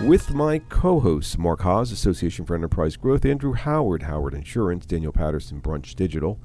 with 0.00 0.32
my 0.32 0.58
co-hosts 0.68 1.38
Mark 1.38 1.60
Haas, 1.62 1.92
Association 1.92 2.44
for 2.44 2.54
Enterprise 2.54 2.96
Growth, 2.96 3.24
Andrew 3.24 3.52
Howard, 3.52 4.04
Howard 4.04 4.34
Insurance, 4.34 4.86
Daniel 4.86 5.12
Patterson, 5.12 5.60
Brunch 5.60 5.94
Digital, 5.94 6.40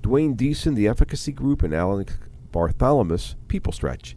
Dwayne 0.00 0.36
Deason, 0.36 0.74
The 0.74 0.88
Efficacy 0.88 1.32
Group, 1.32 1.62
and 1.62 1.74
Alan 1.74 2.06
Bartholomew, 2.52 3.18
People 3.48 3.72
Stretch. 3.72 4.16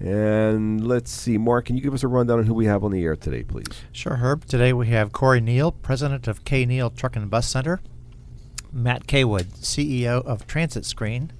And 0.00 0.86
let's 0.86 1.10
see, 1.10 1.38
Mark, 1.38 1.66
can 1.66 1.76
you 1.76 1.82
give 1.82 1.94
us 1.94 2.04
a 2.04 2.08
rundown 2.08 2.38
on 2.38 2.46
who 2.46 2.54
we 2.54 2.66
have 2.66 2.84
on 2.84 2.92
the 2.92 3.02
air 3.02 3.16
today, 3.16 3.42
please? 3.42 3.82
Sure, 3.90 4.16
Herb. 4.16 4.44
Today 4.44 4.72
we 4.72 4.88
have 4.88 5.12
Corey 5.12 5.40
Neal, 5.40 5.72
President 5.72 6.28
of 6.28 6.44
K. 6.44 6.64
Neal 6.64 6.90
Truck 6.90 7.16
and 7.16 7.28
Bus 7.28 7.48
Center, 7.48 7.80
Matt 8.72 9.06
Caywood, 9.06 9.46
CEO 9.54 10.24
of 10.24 10.46
Transit 10.46 10.84
Screen, 10.84 11.32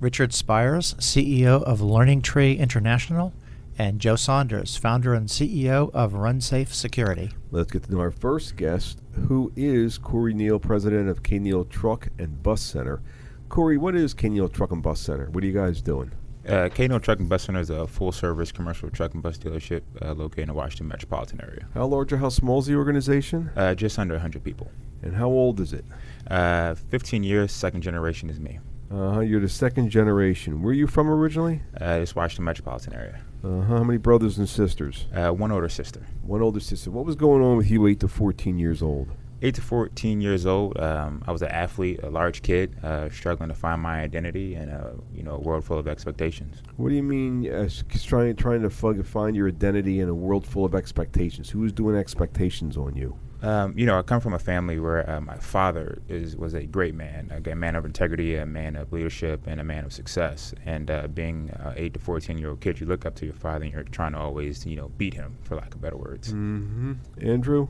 Richard 0.00 0.32
Spires, 0.32 0.94
CEO 0.94 1.62
of 1.62 1.80
Learning 1.80 2.22
Tree 2.22 2.54
International, 2.54 3.34
and 3.78 4.00
Joe 4.00 4.16
Saunders, 4.16 4.76
founder 4.76 5.14
and 5.14 5.28
CEO 5.28 5.90
of 5.92 6.12
RunSafe 6.12 6.72
Security. 6.72 7.30
Let's 7.50 7.70
get 7.70 7.84
to 7.84 7.92
know 7.92 8.00
our 8.00 8.10
first 8.10 8.56
guest, 8.56 9.00
who 9.28 9.52
is 9.56 9.98
Corey 9.98 10.34
Neal, 10.34 10.58
president 10.58 11.08
of 11.08 11.22
K. 11.22 11.38
Neal 11.38 11.64
Truck 11.64 12.08
and 12.18 12.42
Bus 12.42 12.62
Center. 12.62 13.02
Corey, 13.48 13.76
what 13.76 13.94
is 13.94 14.14
K. 14.14 14.28
Neal 14.28 14.48
Truck 14.48 14.72
and 14.72 14.82
Bus 14.82 15.00
Center? 15.00 15.30
What 15.30 15.44
are 15.44 15.46
you 15.46 15.52
guys 15.52 15.80
doing? 15.80 16.12
Uh, 16.48 16.68
K. 16.72 16.88
Neal 16.88 17.00
Truck 17.00 17.18
and 17.18 17.28
Bus 17.28 17.44
Center 17.44 17.60
is 17.60 17.70
a 17.70 17.86
full-service 17.86 18.52
commercial 18.52 18.88
truck 18.90 19.14
and 19.14 19.22
bus 19.22 19.36
dealership 19.36 19.82
uh, 20.00 20.12
located 20.12 20.40
in 20.40 20.48
the 20.48 20.54
Washington 20.54 20.88
metropolitan 20.88 21.40
area. 21.40 21.66
How 21.74 21.86
large 21.86 22.12
or 22.12 22.18
how 22.18 22.28
small 22.28 22.60
is 22.60 22.66
the 22.66 22.76
organization? 22.76 23.50
Uh, 23.56 23.74
just 23.74 23.98
under 23.98 24.14
100 24.14 24.44
people. 24.44 24.70
And 25.02 25.14
how 25.14 25.26
old 25.26 25.60
is 25.60 25.72
it? 25.72 25.84
Uh, 26.30 26.74
15 26.74 27.22
years, 27.22 27.52
second 27.52 27.82
generation 27.82 28.30
is 28.30 28.40
me. 28.40 28.60
Uh-huh, 28.90 29.20
you're 29.20 29.40
the 29.40 29.48
second 29.48 29.90
generation. 29.90 30.62
Where 30.62 30.70
are 30.70 30.74
you 30.74 30.86
from 30.86 31.10
originally? 31.10 31.62
Uh, 31.80 31.98
it's 32.02 32.14
Washington 32.14 32.44
metropolitan 32.44 32.94
area. 32.94 33.20
Uh, 33.42 33.60
how 33.62 33.82
many 33.82 33.98
brothers 33.98 34.38
and 34.38 34.48
sisters? 34.48 35.06
Uh, 35.14 35.30
one 35.30 35.50
older 35.50 35.68
sister. 35.68 36.06
One 36.22 36.40
older 36.40 36.60
sister. 36.60 36.90
What 36.90 37.04
was 37.04 37.16
going 37.16 37.42
on 37.42 37.56
with 37.56 37.70
you 37.70 37.86
8 37.86 38.00
to 38.00 38.08
14 38.08 38.58
years 38.58 38.82
old? 38.82 39.08
8 39.42 39.54
to 39.56 39.60
14 39.60 40.20
years 40.20 40.46
old, 40.46 40.78
um, 40.80 41.22
I 41.26 41.32
was 41.32 41.42
an 41.42 41.50
athlete, 41.50 42.00
a 42.02 42.08
large 42.08 42.40
kid, 42.40 42.74
uh, 42.82 43.10
struggling 43.10 43.50
to 43.50 43.54
find 43.54 43.82
my 43.82 44.00
identity 44.00 44.54
in 44.54 44.70
a, 44.70 44.94
you 45.12 45.22
know, 45.22 45.34
a 45.34 45.38
world 45.38 45.64
full 45.64 45.78
of 45.78 45.86
expectations. 45.86 46.62
What 46.76 46.88
do 46.88 46.94
you 46.94 47.02
mean 47.02 47.52
uh, 47.52 47.68
trying, 48.02 48.34
trying 48.36 48.62
to 48.62 48.70
find 48.70 49.36
your 49.36 49.48
identity 49.48 50.00
in 50.00 50.08
a 50.08 50.14
world 50.14 50.46
full 50.46 50.64
of 50.64 50.74
expectations? 50.74 51.50
Who 51.50 51.64
is 51.64 51.72
doing 51.72 51.96
expectations 51.96 52.78
on 52.78 52.96
you? 52.96 53.18
Um, 53.46 53.78
you 53.78 53.86
know, 53.86 53.96
I 53.96 54.02
come 54.02 54.20
from 54.20 54.34
a 54.34 54.40
family 54.40 54.80
where 54.80 55.08
uh, 55.08 55.20
my 55.20 55.36
father 55.36 56.02
is 56.08 56.36
was 56.36 56.54
a 56.54 56.64
great 56.64 56.96
man, 56.96 57.30
a 57.46 57.54
man 57.54 57.76
of 57.76 57.84
integrity, 57.84 58.34
a 58.34 58.44
man 58.44 58.74
of 58.74 58.92
leadership, 58.92 59.46
and 59.46 59.60
a 59.60 59.64
man 59.64 59.84
of 59.84 59.92
success. 59.92 60.52
And 60.64 60.90
uh, 60.90 61.06
being 61.06 61.50
uh, 61.50 61.72
eight 61.76 61.94
to 61.94 62.00
fourteen 62.00 62.38
year 62.38 62.50
old 62.50 62.60
kid, 62.60 62.80
you 62.80 62.86
look 62.86 63.06
up 63.06 63.14
to 63.16 63.24
your 63.24 63.34
father, 63.34 63.64
and 63.64 63.72
you're 63.72 63.84
trying 63.84 64.12
to 64.12 64.18
always, 64.18 64.66
you 64.66 64.74
know, 64.74 64.88
beat 64.98 65.14
him, 65.14 65.36
for 65.44 65.54
lack 65.54 65.72
of 65.76 65.80
better 65.80 65.96
words. 65.96 66.32
Mm-hmm. 66.32 66.94
Andrew, 67.20 67.68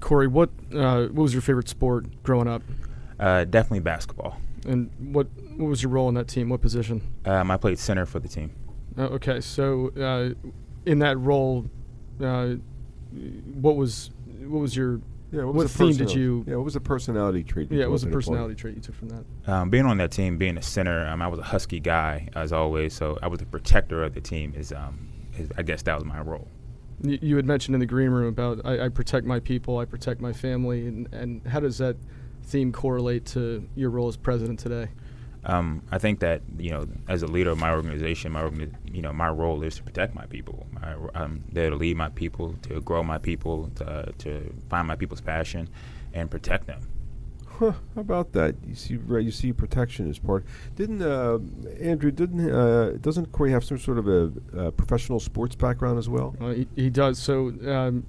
Corey, 0.00 0.28
what 0.28 0.48
uh, 0.74 1.08
what 1.08 1.24
was 1.24 1.34
your 1.34 1.42
favorite 1.42 1.68
sport 1.68 2.06
growing 2.22 2.48
up? 2.48 2.62
Uh, 3.20 3.44
definitely 3.44 3.80
basketball. 3.80 4.38
And 4.66 4.90
what 4.98 5.26
what 5.58 5.68
was 5.68 5.82
your 5.82 5.92
role 5.92 6.08
in 6.08 6.14
that 6.14 6.28
team? 6.28 6.48
What 6.48 6.62
position? 6.62 7.02
Um, 7.26 7.50
I 7.50 7.58
played 7.58 7.78
center 7.78 8.06
for 8.06 8.18
the 8.18 8.28
team. 8.28 8.50
Oh, 8.96 9.04
okay, 9.04 9.42
so 9.42 9.88
uh, 10.00 10.50
in 10.86 11.00
that 11.00 11.18
role, 11.18 11.66
what 12.18 13.76
was 13.76 14.10
what 14.40 14.60
was 14.60 14.76
your 14.76 15.00
yeah, 15.34 15.42
what, 15.42 15.54
what 15.54 15.70
theme 15.70 15.96
did 15.96 16.12
you? 16.12 16.44
Yeah, 16.46 16.56
what 16.56 16.64
was 16.64 16.74
the 16.74 16.80
personality 16.80 17.42
trait? 17.42 17.70
Yeah, 17.70 17.86
what 17.86 17.92
was 17.92 18.02
the 18.02 18.10
personality 18.10 18.54
trait 18.54 18.76
you 18.76 18.80
took 18.80 18.94
from 18.94 19.08
that? 19.08 19.24
Um, 19.46 19.68
being 19.68 19.84
on 19.84 19.96
that 19.98 20.12
team, 20.12 20.38
being 20.38 20.56
a 20.56 20.62
center, 20.62 21.06
um, 21.08 21.20
I 21.20 21.26
was 21.26 21.40
a 21.40 21.44
husky 21.44 21.80
guy 21.80 22.28
as 22.36 22.52
always, 22.52 22.94
so 22.94 23.18
I 23.20 23.26
was 23.26 23.40
the 23.40 23.46
protector 23.46 24.04
of 24.04 24.14
the 24.14 24.20
team. 24.20 24.54
Is, 24.56 24.72
um, 24.72 25.10
is 25.36 25.48
I 25.58 25.62
guess 25.62 25.82
that 25.82 25.94
was 25.96 26.04
my 26.04 26.20
role. 26.20 26.48
You, 27.02 27.18
you 27.20 27.36
had 27.36 27.46
mentioned 27.46 27.74
in 27.74 27.80
the 27.80 27.86
green 27.86 28.10
room 28.10 28.28
about 28.28 28.60
I, 28.64 28.84
I 28.84 28.88
protect 28.90 29.26
my 29.26 29.40
people, 29.40 29.78
I 29.78 29.86
protect 29.86 30.20
my 30.20 30.32
family, 30.32 30.86
and, 30.86 31.12
and 31.12 31.44
how 31.46 31.58
does 31.58 31.78
that 31.78 31.96
theme 32.44 32.70
correlate 32.70 33.26
to 33.26 33.68
your 33.74 33.90
role 33.90 34.06
as 34.06 34.16
president 34.16 34.60
today? 34.60 34.88
Um, 35.46 35.82
I 35.90 35.98
think 35.98 36.20
that 36.20 36.42
you 36.58 36.70
know, 36.70 36.86
as 37.08 37.22
a 37.22 37.26
leader 37.26 37.50
of 37.50 37.58
my 37.58 37.70
organization, 37.70 38.32
my 38.32 38.50
you 38.90 39.02
know, 39.02 39.12
my 39.12 39.28
role 39.28 39.62
is 39.62 39.76
to 39.76 39.82
protect 39.82 40.14
my 40.14 40.26
people. 40.26 40.66
I, 40.82 41.22
am 41.22 41.44
there 41.52 41.70
to 41.70 41.76
lead 41.76 41.96
my 41.96 42.08
people, 42.08 42.54
to 42.62 42.80
grow 42.80 43.02
my 43.02 43.18
people, 43.18 43.70
to, 43.76 44.12
to 44.18 44.54
find 44.70 44.88
my 44.88 44.96
people's 44.96 45.20
passion, 45.20 45.68
and 46.14 46.30
protect 46.30 46.66
them. 46.66 46.80
Huh, 47.58 47.72
how 47.94 48.00
about 48.00 48.32
that? 48.32 48.56
You 48.66 48.74
see, 48.74 48.94
you 48.94 49.30
see, 49.30 49.52
protection 49.52 50.10
as 50.10 50.18
part. 50.18 50.44
Didn't 50.74 51.02
uh, 51.02 51.38
Andrew? 51.80 52.10
Didn't 52.10 52.50
uh, 52.50 52.96
doesn't 53.00 53.30
Corey 53.30 53.52
have 53.52 53.64
some 53.64 53.78
sort 53.78 53.98
of 53.98 54.08
a, 54.08 54.32
a 54.58 54.72
professional 54.72 55.20
sports 55.20 55.54
background 55.54 55.98
as 55.98 56.08
well? 56.08 56.34
Uh, 56.40 56.48
he, 56.48 56.68
he, 56.74 56.90
does. 56.90 57.18
So 57.18 57.52
um, 57.66 58.06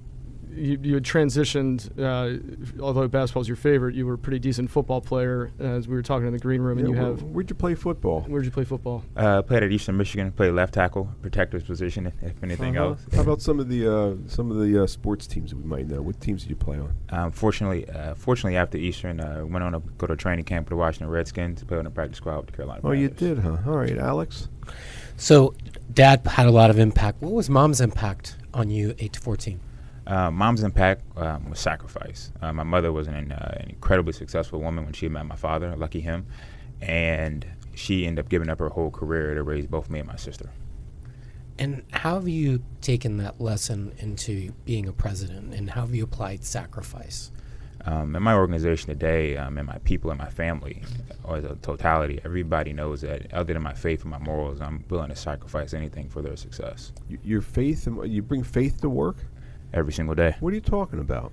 you, 0.56 0.78
you 0.82 0.94
had 0.94 1.04
transitioned, 1.04 1.90
uh, 1.98 2.82
although 2.82 3.06
basketball's 3.08 3.48
your 3.48 3.56
favorite, 3.56 3.94
you 3.94 4.06
were 4.06 4.14
a 4.14 4.18
pretty 4.18 4.38
decent 4.38 4.70
football 4.70 5.00
player, 5.00 5.52
as 5.58 5.86
we 5.86 5.94
were 5.94 6.02
talking 6.02 6.26
in 6.26 6.32
the 6.32 6.38
green 6.38 6.60
room. 6.60 6.78
Yeah, 6.78 6.86
and 6.86 6.94
you 6.94 7.00
where, 7.00 7.10
have. 7.10 7.22
Where'd 7.22 7.50
you 7.50 7.56
play 7.56 7.74
football? 7.74 8.22
Where'd 8.22 8.44
you 8.44 8.50
play 8.50 8.64
football? 8.64 9.04
Uh, 9.16 9.42
played 9.42 9.62
at 9.62 9.70
Eastern 9.70 9.96
Michigan. 9.96 10.32
Played 10.32 10.52
left 10.52 10.74
tackle, 10.74 11.08
protector's 11.22 11.64
position, 11.64 12.12
if 12.22 12.42
anything 12.42 12.76
uh-huh. 12.76 12.90
else. 12.90 13.06
How 13.14 13.20
about 13.20 13.42
some 13.42 13.60
of 13.60 13.68
the 13.68 13.86
uh, 13.86 14.14
some 14.26 14.50
of 14.50 14.58
the 14.58 14.82
uh, 14.82 14.86
sports 14.86 15.26
teams 15.26 15.50
that 15.50 15.56
we 15.56 15.64
might 15.64 15.86
know? 15.88 16.02
What 16.02 16.20
teams 16.20 16.42
did 16.42 16.50
you 16.50 16.56
play 16.56 16.78
on? 16.78 16.96
Um, 17.10 17.32
fortunately, 17.32 17.88
uh, 17.88 18.14
fortunately 18.14 18.56
after 18.56 18.78
Eastern, 18.78 19.20
I 19.20 19.42
went 19.42 19.62
on 19.64 19.72
to 19.72 19.80
go 19.98 20.06
to 20.06 20.16
training 20.16 20.44
camp 20.44 20.66
with 20.66 20.70
the 20.70 20.76
Washington 20.76 21.08
Redskins 21.08 21.60
to 21.60 21.66
play 21.66 21.78
on 21.78 21.84
the 21.84 21.90
practice 21.90 22.18
squad 22.18 22.36
with 22.38 22.46
the 22.46 22.52
Carolina. 22.52 22.80
Oh, 22.82 22.90
Panthers. 22.90 23.00
you 23.00 23.08
did, 23.08 23.38
huh? 23.38 23.58
All 23.66 23.76
right, 23.76 23.96
Alex. 23.98 24.48
So, 25.16 25.54
Dad 25.92 26.26
had 26.26 26.46
a 26.46 26.50
lot 26.50 26.70
of 26.70 26.78
impact. 26.78 27.22
What 27.22 27.32
was 27.32 27.48
Mom's 27.48 27.80
impact 27.80 28.36
on 28.52 28.70
you, 28.70 28.94
eight 28.98 29.12
to 29.14 29.20
fourteen? 29.20 29.60
Uh, 30.06 30.30
mom's 30.30 30.62
impact 30.62 31.02
um, 31.16 31.50
was 31.50 31.58
sacrifice. 31.58 32.30
Uh, 32.40 32.52
my 32.52 32.62
mother 32.62 32.92
was 32.92 33.08
an, 33.08 33.32
uh, 33.32 33.56
an, 33.60 33.70
incredibly 33.70 34.12
successful 34.12 34.60
woman 34.60 34.84
when 34.84 34.92
she 34.92 35.08
met 35.08 35.26
my 35.26 35.34
father, 35.34 35.74
lucky 35.76 36.00
him, 36.00 36.26
and 36.80 37.44
she 37.74 38.06
ended 38.06 38.24
up 38.24 38.28
giving 38.28 38.48
up 38.48 38.60
her 38.60 38.68
whole 38.68 38.90
career 38.90 39.34
to 39.34 39.42
raise 39.42 39.66
both 39.66 39.90
me 39.90 39.98
and 39.98 40.08
my 40.08 40.16
sister. 40.16 40.50
And 41.58 41.82
how 41.90 42.14
have 42.14 42.28
you 42.28 42.62
taken 42.82 43.16
that 43.16 43.40
lesson 43.40 43.92
into 43.98 44.52
being 44.64 44.86
a 44.86 44.92
president, 44.92 45.54
and 45.54 45.70
how 45.70 45.80
have 45.80 45.94
you 45.94 46.04
applied 46.04 46.44
sacrifice? 46.44 47.32
Um, 47.84 48.14
in 48.14 48.22
my 48.22 48.34
organization 48.34 48.88
today, 48.88 49.36
um, 49.36 49.58
and 49.58 49.66
my 49.66 49.78
people 49.78 50.10
and 50.10 50.18
my 50.18 50.28
family, 50.28 50.82
as 51.28 51.44
a 51.44 51.56
totality, 51.56 52.20
everybody 52.24 52.72
knows 52.72 53.00
that 53.00 53.32
other 53.32 53.54
than 53.54 53.62
my 53.62 53.74
faith 53.74 54.02
and 54.02 54.10
my 54.10 54.18
morals, 54.18 54.60
I'm 54.60 54.84
willing 54.88 55.08
to 55.08 55.16
sacrifice 55.16 55.72
anything 55.72 56.08
for 56.08 56.20
their 56.20 56.36
success. 56.36 56.92
Y- 57.08 57.18
your 57.22 57.40
faith, 57.40 57.86
and 57.86 58.06
you 58.12 58.22
bring 58.22 58.42
faith 58.42 58.80
to 58.82 58.90
work 58.90 59.16
every 59.72 59.92
single 59.92 60.14
day. 60.14 60.36
What 60.40 60.52
are 60.52 60.54
you 60.54 60.60
talking 60.60 60.98
about? 60.98 61.32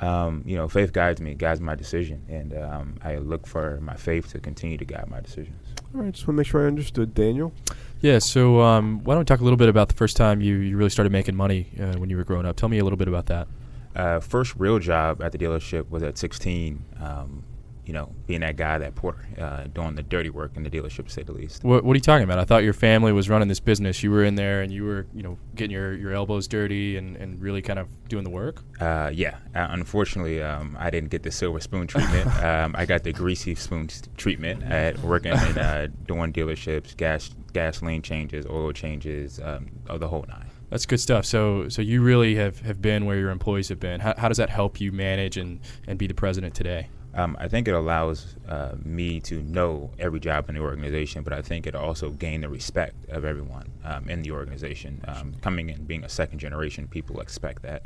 Um, 0.00 0.42
you 0.46 0.56
know, 0.56 0.66
faith 0.66 0.92
guides 0.92 1.20
me, 1.20 1.34
guides 1.34 1.60
my 1.60 1.74
decision, 1.74 2.24
and 2.28 2.56
um, 2.56 2.96
I 3.02 3.16
look 3.16 3.46
for 3.46 3.80
my 3.80 3.96
faith 3.96 4.30
to 4.32 4.40
continue 4.40 4.78
to 4.78 4.84
guide 4.84 5.08
my 5.10 5.20
decisions. 5.20 5.74
All 5.94 6.00
right, 6.00 6.12
just 6.12 6.26
want 6.26 6.36
to 6.36 6.40
make 6.40 6.46
sure 6.46 6.64
I 6.64 6.68
understood, 6.68 7.14
Daniel. 7.14 7.52
Yeah, 8.00 8.18
so 8.18 8.60
um, 8.62 9.04
why 9.04 9.14
don't 9.14 9.20
we 9.20 9.24
talk 9.26 9.40
a 9.40 9.44
little 9.44 9.58
bit 9.58 9.68
about 9.68 9.90
the 9.90 9.94
first 9.94 10.16
time 10.16 10.40
you, 10.40 10.56
you 10.56 10.76
really 10.76 10.90
started 10.90 11.12
making 11.12 11.36
money 11.36 11.68
uh, 11.78 11.98
when 11.98 12.08
you 12.08 12.16
were 12.16 12.24
growing 12.24 12.46
up? 12.46 12.56
Tell 12.56 12.70
me 12.70 12.78
a 12.78 12.84
little 12.84 12.96
bit 12.96 13.08
about 13.08 13.26
that. 13.26 13.48
Uh, 13.94 14.20
first 14.20 14.54
real 14.56 14.78
job 14.78 15.22
at 15.22 15.32
the 15.32 15.38
dealership 15.38 15.90
was 15.90 16.02
at 16.02 16.16
16. 16.16 16.82
Um, 16.98 17.44
you 17.90 17.94
know, 17.94 18.14
being 18.28 18.42
that 18.42 18.54
guy, 18.54 18.78
that 18.78 18.94
porter, 18.94 19.26
uh, 19.36 19.64
doing 19.64 19.96
the 19.96 20.02
dirty 20.04 20.30
work 20.30 20.52
in 20.54 20.62
the 20.62 20.70
dealership, 20.70 21.06
to 21.06 21.10
say 21.10 21.24
the 21.24 21.32
least. 21.32 21.64
What, 21.64 21.82
what 21.82 21.94
are 21.94 21.96
you 21.96 22.00
talking 22.00 22.22
about? 22.22 22.38
I 22.38 22.44
thought 22.44 22.62
your 22.62 22.72
family 22.72 23.10
was 23.10 23.28
running 23.28 23.48
this 23.48 23.58
business. 23.58 24.00
You 24.00 24.12
were 24.12 24.22
in 24.22 24.36
there 24.36 24.62
and 24.62 24.72
you 24.72 24.84
were, 24.84 25.08
you 25.12 25.24
know, 25.24 25.36
getting 25.56 25.72
your, 25.72 25.94
your 25.94 26.12
elbows 26.12 26.46
dirty 26.46 26.96
and, 26.96 27.16
and 27.16 27.40
really 27.42 27.62
kind 27.62 27.80
of 27.80 27.88
doing 28.08 28.22
the 28.22 28.30
work. 28.30 28.62
Uh, 28.80 29.10
yeah. 29.12 29.38
Uh, 29.56 29.66
unfortunately, 29.70 30.40
um, 30.40 30.76
I 30.78 30.90
didn't 30.90 31.10
get 31.10 31.24
the 31.24 31.32
silver 31.32 31.58
spoon 31.58 31.88
treatment. 31.88 32.28
um, 32.44 32.76
I 32.78 32.86
got 32.86 33.02
the 33.02 33.12
greasy 33.12 33.56
spoon 33.56 33.88
treatment 34.16 34.62
at 34.62 34.96
working 35.00 35.32
in 35.32 35.58
uh, 35.58 35.88
doing 36.06 36.32
dealerships, 36.32 36.96
gas 36.96 37.30
gasoline 37.52 38.02
changes, 38.02 38.46
oil 38.46 38.70
changes, 38.70 39.40
um, 39.42 39.66
the 39.98 40.06
whole 40.06 40.24
nine. 40.28 40.46
That's 40.68 40.86
good 40.86 41.00
stuff. 41.00 41.24
So, 41.24 41.68
so 41.68 41.82
you 41.82 42.02
really 42.02 42.36
have, 42.36 42.60
have 42.60 42.80
been 42.80 43.04
where 43.04 43.16
your 43.16 43.30
employees 43.30 43.68
have 43.70 43.80
been. 43.80 43.98
How, 43.98 44.14
how 44.16 44.28
does 44.28 44.36
that 44.36 44.48
help 44.48 44.80
you 44.80 44.92
manage 44.92 45.36
and, 45.36 45.58
and 45.88 45.98
be 45.98 46.06
the 46.06 46.14
president 46.14 46.54
today? 46.54 46.88
Um, 47.14 47.36
I 47.40 47.48
think 47.48 47.66
it 47.66 47.72
allows 47.72 48.36
uh, 48.48 48.76
me 48.84 49.20
to 49.20 49.42
know 49.42 49.90
every 49.98 50.20
job 50.20 50.48
in 50.48 50.54
the 50.54 50.60
organization, 50.60 51.22
but 51.22 51.32
I 51.32 51.42
think 51.42 51.66
it 51.66 51.74
also 51.74 52.10
gained 52.10 52.44
the 52.44 52.48
respect 52.48 53.08
of 53.08 53.24
everyone 53.24 53.70
um, 53.84 54.08
in 54.08 54.22
the 54.22 54.30
organization. 54.30 55.04
Um, 55.08 55.34
coming 55.40 55.70
in, 55.70 55.84
being 55.84 56.04
a 56.04 56.08
second 56.08 56.38
generation, 56.38 56.86
people 56.86 57.20
expect 57.20 57.62
that 57.62 57.84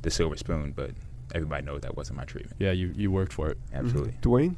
the 0.00 0.10
silver 0.10 0.36
spoon, 0.36 0.72
but 0.74 0.92
everybody 1.34 1.64
knows 1.64 1.82
that 1.82 1.96
wasn't 1.96 2.16
my 2.16 2.24
treatment. 2.24 2.56
Yeah, 2.58 2.72
you, 2.72 2.92
you 2.96 3.10
worked 3.10 3.32
for 3.32 3.50
it. 3.50 3.58
Absolutely. 3.74 4.12
Mm-hmm. 4.12 4.30
Dwayne? 4.30 4.56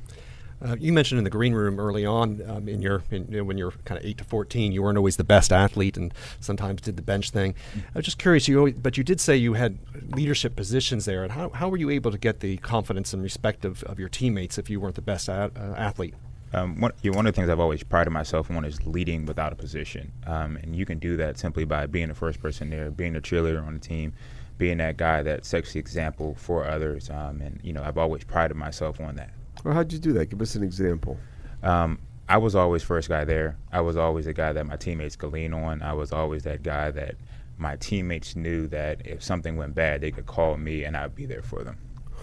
Uh, 0.62 0.77
you 0.79 0.93
mentioned 0.93 1.19
in 1.19 1.25
the 1.25 1.31
green 1.31 1.53
room 1.53 1.79
early 1.79 2.06
on, 2.06 2.43
um, 2.49 2.69
in 2.69 2.81
your 2.81 3.03
in, 3.11 3.27
you 3.31 3.39
know, 3.39 3.45
when 3.45 3.59
you're 3.59 3.73
kind 3.85 3.99
of 3.99 4.06
eight 4.06 4.19
to 4.19 4.25
fourteen, 4.25 4.73
you 4.73 4.83
weren't 4.83 4.99
always 4.99 5.17
the 5.17 5.25
best 5.25 5.53
athlete, 5.53 5.97
and 5.97 6.12
sometimes 6.41 6.81
did 6.81 6.97
the 6.97 7.03
bench 7.03 7.31
thing. 7.31 7.55
I 7.75 7.99
was 7.99 8.05
just 8.05 8.19
curious, 8.19 8.49
you 8.49 8.59
always, 8.59 8.75
but 8.75 8.97
you 8.97 9.05
did 9.05 9.21
say 9.21 9.37
you 9.37 9.55
had 9.55 9.79
leadership 10.15 10.56
positions 10.56 11.05
there, 11.05 11.23
and 11.23 11.33
how, 11.33 11.51
how 11.51 11.69
were 11.69 11.77
you 11.77 11.91
able 11.91 12.11
to 12.11 12.19
get 12.19 12.41
the 12.41 12.56
confidence 12.59 13.12
and 13.12 13.23
respect 13.23 13.65
of, 13.65 13.83
of 13.85 13.99
your 13.99 14.09
teammates 14.09 14.59
if 14.59 14.71
you 14.71 14.81
weren't 14.81 14.95
the 14.95 15.03
best 15.03 15.29
uh, 15.29 15.51
athlete? 15.77 16.15
Um, 16.53 16.81
one, 16.81 16.93
you 17.03 17.11
know, 17.11 17.17
one 17.17 17.27
of 17.27 17.35
the 17.35 17.41
things 17.41 17.50
I've 17.50 17.59
always 17.59 17.83
prided 17.83 18.12
myself 18.12 18.49
on 18.50 18.65
is 18.65 18.87
leading 18.87 19.27
without 19.27 19.53
a 19.53 19.57
position, 19.57 20.12
um, 20.27 20.57
and 20.57 20.77
you 20.77 20.87
can 20.87 20.99
do 20.99 21.17
that 21.17 21.37
simply 21.37 21.65
by 21.65 21.87
being 21.87 22.09
the 22.09 22.15
first 22.15 22.41
person 22.41 22.71
there, 22.71 22.91
being 22.91 23.17
a 23.17 23.21
cheerleader 23.21 23.67
on 23.67 23.75
the 23.75 23.81
team, 23.81 24.12
being 24.57 24.79
that 24.79 24.97
guy 24.97 25.21
that 25.23 25.45
sets 25.45 25.73
the 25.73 25.81
example 25.81 26.37
for 26.39 26.65
others, 26.65 27.11
um, 27.11 27.41
and 27.41 27.61
you 27.65 27.73
know 27.73 27.83
I've 27.83 27.99
always 27.99 28.23
prided 28.23 28.57
myself 28.57 29.00
on 29.00 29.17
that. 29.17 29.31
Well, 29.64 29.72
how'd 29.72 29.93
you 29.93 29.99
do 29.99 30.12
that? 30.12 30.26
Give 30.26 30.40
us 30.43 30.55
an 30.55 30.62
example. 30.62 31.19
Um, 31.62 31.99
I 32.28 32.37
was 32.37 32.55
always 32.55 32.82
first 32.82 33.08
guy 33.08 33.25
there. 33.25 33.56
I 33.72 33.81
was 33.81 33.96
always 33.96 34.26
the 34.26 34.34
guy 34.34 34.52
that 34.52 34.66
my 34.66 34.76
teammates 34.76 35.16
could 35.16 35.32
lean 35.32 35.55
on. 35.55 35.82
I 35.82 35.94
was 35.94 36.12
always 36.12 36.43
that 36.44 36.62
guy 36.62 36.90
that 36.90 37.16
my 37.56 37.76
teammates 37.76 38.37
knew 38.37 38.66
that 38.69 39.06
if 39.06 39.22
something 39.22 39.56
went 39.56 39.75
bad, 39.75 40.00
they 40.00 40.11
could 40.11 40.26
call 40.26 40.56
me 40.56 40.84
and 40.84 40.96
I'd 40.96 41.14
be 41.14 41.26
there 41.26 41.43
for 41.43 41.64
them. 41.64 41.78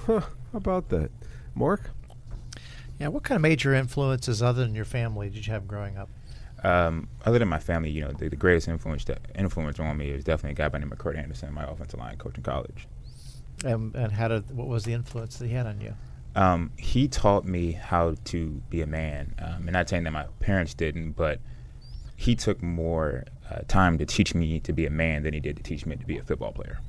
Huh, 0.05 0.21
how 0.21 0.57
about 0.57 0.89
that? 0.89 1.11
Mark? 1.55 1.91
Yeah, 2.99 3.07
what 3.07 3.23
kind 3.23 3.37
of 3.37 3.41
major 3.41 3.73
influences 3.73 4.43
other 4.43 4.61
than 4.63 4.75
your 4.75 4.85
family 4.85 5.29
did 5.29 5.47
you 5.47 5.53
have 5.53 5.67
growing 5.67 5.97
up? 5.97 6.09
Um, 6.63 7.07
other 7.25 7.39
than 7.39 7.47
my 7.47 7.57
family, 7.57 7.89
you 7.89 8.01
know, 8.01 8.11
the, 8.11 8.29
the, 8.29 8.35
greatest 8.35 8.67
influence 8.67 9.03
that 9.05 9.19
influence 9.33 9.79
on 9.79 9.97
me 9.97 10.11
is 10.11 10.23
definitely 10.23 10.51
a 10.51 10.53
guy 10.53 10.69
by 10.69 10.77
the 10.77 10.85
name 10.85 10.91
of 10.91 10.99
Kurt 10.99 11.15
Anderson, 11.15 11.51
my 11.51 11.63
offensive 11.63 11.99
line 11.99 12.17
coach 12.17 12.37
in 12.37 12.43
college. 12.43 12.87
And, 13.65 13.95
and 13.95 14.11
how 14.11 14.27
did 14.27 14.55
what 14.55 14.67
was 14.67 14.83
the 14.83 14.93
influence 14.93 15.37
that 15.37 15.47
he 15.47 15.53
had 15.53 15.65
on 15.65 15.81
you? 15.81 15.95
Um, 16.35 16.71
he 16.77 17.07
taught 17.07 17.45
me 17.45 17.73
how 17.73 18.15
to 18.25 18.61
be 18.69 18.81
a 18.81 18.87
man, 18.87 19.35
um, 19.39 19.63
and 19.63 19.71
not 19.71 19.89
saying 19.89 20.03
that 20.03 20.11
my 20.11 20.25
parents 20.39 20.73
didn't, 20.73 21.11
but 21.11 21.39
he 22.15 22.35
took 22.35 22.61
more 22.61 23.25
uh, 23.49 23.61
time 23.67 23.97
to 23.97 24.05
teach 24.05 24.33
me 24.33 24.59
to 24.61 24.71
be 24.71 24.85
a 24.85 24.89
man 24.89 25.23
than 25.23 25.33
he 25.33 25.39
did 25.39 25.57
to 25.57 25.63
teach 25.63 25.85
me 25.85 25.95
to 25.95 26.05
be 26.05 26.17
a 26.17 26.23
football 26.23 26.51
player. 26.51 26.79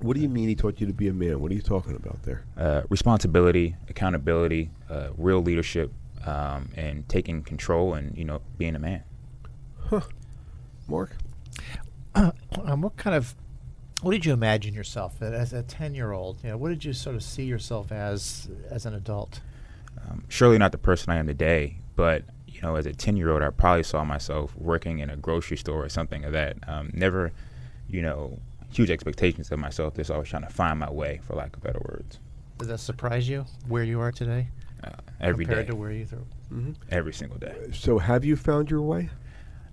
What 0.00 0.14
do 0.14 0.20
you 0.20 0.28
mean 0.28 0.48
he 0.48 0.54
taught 0.54 0.80
you 0.80 0.86
to 0.86 0.92
be 0.92 1.08
a 1.08 1.12
man? 1.12 1.40
What 1.40 1.50
are 1.50 1.54
you 1.54 1.62
talking 1.62 1.96
about 1.96 2.22
there? 2.22 2.44
Uh, 2.56 2.82
responsibility, 2.90 3.76
accountability, 3.88 4.70
uh, 4.90 5.08
real 5.16 5.42
leadership, 5.42 5.92
um, 6.24 6.70
and 6.76 7.08
taking 7.08 7.42
control, 7.42 7.94
and 7.94 8.16
you 8.16 8.24
know, 8.24 8.42
being 8.58 8.76
a 8.76 8.78
man. 8.78 9.02
Huh. 9.88 10.02
Mark. 10.86 11.16
Um, 12.14 12.32
what 12.82 12.96
kind 12.96 13.16
of 13.16 13.34
what 14.02 14.12
did 14.12 14.26
you 14.26 14.32
imagine 14.32 14.74
yourself 14.74 15.22
as 15.22 15.52
a 15.52 15.62
10 15.62 15.94
year 15.94 16.12
old 16.12 16.42
you 16.42 16.50
know 16.50 16.56
what 16.56 16.68
did 16.68 16.84
you 16.84 16.92
sort 16.92 17.16
of 17.16 17.22
see 17.22 17.44
yourself 17.44 17.90
as 17.92 18.48
as 18.70 18.86
an 18.86 18.94
adult? 18.94 19.40
Um, 20.08 20.24
surely 20.28 20.58
not 20.58 20.72
the 20.72 20.78
person 20.78 21.12
i 21.12 21.16
am 21.16 21.26
today 21.26 21.78
but 21.94 22.22
you 22.46 22.60
know 22.60 22.76
as 22.76 22.86
a 22.86 22.92
10 22.92 23.16
year 23.16 23.30
old 23.30 23.42
i 23.42 23.50
probably 23.50 23.82
saw 23.82 24.04
myself 24.04 24.54
working 24.56 24.98
in 24.98 25.10
a 25.10 25.16
grocery 25.16 25.56
store 25.56 25.84
or 25.84 25.88
something 25.88 26.24
of 26.24 26.32
that. 26.32 26.56
Um, 26.66 26.90
never 26.92 27.32
you 27.88 28.02
know 28.02 28.38
huge 28.70 28.90
expectations 28.90 29.50
of 29.50 29.58
myself 29.58 29.94
just 29.94 30.10
always 30.10 30.28
trying 30.28 30.42
to 30.42 30.50
find 30.50 30.78
my 30.78 30.90
way 30.90 31.20
for 31.22 31.34
lack 31.34 31.56
of 31.56 31.62
better 31.62 31.80
words. 31.88 32.18
Does 32.58 32.68
that 32.68 32.80
surprise 32.80 33.28
you 33.28 33.44
where 33.68 33.84
you 33.84 34.00
are 34.00 34.12
today 34.12 34.48
uh, 34.84 34.90
every 35.20 35.44
compared 35.44 35.66
day. 35.66 35.70
to 35.70 35.76
where 35.76 35.92
you 35.92 36.06
threw 36.06 36.26
mm-hmm. 36.52 36.72
every 36.90 37.12
single 37.12 37.38
day. 37.38 37.54
So 37.72 37.98
have 37.98 38.24
you 38.24 38.36
found 38.36 38.70
your 38.70 38.82
way 38.82 39.10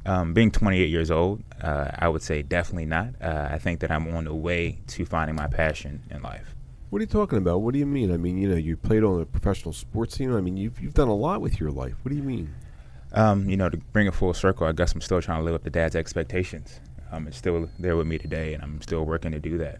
um, 0.06 0.34
being 0.34 0.52
28 0.52 0.90
years 0.90 1.12
old, 1.12 1.44
uh, 1.62 1.92
I 1.98 2.10
would 2.10 2.22
say 2.22 2.42
definitely 2.42 2.86
not. 2.86 3.10
Uh, 3.22 3.48
I 3.52 3.58
think 3.58 3.80
that 3.82 3.92
I'm 3.92 4.08
on 4.16 4.26
the 4.26 4.34
way 4.36 4.80
to 4.88 5.06
finding 5.06 5.36
my 5.36 5.48
passion 5.48 6.02
in 6.10 6.22
life. 6.22 6.56
What 6.90 7.00
are 7.00 7.04
you 7.04 7.08
talking 7.08 7.38
about? 7.38 7.62
What 7.62 7.74
do 7.74 7.80
you 7.80 7.86
mean? 7.86 8.14
I 8.14 8.18
mean, 8.18 8.38
you 8.38 8.48
know, 8.48 8.56
you 8.56 8.78
played 8.78 9.04
on 9.04 9.22
a 9.22 9.26
professional 9.26 9.74
sports 9.74 10.18
team. 10.18 10.36
I 10.36 10.42
mean, 10.42 10.58
you've 10.58 10.80
you've 10.80 10.94
done 10.94 11.08
a 11.08 11.16
lot 11.16 11.42
with 11.42 11.60
your 11.60 11.72
life. 11.72 11.96
What 12.04 12.10
do 12.10 12.16
you 12.16 12.22
mean? 12.22 12.54
Um, 13.14 13.50
you 13.50 13.58
know, 13.58 13.70
to 13.70 13.78
bring 13.78 14.08
it 14.08 14.14
full 14.14 14.34
circle, 14.34 14.68
I 14.68 14.74
guess 14.74 14.94
I'm 14.94 15.02
still 15.02 15.22
trying 15.22 15.40
to 15.40 15.44
live 15.44 15.56
up 15.56 15.64
to 15.64 15.70
Dad's 15.70 15.96
expectations. 15.96 16.80
Um, 17.12 17.28
it's 17.28 17.38
still 17.38 17.70
there 17.80 17.96
with 17.96 18.08
me 18.08 18.18
today, 18.18 18.54
and 18.54 18.64
I'm 18.64 18.82
still 18.82 19.06
working 19.06 19.32
to 19.32 19.40
do 19.40 19.58
that. 19.60 19.80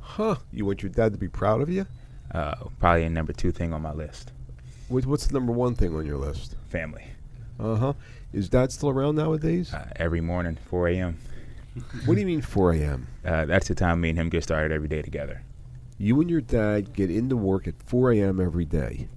Huh? 0.00 0.36
You 0.52 0.64
want 0.64 0.82
your 0.82 0.90
dad 0.90 1.12
to 1.12 1.18
be 1.18 1.28
proud 1.28 1.60
of 1.60 1.68
you? 1.68 1.86
Uh, 2.32 2.54
probably 2.78 3.04
a 3.04 3.10
number 3.10 3.32
two 3.32 3.52
thing 3.52 3.72
on 3.72 3.82
my 3.82 3.92
list. 3.92 4.32
what's 4.88 5.26
the 5.26 5.34
number 5.34 5.52
one 5.52 5.74
thing 5.74 5.94
on 5.94 6.06
your 6.06 6.18
list? 6.18 6.56
Family. 6.68 7.04
Uh 7.58 7.76
huh. 7.76 7.92
Is 8.32 8.48
Dad 8.48 8.72
still 8.72 8.90
around 8.90 9.16
nowadays? 9.16 9.72
Uh, 9.72 9.90
every 9.96 10.20
morning, 10.20 10.58
4 10.68 10.88
a.m. 10.88 11.18
what 12.04 12.14
do 12.14 12.20
you 12.20 12.26
mean 12.26 12.42
4 12.42 12.72
a.m.? 12.74 13.06
Uh, 13.24 13.46
that's 13.46 13.68
the 13.68 13.74
time 13.74 14.00
me 14.00 14.10
and 14.10 14.18
him 14.18 14.28
get 14.28 14.42
started 14.42 14.70
every 14.70 14.88
day 14.88 15.00
together. 15.00 15.42
You 15.96 16.20
and 16.20 16.28
your 16.28 16.42
dad 16.42 16.92
get 16.92 17.10
into 17.10 17.36
work 17.36 17.66
at 17.66 17.82
4 17.82 18.12
a.m. 18.12 18.38
every 18.38 18.66
day. 18.66 19.08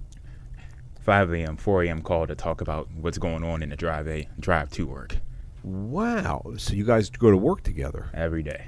5 1.02 1.32
a.m., 1.34 1.56
4 1.56 1.84
a.m. 1.84 2.00
call 2.00 2.26
to 2.26 2.34
talk 2.34 2.60
about 2.60 2.88
what's 2.92 3.18
going 3.18 3.44
on 3.44 3.62
in 3.62 3.68
the 3.68 3.76
drive 3.76 4.08
a 4.08 4.28
drive 4.40 4.70
to 4.70 4.86
work. 4.86 5.16
Wow! 5.62 6.54
So 6.56 6.74
you 6.74 6.84
guys 6.84 7.10
go 7.10 7.30
to 7.30 7.36
work 7.36 7.62
together 7.62 8.10
every 8.14 8.42
day. 8.42 8.66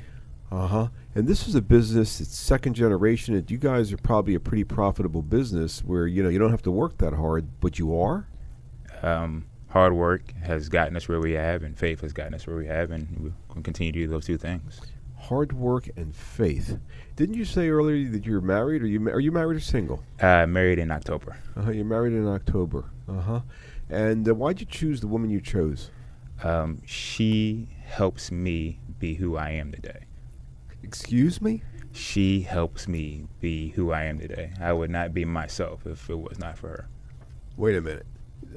Uh 0.50 0.66
huh. 0.66 0.88
And 1.14 1.26
this 1.26 1.48
is 1.48 1.54
a 1.54 1.62
business. 1.62 2.20
It's 2.20 2.36
second 2.36 2.74
generation. 2.74 3.34
And 3.34 3.50
you 3.50 3.58
guys 3.58 3.92
are 3.92 3.96
probably 3.96 4.34
a 4.34 4.40
pretty 4.40 4.64
profitable 4.64 5.22
business 5.22 5.82
where 5.84 6.06
you 6.06 6.22
know 6.22 6.28
you 6.28 6.38
don't 6.38 6.50
have 6.50 6.62
to 6.62 6.70
work 6.70 6.98
that 6.98 7.14
hard, 7.14 7.60
but 7.60 7.78
you 7.78 7.98
are. 7.98 8.28
Um, 9.02 9.46
hard 9.74 9.92
work 9.92 10.32
has 10.44 10.68
gotten 10.68 10.96
us 10.96 11.08
where 11.08 11.18
we 11.18 11.32
have, 11.32 11.64
and 11.64 11.76
faith 11.76 12.00
has 12.02 12.12
gotten 12.12 12.32
us 12.32 12.46
where 12.46 12.56
we 12.56 12.66
have, 12.66 12.92
and 12.92 13.34
we'll 13.52 13.62
continue 13.62 13.90
to 13.90 13.98
do 13.98 14.06
those 14.06 14.24
two 14.24 14.38
things. 14.38 14.80
Hard 15.18 15.52
work 15.52 15.90
and 15.96 16.14
faith. 16.14 16.78
Didn't 17.16 17.34
you 17.34 17.44
say 17.44 17.68
earlier 17.68 18.08
that 18.10 18.24
you're 18.24 18.40
married? 18.40 18.82
Or 18.82 18.86
you 18.86 19.04
are 19.08 19.18
you 19.18 19.32
married 19.32 19.56
or 19.56 19.60
single? 19.60 20.00
Uh, 20.20 20.46
married 20.46 20.78
in 20.78 20.92
October. 20.92 21.36
Uh 21.56 21.62
huh. 21.62 21.70
You're 21.72 21.84
married 21.84 22.12
in 22.12 22.28
October. 22.28 22.84
Uh 23.08 23.20
huh. 23.20 23.40
And 23.90 24.28
uh, 24.28 24.34
why'd 24.34 24.60
you 24.60 24.66
choose 24.66 25.00
the 25.00 25.08
woman 25.08 25.28
you 25.28 25.40
chose? 25.40 25.90
Um, 26.44 26.80
she 26.86 27.68
helps 27.84 28.30
me 28.30 28.78
be 29.00 29.14
who 29.14 29.36
I 29.36 29.50
am 29.50 29.72
today. 29.72 30.04
Excuse 30.84 31.42
me. 31.42 31.64
She 31.90 32.42
helps 32.42 32.86
me 32.86 33.26
be 33.40 33.70
who 33.70 33.90
I 33.90 34.04
am 34.04 34.20
today. 34.20 34.52
I 34.60 34.72
would 34.72 34.90
not 34.90 35.12
be 35.12 35.24
myself 35.24 35.84
if 35.84 36.08
it 36.08 36.18
was 36.18 36.38
not 36.38 36.58
for 36.58 36.68
her. 36.68 36.88
Wait 37.56 37.76
a 37.76 37.80
minute. 37.80 38.06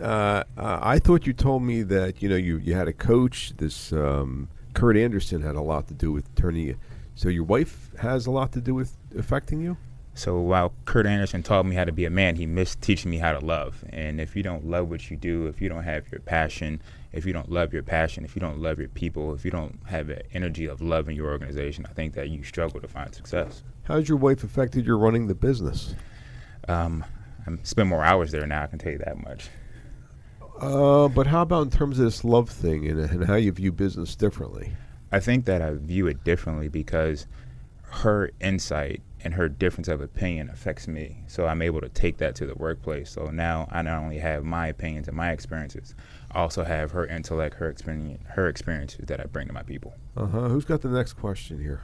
Uh, 0.01 0.43
uh, 0.57 0.79
I 0.81 0.99
thought 0.99 1.25
you 1.25 1.33
told 1.33 1.63
me 1.63 1.81
that 1.83 2.21
you 2.21 2.29
know 2.29 2.35
you, 2.35 2.57
you 2.57 2.73
had 2.73 2.87
a 2.87 2.93
coach. 2.93 3.53
This 3.57 3.91
um, 3.93 4.49
Kurt 4.73 4.97
Anderson 4.97 5.41
had 5.41 5.55
a 5.55 5.61
lot 5.61 5.87
to 5.87 5.93
do 5.93 6.11
with 6.11 6.33
turning 6.35 6.65
you. 6.65 6.77
So 7.15 7.29
your 7.29 7.43
wife 7.43 7.89
has 7.99 8.27
a 8.27 8.31
lot 8.31 8.51
to 8.51 8.61
do 8.61 8.75
with 8.75 8.95
affecting 9.17 9.59
you. 9.59 9.77
So 10.13 10.39
while 10.39 10.73
Kurt 10.85 11.05
Anderson 11.05 11.43
taught 11.43 11.65
me 11.65 11.75
how 11.75 11.85
to 11.85 11.91
be 11.91 12.05
a 12.05 12.09
man, 12.09 12.35
he 12.35 12.47
missed 12.47 12.81
teaching 12.81 13.11
me 13.11 13.17
how 13.17 13.33
to 13.33 13.45
love. 13.45 13.83
And 13.89 14.19
if 14.19 14.35
you 14.35 14.41
don't 14.41 14.65
love 14.65 14.89
what 14.89 15.11
you 15.11 15.17
do, 15.17 15.45
if 15.45 15.61
you 15.61 15.69
don't 15.69 15.83
have 15.83 16.11
your 16.11 16.21
passion, 16.21 16.81
if 17.11 17.25
you 17.25 17.33
don't 17.33 17.51
love 17.51 17.71
your 17.71 17.83
passion, 17.83 18.25
if 18.25 18.35
you 18.35 18.39
don't 18.39 18.59
love 18.59 18.79
your 18.79 18.89
people, 18.89 19.33
if 19.35 19.45
you 19.45 19.51
don't 19.51 19.79
have 19.85 20.09
an 20.09 20.23
energy 20.33 20.65
of 20.65 20.81
love 20.81 21.07
in 21.07 21.15
your 21.15 21.29
organization, 21.29 21.85
I 21.87 21.93
think 21.93 22.15
that 22.15 22.29
you 22.29 22.43
struggle 22.43 22.81
to 22.81 22.87
find 22.87 23.13
success. 23.13 23.61
How's 23.83 24.09
your 24.09 24.17
wife 24.17 24.43
affected 24.43 24.85
your 24.85 24.97
running 24.97 25.27
the 25.27 25.35
business? 25.35 25.93
Um, 26.67 27.05
I 27.45 27.51
spend 27.63 27.89
more 27.89 28.03
hours 28.03 28.31
there 28.31 28.45
now. 28.45 28.63
I 28.63 28.67
can 28.67 28.79
tell 28.79 28.91
you 28.91 28.99
that 28.99 29.23
much. 29.23 29.49
Uh, 30.59 31.07
but 31.07 31.27
how 31.27 31.41
about 31.43 31.63
in 31.63 31.69
terms 31.69 31.99
of 31.99 32.05
this 32.05 32.23
love 32.23 32.49
thing 32.49 32.87
and, 32.87 32.99
and 32.99 33.25
how 33.25 33.35
you 33.35 33.51
view 33.51 33.71
business 33.71 34.15
differently? 34.15 34.73
I 35.11 35.19
think 35.19 35.45
that 35.45 35.61
I 35.61 35.73
view 35.73 36.07
it 36.07 36.23
differently 36.23 36.67
because 36.67 37.27
her 37.89 38.31
insight 38.41 39.01
and 39.23 39.33
her 39.33 39.49
difference 39.49 39.87
of 39.87 40.01
opinion 40.01 40.49
affects 40.49 40.87
me. 40.87 41.23
So 41.27 41.47
I'm 41.47 41.61
able 41.61 41.81
to 41.81 41.89
take 41.89 42.17
that 42.17 42.35
to 42.35 42.45
the 42.45 42.55
workplace. 42.55 43.09
So 43.09 43.25
now 43.27 43.67
I 43.71 43.81
not 43.81 43.99
only 43.99 44.19
have 44.19 44.43
my 44.43 44.67
opinions 44.67 45.07
and 45.07 45.15
my 45.15 45.31
experiences, 45.31 45.95
I 46.31 46.39
also 46.39 46.63
have 46.63 46.91
her 46.91 47.05
intellect, 47.05 47.55
her 47.55 47.69
experience, 47.69 48.21
her 48.29 48.47
experiences 48.47 49.05
that 49.07 49.19
I 49.19 49.25
bring 49.25 49.47
to 49.47 49.53
my 49.53 49.63
people. 49.63 49.95
Uh 50.15 50.27
huh. 50.27 50.49
Who's 50.49 50.65
got 50.65 50.81
the 50.81 50.89
next 50.89 51.13
question 51.13 51.61
here? 51.61 51.83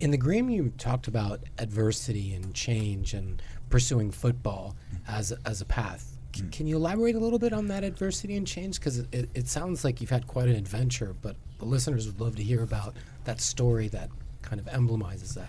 In 0.00 0.10
the 0.10 0.18
Green, 0.18 0.48
you 0.50 0.72
talked 0.76 1.08
about 1.08 1.40
adversity 1.58 2.34
and 2.34 2.52
change 2.54 3.14
and 3.14 3.40
pursuing 3.70 4.10
football 4.10 4.76
as 5.08 5.32
as 5.44 5.60
a 5.60 5.64
path. 5.64 6.15
Can 6.50 6.66
you 6.66 6.76
elaborate 6.76 7.14
a 7.14 7.18
little 7.18 7.38
bit 7.38 7.52
on 7.52 7.68
that 7.68 7.84
adversity 7.84 8.36
and 8.36 8.46
change? 8.46 8.78
Because 8.78 8.98
it, 8.98 9.06
it, 9.12 9.28
it 9.34 9.48
sounds 9.48 9.84
like 9.84 10.00
you've 10.00 10.10
had 10.10 10.26
quite 10.26 10.48
an 10.48 10.56
adventure, 10.56 11.14
but 11.22 11.36
the 11.58 11.64
listeners 11.64 12.06
would 12.06 12.20
love 12.20 12.36
to 12.36 12.42
hear 12.42 12.62
about 12.62 12.94
that 13.24 13.40
story 13.40 13.88
that 13.88 14.10
kind 14.42 14.60
of 14.60 14.68
emblemizes 14.68 15.34
that. 15.34 15.48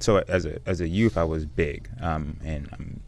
So 0.00 0.18
as 0.28 0.46
a 0.46 0.58
as 0.66 0.80
a 0.80 0.88
youth, 0.88 1.16
I 1.16 1.24
was 1.24 1.46
big, 1.46 1.88
um, 2.00 2.36
and 2.44 2.68
um, 2.72 3.00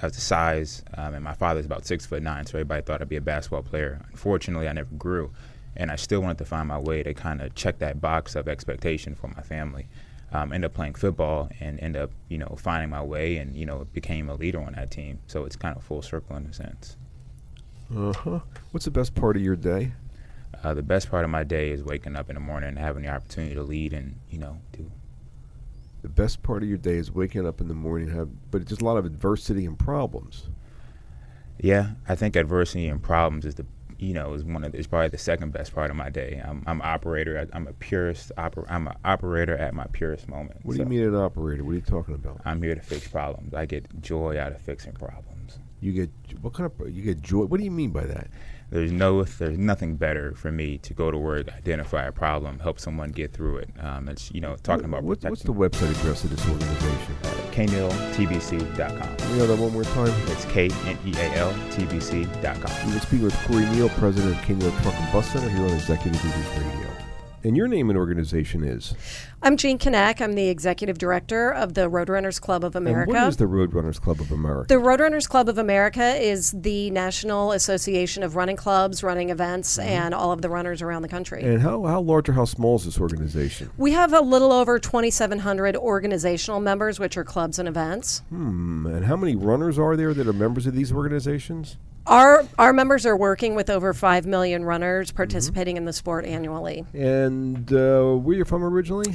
I 0.00 0.06
was 0.06 0.14
the 0.14 0.22
size, 0.22 0.82
um, 0.96 1.14
and 1.14 1.22
my 1.22 1.34
father's 1.34 1.66
about 1.66 1.86
six 1.86 2.06
foot 2.06 2.22
nine, 2.22 2.46
so 2.46 2.56
everybody 2.56 2.82
thought 2.82 3.02
I'd 3.02 3.08
be 3.08 3.16
a 3.16 3.20
basketball 3.20 3.62
player. 3.62 4.00
Unfortunately, 4.10 4.66
I 4.66 4.72
never 4.72 4.94
grew, 4.96 5.30
and 5.76 5.90
I 5.90 5.96
still 5.96 6.20
wanted 6.22 6.38
to 6.38 6.46
find 6.46 6.68
my 6.68 6.78
way 6.78 7.02
to 7.02 7.12
kind 7.12 7.42
of 7.42 7.54
check 7.54 7.78
that 7.80 8.00
box 8.00 8.36
of 8.36 8.48
expectation 8.48 9.14
for 9.14 9.28
my 9.28 9.42
family. 9.42 9.86
Um, 10.32 10.52
end 10.52 10.64
up 10.64 10.74
playing 10.74 10.94
football 10.94 11.48
and 11.58 11.80
end 11.80 11.96
up, 11.96 12.12
you 12.28 12.38
know, 12.38 12.56
finding 12.58 12.88
my 12.90 13.02
way, 13.02 13.36
and 13.38 13.56
you 13.56 13.66
know, 13.66 13.86
became 13.92 14.28
a 14.28 14.34
leader 14.34 14.60
on 14.60 14.74
that 14.74 14.90
team. 14.90 15.18
So 15.26 15.44
it's 15.44 15.56
kind 15.56 15.76
of 15.76 15.82
full 15.82 16.02
circle 16.02 16.36
in 16.36 16.46
a 16.46 16.52
sense. 16.52 16.96
Uh 17.94 18.12
huh. 18.12 18.40
What's 18.70 18.84
the 18.84 18.92
best 18.92 19.14
part 19.16 19.36
of 19.36 19.42
your 19.42 19.56
day? 19.56 19.92
Uh, 20.62 20.74
the 20.74 20.82
best 20.82 21.10
part 21.10 21.24
of 21.24 21.30
my 21.30 21.42
day 21.42 21.70
is 21.70 21.82
waking 21.82 22.16
up 22.16 22.28
in 22.28 22.34
the 22.34 22.40
morning 22.40 22.68
and 22.68 22.78
having 22.78 23.02
the 23.02 23.08
opportunity 23.08 23.54
to 23.54 23.62
lead 23.62 23.92
and 23.92 24.16
you 24.28 24.38
know 24.38 24.60
do 24.72 24.90
The 26.02 26.08
best 26.08 26.42
part 26.42 26.62
of 26.62 26.68
your 26.68 26.78
day 26.78 26.96
is 26.96 27.10
waking 27.10 27.46
up 27.46 27.60
in 27.60 27.68
the 27.68 27.74
morning, 27.74 28.08
have 28.10 28.28
but 28.50 28.60
it's 28.60 28.68
just 28.70 28.82
a 28.82 28.84
lot 28.84 28.96
of 28.98 29.06
adversity 29.06 29.64
and 29.66 29.78
problems. 29.78 30.48
Yeah, 31.58 31.92
I 32.08 32.14
think 32.14 32.36
adversity 32.36 32.88
and 32.88 33.02
problems 33.02 33.44
is 33.44 33.56
the 33.56 33.66
you 34.00 34.14
know 34.14 34.32
is 34.34 34.44
one 34.44 34.64
of 34.64 34.74
is 34.74 34.86
probably 34.86 35.08
the 35.08 35.18
second 35.18 35.52
best 35.52 35.74
part 35.74 35.90
of 35.90 35.96
my 35.96 36.08
day. 36.08 36.42
I'm 36.44 36.62
I'm 36.66 36.80
an 36.80 36.86
operator. 36.86 37.38
I- 37.38 37.56
I'm 37.56 37.66
a 37.66 37.72
purist. 37.72 38.32
Oper, 38.38 38.64
I'm 38.68 38.88
an 38.88 38.96
operator 39.04 39.56
at 39.56 39.74
my 39.74 39.86
purest 39.92 40.28
moment. 40.28 40.60
What 40.62 40.72
do 40.74 40.78
you 40.78 40.84
So 40.84 40.88
mean 40.88 41.02
an 41.02 41.14
operator? 41.14 41.64
What 41.64 41.72
are 41.72 41.74
you 41.74 41.80
talking 41.82 42.14
about? 42.14 42.40
I'm 42.44 42.62
here 42.62 42.74
to 42.74 42.80
fix 42.80 43.06
problems. 43.08 43.54
I 43.54 43.66
get 43.66 44.00
joy 44.00 44.38
out 44.38 44.52
of 44.52 44.60
fixing 44.60 44.92
problems. 44.92 45.58
You 45.80 45.92
get 45.92 46.10
what 46.40 46.52
kind 46.54 46.70
of 46.70 46.90
you 46.90 47.02
get 47.02 47.20
joy? 47.20 47.44
What 47.44 47.58
do 47.58 47.64
you 47.64 47.70
mean 47.70 47.90
by 47.90 48.04
that? 48.04 48.28
There's 48.70 48.92
no 48.92 49.24
there's 49.24 49.58
nothing 49.58 49.96
better 49.96 50.32
for 50.36 50.52
me 50.52 50.78
to 50.78 50.94
go 50.94 51.10
to 51.10 51.18
work, 51.18 51.48
identify 51.52 52.04
a 52.04 52.12
problem, 52.12 52.60
help 52.60 52.78
someone 52.78 53.10
get 53.10 53.32
through 53.32 53.58
it. 53.58 53.70
Um, 53.80 54.08
it's 54.08 54.30
you 54.32 54.40
know 54.40 54.54
talking 54.62 54.84
about 54.84 55.02
What- 55.02 55.22
what's 55.24 55.42
the 55.42 55.52
website 55.52 55.90
address 55.98 56.22
of 56.24 56.30
this 56.30 56.48
organization? 56.48 57.16
uh, 57.24 57.28
knealtbc.com. 57.52 59.16
Can 59.16 59.30
you 59.34 59.40
have 59.40 59.48
that 59.48 59.58
one 59.58 59.72
more 59.72 59.84
time? 59.84 60.12
It's 60.28 60.44
K 60.46 60.70
N 60.86 60.96
E 61.04 61.12
A 61.16 61.36
L 61.36 61.54
T 61.70 61.84
B 61.86 61.98
C.com. 62.00 62.42
We've 62.84 62.92
been 62.92 63.00
speaking 63.00 63.24
with 63.24 63.34
Corey 63.46 63.66
Neal, 63.66 63.88
president 63.90 64.36
of 64.38 64.42
King 64.44 64.60
Truck 64.60 64.94
and 64.94 65.12
Bus 65.12 65.28
Center 65.30 65.48
here 65.48 65.64
on 65.64 65.70
Executive 65.72 66.24
Leaders 66.24 66.46
Radio. 66.58 66.89
And 67.42 67.56
your 67.56 67.68
name 67.68 67.88
and 67.88 67.98
organization 67.98 68.62
is? 68.62 68.94
I'm 69.42 69.56
Jean 69.56 69.78
Knaack. 69.78 70.20
I'm 70.20 70.34
the 70.34 70.48
executive 70.48 70.98
director 70.98 71.50
of 71.50 71.72
the 71.72 71.88
Roadrunners 71.88 72.38
Club 72.38 72.62
of 72.64 72.76
America. 72.76 73.10
And 73.12 73.22
what 73.22 73.28
is 73.28 73.38
the 73.38 73.46
Roadrunners 73.46 73.98
Club 73.98 74.20
of 74.20 74.30
America? 74.30 74.66
The 74.68 74.80
Roadrunners 74.80 75.26
Club 75.26 75.48
of 75.48 75.56
America 75.56 76.16
is 76.16 76.50
the 76.50 76.90
national 76.90 77.52
association 77.52 78.22
of 78.22 78.36
running 78.36 78.56
clubs, 78.56 79.02
running 79.02 79.30
events, 79.30 79.78
and 79.78 80.12
all 80.12 80.32
of 80.32 80.42
the 80.42 80.50
runners 80.50 80.82
around 80.82 81.00
the 81.00 81.08
country. 81.08 81.42
and 81.42 81.62
how, 81.62 81.82
how 81.84 82.00
large 82.02 82.28
or 82.28 82.34
how 82.34 82.44
small 82.44 82.76
is 82.76 82.84
this 82.84 83.00
organization? 83.00 83.70
we 83.78 83.92
have 83.92 84.12
a 84.12 84.20
little 84.20 84.52
over 84.52 84.78
2,700 84.78 85.76
organizational 85.76 86.60
members, 86.60 87.00
which 87.00 87.16
are 87.16 87.24
clubs 87.24 87.58
and 87.58 87.66
events. 87.66 88.18
Hmm. 88.28 88.84
And 88.84 89.06
how 89.06 89.16
many 89.16 89.34
runners 89.34 89.78
are 89.78 89.96
there 89.96 90.12
that 90.12 90.26
are 90.26 90.34
members 90.34 90.66
of 90.66 90.74
these 90.74 90.92
organizations? 90.92 91.78
Our 92.06 92.44
our 92.58 92.72
members 92.72 93.06
are 93.06 93.16
working 93.16 93.54
with 93.54 93.70
over 93.70 93.92
5 93.92 94.26
million 94.26 94.64
runners 94.64 95.12
participating 95.12 95.76
in 95.76 95.84
the 95.84 95.92
sport 95.92 96.24
annually. 96.24 96.84
And 96.94 97.72
uh, 97.72 98.14
where 98.14 98.36
you're 98.36 98.44
from 98.44 98.64
originally? 98.64 99.14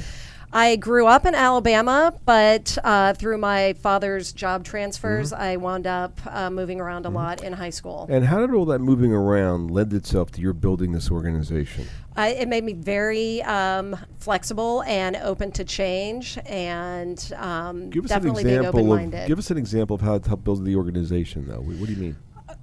I 0.52 0.76
grew 0.76 1.06
up 1.06 1.26
in 1.26 1.34
Alabama, 1.34 2.14
but 2.24 2.78
uh, 2.84 3.12
through 3.14 3.36
my 3.38 3.72
father's 3.74 4.32
job 4.32 4.64
transfers, 4.64 5.32
Mm-hmm. 5.32 5.42
I 5.42 5.56
wound 5.56 5.86
up 5.88 6.18
uh, 6.24 6.48
moving 6.50 6.80
around 6.80 7.04
a 7.04 7.10
lot 7.10 7.42
in 7.42 7.52
high 7.52 7.70
school. 7.70 8.06
And 8.08 8.24
how 8.24 8.38
did 8.38 8.54
all 8.54 8.64
that 8.66 8.78
moving 8.78 9.12
around 9.12 9.70
lend 9.72 9.92
itself 9.92 10.30
to 10.32 10.40
your 10.40 10.52
building 10.52 10.92
this 10.92 11.10
organization? 11.10 11.86
I, 12.16 12.28
it 12.28 12.48
made 12.48 12.64
me 12.64 12.72
very 12.74 13.42
um, 13.42 13.96
flexible 14.18 14.82
and 14.84 15.16
open 15.16 15.50
to 15.52 15.64
change, 15.64 16.38
and 16.46 17.18
um, 17.36 17.90
Give 17.90 18.04
us 18.04 18.10
definitely 18.10 18.42
an 18.42 18.46
being 18.46 18.58
example 18.60 18.80
of 18.80 18.86
open-minded. 18.86 19.26
give 19.28 19.38
us 19.38 19.50
an 19.50 19.58
example 19.58 19.96
of 19.96 20.00
how 20.00 20.16
to 20.18 20.28
help 20.28 20.44
build 20.44 20.64
the 20.64 20.76
organization, 20.76 21.46
though. 21.48 21.60
What 21.60 21.86
do 21.86 21.92
you 21.92 22.00
mean? 22.00 22.16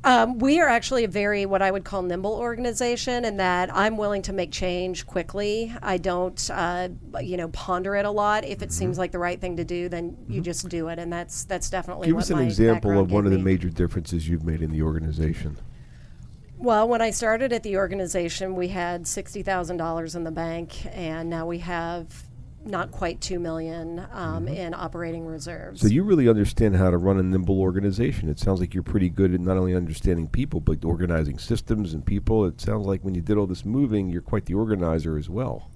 Um, 0.06 0.38
we 0.38 0.60
are 0.60 0.68
actually 0.68 1.06
a 1.06 1.08
very 1.08 1.46
what 1.46 1.62
I 1.62 1.72
would 1.72 1.86
call 1.86 2.02
nimble 2.02 2.34
organization, 2.34 3.24
in 3.24 3.38
that 3.38 3.74
I'm 3.74 3.96
willing 3.96 4.22
to 4.24 4.34
make 4.34 4.52
change 4.52 5.06
quickly. 5.08 5.74
I 5.82 5.98
don't, 5.98 6.50
uh, 6.52 6.90
you 7.22 7.38
know, 7.38 7.48
ponder 7.48 7.96
it 7.96 8.06
a 8.06 8.12
lot. 8.12 8.44
If 8.44 8.62
it 8.62 8.70
Mm-hmm. 8.70 8.72
seems 8.72 8.98
like 8.98 9.12
the 9.12 9.20
right 9.20 9.40
thing 9.40 9.58
to 9.58 9.64
do, 9.64 9.88
then 9.88 10.18
you 10.28 10.42
just 10.42 10.68
do 10.68 10.90
it, 10.90 11.00
and 11.00 11.12
that's 11.12 11.46
that's 11.46 11.70
definitely 11.70 12.08
Give 12.08 12.18
us 12.18 12.30
an 12.32 12.40
example 12.40 13.00
of 13.00 13.12
one 13.12 13.26
of 13.26 13.32
the 13.32 13.38
me. 13.38 13.44
major 13.44 13.70
differences 13.70 14.28
you've 14.28 14.44
made 14.44 14.62
in 14.62 14.72
the 14.72 14.82
organization. 14.82 15.58
Well, 16.58 16.88
when 16.88 17.02
I 17.02 17.12
started 17.12 17.52
at 17.54 17.64
the 17.64 17.78
organization, 17.78 18.56
we 18.56 18.70
had 18.70 19.08
sixty 19.08 19.42
thousand 19.42 19.78
dollars 19.78 20.16
in 20.16 20.26
the 20.26 20.32
bank, 20.32 20.86
and 20.96 21.30
now 21.30 21.46
we 21.46 21.60
have 21.60 22.24
not 22.66 22.92
quite 22.92 23.20
two 23.22 23.40
million 23.40 24.06
um, 24.12 24.48
in 24.48 24.74
operating 24.74 25.26
reserves. 25.26 25.80
Mm-hmm. 25.80 25.88
So 25.88 25.94
you 25.94 26.04
really 26.04 26.30
understand 26.30 26.76
how 26.76 26.92
to 26.92 26.98
run 26.98 27.20
a 27.20 27.24
nimble 27.24 27.60
organization. 27.60 28.30
It 28.30 28.40
sounds 28.40 28.60
like 28.60 28.74
you're 28.74 28.84
pretty 28.84 29.10
good 29.10 29.34
at 29.34 29.40
not 29.40 29.58
only 29.58 29.76
understanding 29.76 30.28
people, 30.28 30.60
but 30.60 30.84
organizing 30.86 31.40
systems 31.40 31.94
and 31.94 32.06
people. 32.06 32.46
It 32.46 32.62
sounds 32.62 32.86
like 32.86 33.04
when 33.04 33.16
you 33.16 33.22
did 33.22 33.38
all 33.38 33.48
this 33.48 33.66
moving, 33.66 34.10
you're 34.10 34.22
quite 34.22 34.46
the 34.46 34.54
organizer 34.54 35.18
as 35.18 35.30
well. 35.30 35.70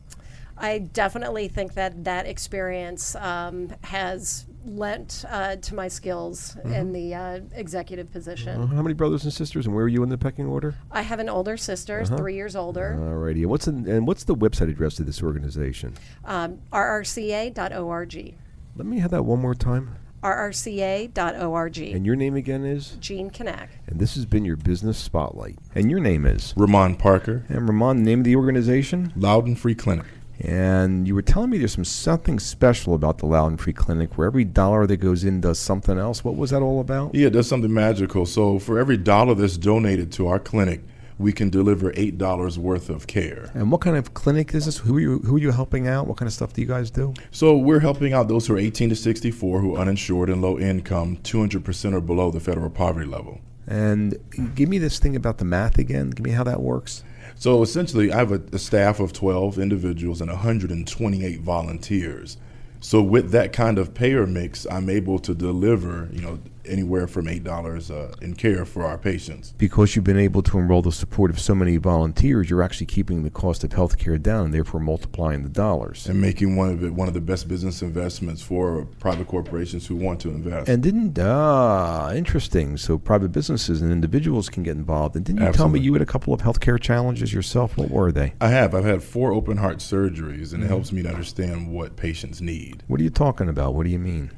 I 0.60 0.80
definitely 0.80 1.48
think 1.48 1.74
that 1.76 2.04
that 2.06 2.26
experience 2.26 3.16
um, 3.16 3.74
has 3.84 4.46
lent 4.66 5.24
uh, 5.30 5.56
to 5.56 5.76
my 5.76 5.88
skills 5.88 6.58
in 6.66 6.92
the 6.92 7.14
uh, 7.14 7.40
executive 7.54 8.12
position. 8.12 8.60
Uh, 8.62 8.66
how 8.68 8.82
many 8.82 8.94
brothers 8.94 9.24
and 9.24 9.32
sisters, 9.32 9.66
and 9.66 9.74
where 9.74 9.86
are 9.86 9.88
you 9.88 10.04
in 10.04 10.10
the 10.10 10.18
pecking 10.18 10.46
order? 10.46 10.76
I 10.92 11.04
have 11.04 11.20
an 11.20 11.30
older 11.30 11.56
sister, 11.58 12.02
Uh-huh. 12.02 12.18
three 12.18 12.36
years 12.36 12.56
older. 12.56 12.98
Alrighty. 13.00 13.42
And 13.44 13.50
what's 13.50 13.66
the, 13.66 13.72
and 13.72 14.06
what's 14.08 14.24
the 14.26 14.36
website 14.36 14.70
address 14.70 15.00
of 15.00 15.06
this 15.06 15.24
organization? 15.24 15.94
Um, 16.26 16.60
rrca.org. 16.74 18.36
Let 18.76 18.86
me 18.86 19.00
have 19.00 19.12
that 19.12 19.24
one 19.24 19.40
more 19.40 19.56
time. 19.56 19.96
rrca.org. 20.24 21.78
And 21.78 22.06
your 22.06 22.16
name 22.16 22.36
again 22.36 22.66
is? 22.66 22.98
Jean 23.00 23.30
Knaack. 23.30 23.70
And 23.88 24.00
this 24.00 24.16
has 24.16 24.26
been 24.26 24.44
your 24.46 24.58
business 24.58 24.98
spotlight. 24.98 25.58
And 25.76 25.90
your 25.90 26.00
name 26.00 26.26
is? 26.26 26.54
Ramon 26.58 26.96
Parker, 26.96 27.44
And 27.50 27.68
Ramon, 27.68 28.04
name 28.04 28.20
of 28.20 28.26
the 28.26 28.36
organization? 28.36 29.14
Loudoun 29.16 29.56
Free 29.56 29.76
Clinic. 29.76 30.06
And 30.39 31.08
you 31.08 31.15
were 31.15 31.22
telling 31.22 31.50
me 31.50 31.58
there's 31.58 31.74
some 31.74 31.86
something 31.86 32.39
special 32.39 32.94
about 32.94 33.17
the 33.17 33.25
Loudoun 33.25 33.58
Free 33.58 33.74
Clinic 33.74 34.17
where 34.17 34.27
every 34.27 34.46
dollar 34.46 34.86
that 34.86 34.98
goes 34.98 35.24
in 35.24 35.41
does 35.41 35.58
something 35.60 35.98
else. 35.98 36.24
What 36.24 36.36
was 36.36 36.51
that 36.51 36.62
all 36.62 36.79
about? 36.79 37.15
Yeah, 37.15 37.27
it 37.27 37.34
does 37.34 37.48
something 37.48 37.74
magical. 37.74 38.25
So 38.25 38.60
for 38.60 38.77
every 38.77 38.98
dollar 38.98 39.34
that's 39.34 39.58
donated 39.58 40.12
to 40.13 40.27
our 40.27 40.39
clinic, 40.39 40.82
we 41.20 41.34
can 41.34 41.50
deliver 41.50 41.91
eight 41.96 42.17
dollars 42.17 42.60
worth 42.60 42.89
of 42.89 43.08
care. 43.08 43.50
And 43.53 43.72
what 43.72 43.82
kind 43.82 43.98
of 43.98 44.13
clinic 44.13 44.53
is 44.53 44.65
this? 44.65 44.77
Who 44.77 44.98
are 44.98 45.00
you 45.00 45.20
who 45.20 45.38
are 45.38 45.39
you 45.39 45.51
helping 45.51 45.88
out? 45.88 46.08
What 46.08 46.17
kind 46.17 46.27
of 46.27 46.34
stuff 46.34 46.53
do 46.53 46.62
you 46.62 46.67
guys 46.67 46.91
do? 46.91 47.13
So 47.32 47.58
we're 47.58 47.79
helping 47.79 48.13
out 48.13 48.27
those 48.27 48.48
who 48.48 48.56
are 48.56 48.60
18 48.60 48.89
to 48.89 48.96
64 48.96 49.62
who 49.62 49.75
are 49.75 49.79
uninsured 49.79 50.29
and 50.29 50.41
low 50.41 50.60
income, 50.60 51.17
200% 51.24 51.94
or 51.94 52.01
below 52.01 52.32
the 52.32 52.39
federal 52.39 52.70
poverty 52.70 53.08
level. 53.08 53.41
And 53.67 54.17
give 54.56 54.70
me 54.70 54.77
this 54.77 55.00
thing 55.00 55.15
about 55.15 55.39
the 55.39 55.46
math 55.46 55.77
again. 55.77 56.12
Give 56.12 56.24
me 56.24 56.32
how 56.32 56.44
that 56.46 56.62
works. 56.62 57.03
So 57.39 57.62
essentially, 57.62 58.12
I 58.12 58.17
have 58.17 58.32
a, 58.32 58.41
a 58.51 58.60
staff 58.60 59.00
of 59.00 59.13
12 59.13 59.60
individuals 59.60 60.22
and 60.22 60.29
128 60.32 61.39
volunteers. 61.41 62.38
So 62.79 63.01
with 63.01 63.32
that 63.32 63.53
kind 63.53 63.77
of 63.77 63.94
payer 63.94 64.25
mix, 64.25 64.65
I'm 64.70 64.89
able 64.89 65.20
to 65.20 65.36
deliver, 65.36 66.10
you 66.12 66.22
know, 66.22 66.39
anywhere 66.67 67.07
from 67.07 67.27
eight 67.27 67.43
dollars 67.43 67.89
uh, 67.91 68.13
in 68.21 68.36
care 68.36 68.65
for 68.65 68.83
our 68.83 68.97
patients. 68.97 69.53
Because 69.57 69.95
you've 69.95 70.05
been 70.05 70.17
able 70.17 70.41
to 70.43 70.57
enroll 70.59 70.81
the 70.81 70.91
support 70.91 71.31
of 71.31 71.39
so 71.39 71.55
many 71.55 71.77
volunteers, 71.77 72.50
you're 72.50 72.63
actually 72.63 72.88
keeping 72.88 73.24
the 73.24 73.29
cost 73.29 73.63
of 73.63 73.71
healthcare 73.71 74.21
down 74.21 74.45
and 74.45 74.53
therefore 74.53 74.79
multiplying 74.79 75.43
the 75.43 75.50
dollars. 75.50 76.07
and 76.07 76.19
making 76.21 76.55
one 76.55 76.69
of 76.69 76.83
it 76.83 76.93
one 76.93 77.07
of 77.07 77.13
the 77.13 77.21
best 77.21 77.47
business 77.47 77.81
investments 77.81 78.41
for 78.41 78.86
private 79.00 79.27
corporations 79.27 79.88
who 79.88 79.95
want 79.95 80.19
to 80.21 80.29
invest. 80.29 80.69
And 80.69 80.81
didn't 80.83 81.17
ah 81.19 82.12
interesting. 82.13 82.77
So 82.77 82.97
private 82.97 83.31
businesses 83.31 83.81
and 83.81 83.91
individuals 83.91 84.50
can 84.50 84.63
get 84.63 84.75
involved. 84.75 85.15
And 85.15 85.25
didn't 85.25 85.45
you 85.45 85.51
tell 85.53 85.69
me 85.69 85.79
you 85.79 85.93
had 85.93 86.01
a 86.01 86.05
couple 86.05 86.33
of 86.33 86.41
healthcare 86.41 86.79
challenges 86.79 87.33
yourself? 87.33 87.77
What 87.77 87.89
were 87.89 88.12
they? 88.12 88.33
I 88.41 88.50
have. 88.50 88.74
I've 88.75 88.86
had 88.86 89.03
four 89.03 89.31
open 89.31 89.57
heart 89.57 89.77
surgeries, 89.77 90.53
and 90.53 90.63
it 90.63 90.67
helps 90.67 90.91
me 90.91 91.03
to 91.03 91.09
understand 91.09 91.71
what 91.71 91.95
patients 91.95 92.41
need. 92.41 92.83
What 92.88 93.00
are 93.00 93.03
you 93.03 93.09
talking 93.09 93.50
about? 93.50 93.74
What 93.74 93.83
do 93.83 93.89
you 93.89 94.00
mean? 94.00 94.31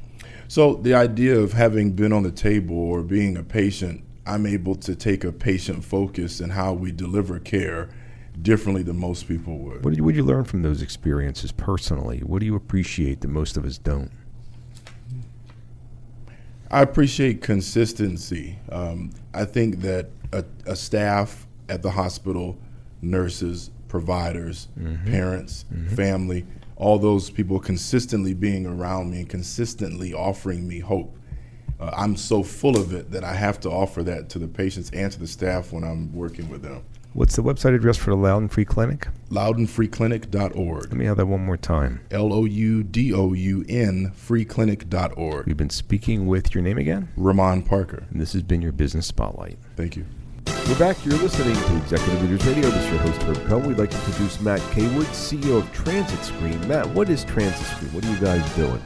So 0.50 0.74
the 0.74 0.96
idea 0.96 1.38
of 1.38 1.53
having 1.53 1.91
been 1.91 2.12
on 2.12 2.24
the 2.24 2.32
table 2.32 2.75
or 2.75 3.03
being 3.03 3.38
a 3.38 3.44
patient, 3.44 4.03
I'm 4.25 4.48
able 4.48 4.74
to 4.77 4.96
take 4.96 5.24
a 5.24 5.32
patient 5.32 5.86
focus 5.86 6.41
in 6.41 6.50
how 6.50 6.74
we 6.74 6.91
deliver 6.91 7.39
care 7.39 7.89
differently 8.41 8.82
than 8.82 8.98
most 8.98 9.27
people 9.27 9.60
would. 9.60 9.86
What 9.86 9.91
did 9.91 9.98
you, 9.98 10.03
what 10.03 10.15
did 10.15 10.18
you 10.18 10.24
learn 10.24 10.46
from 10.46 10.63
those 10.63 10.82
experiences 10.82 11.51
personally? 11.51 12.22
What 12.22 12.39
do 12.39 12.48
you 12.48 12.56
appreciate 12.56 13.22
that 13.22 13.27
most 13.27 13.58
of 13.58 13.65
us 13.65 13.77
don't? 13.77 14.10
I 16.72 16.82
appreciate 16.82 17.44
consistency. 17.44 18.58
Um, 18.72 19.12
I 19.36 19.46
think 19.46 19.82
that 19.82 20.10
a, 20.34 20.44
a 20.65 20.75
staff 20.75 21.46
at 21.70 21.84
the 21.84 21.91
hospital, 21.91 22.58
nurses, 23.03 23.70
providers, 23.88 24.68
parents, 25.06 25.65
family, 25.96 26.48
all 26.79 26.98
those 26.98 27.29
people 27.29 27.59
consistently 27.59 28.33
being 28.33 28.65
around 28.65 29.12
me 29.12 29.19
and 29.19 29.29
consistently 29.29 30.13
offering 30.13 30.67
me 30.67 30.79
hope 30.79 31.15
uh, 31.79 31.91
I'm 31.95 32.17
so 32.17 32.43
full 32.43 32.77
of 32.77 32.93
it 32.93 33.12
that 33.12 33.24
I 33.24 33.33
have 33.33 33.59
to 33.62 33.69
offer 33.69 34.03
that 34.03 34.29
to 34.29 34.39
the 34.39 34.48
patients 34.48 34.89
and 34.91 35.12
to 35.12 35.19
the 35.19 35.27
staff 35.27 35.71
when 35.71 35.83
I'm 35.83 36.13
working 36.13 36.50
with 36.50 36.62
them. 36.62 36.83
What's 37.13 37.36
the 37.36 37.41
website 37.41 37.74
address 37.74 37.98
for 37.98 38.12
the 38.12 38.15
Loudoun 38.15 38.50
Free 38.50 38.65
Clinic? 38.65 39.07
LoudounFreeClinic.org. 39.31 40.83
Let 40.83 40.93
me 40.93 41.05
have 41.05 41.17
that 41.17 41.25
one 41.25 41.43
more 41.43 41.57
time. 41.57 42.01
L 42.12 42.31
O 42.31 42.45
U 42.45 42.83
D 42.83 43.13
O 43.13 43.33
U 43.33 43.65
N 43.67 44.12
freeclinic.org. 44.15 45.48
We've 45.48 45.57
been 45.57 45.71
speaking 45.71 46.27
with 46.27 46.53
your 46.53 46.63
name 46.63 46.77
again? 46.77 47.09
Ramon 47.15 47.63
Parker. 47.63 48.05
And 48.12 48.21
this 48.21 48.33
has 48.33 48.43
been 48.43 48.62
your 48.62 48.71
Business 48.71 49.07
Spotlight. 49.07 49.57
Thank 49.75 49.95
you. 49.95 50.05
We're 50.68 50.77
back. 50.77 51.03
You're 51.06 51.18
listening 51.18 51.56
to 51.56 51.77
Executive 51.77 52.22
Leaders 52.22 52.46
Radio. 52.46 52.70
This 52.70 52.86
is 52.86 52.91
your 52.91 53.00
host, 53.00 53.22
Herb 53.24 53.48
Cohen. 53.48 53.68
We'd 53.68 53.77
like 53.77 53.89
to 53.89 53.98
introduce 53.98 54.39
Matt 54.39 54.60
Caywood, 54.72 55.06
CEO 55.08 55.58
of 55.58 55.72
Transit 55.74 56.24
Screen. 56.24 56.68
Matt, 56.68 56.88
what 56.89 57.10
is 57.10 57.24
Transit 57.24 57.65
Screen? 57.65 57.94
What 57.94 58.06
are 58.06 58.12
you 58.12 58.20
guys 58.20 58.56
doing? 58.56 58.82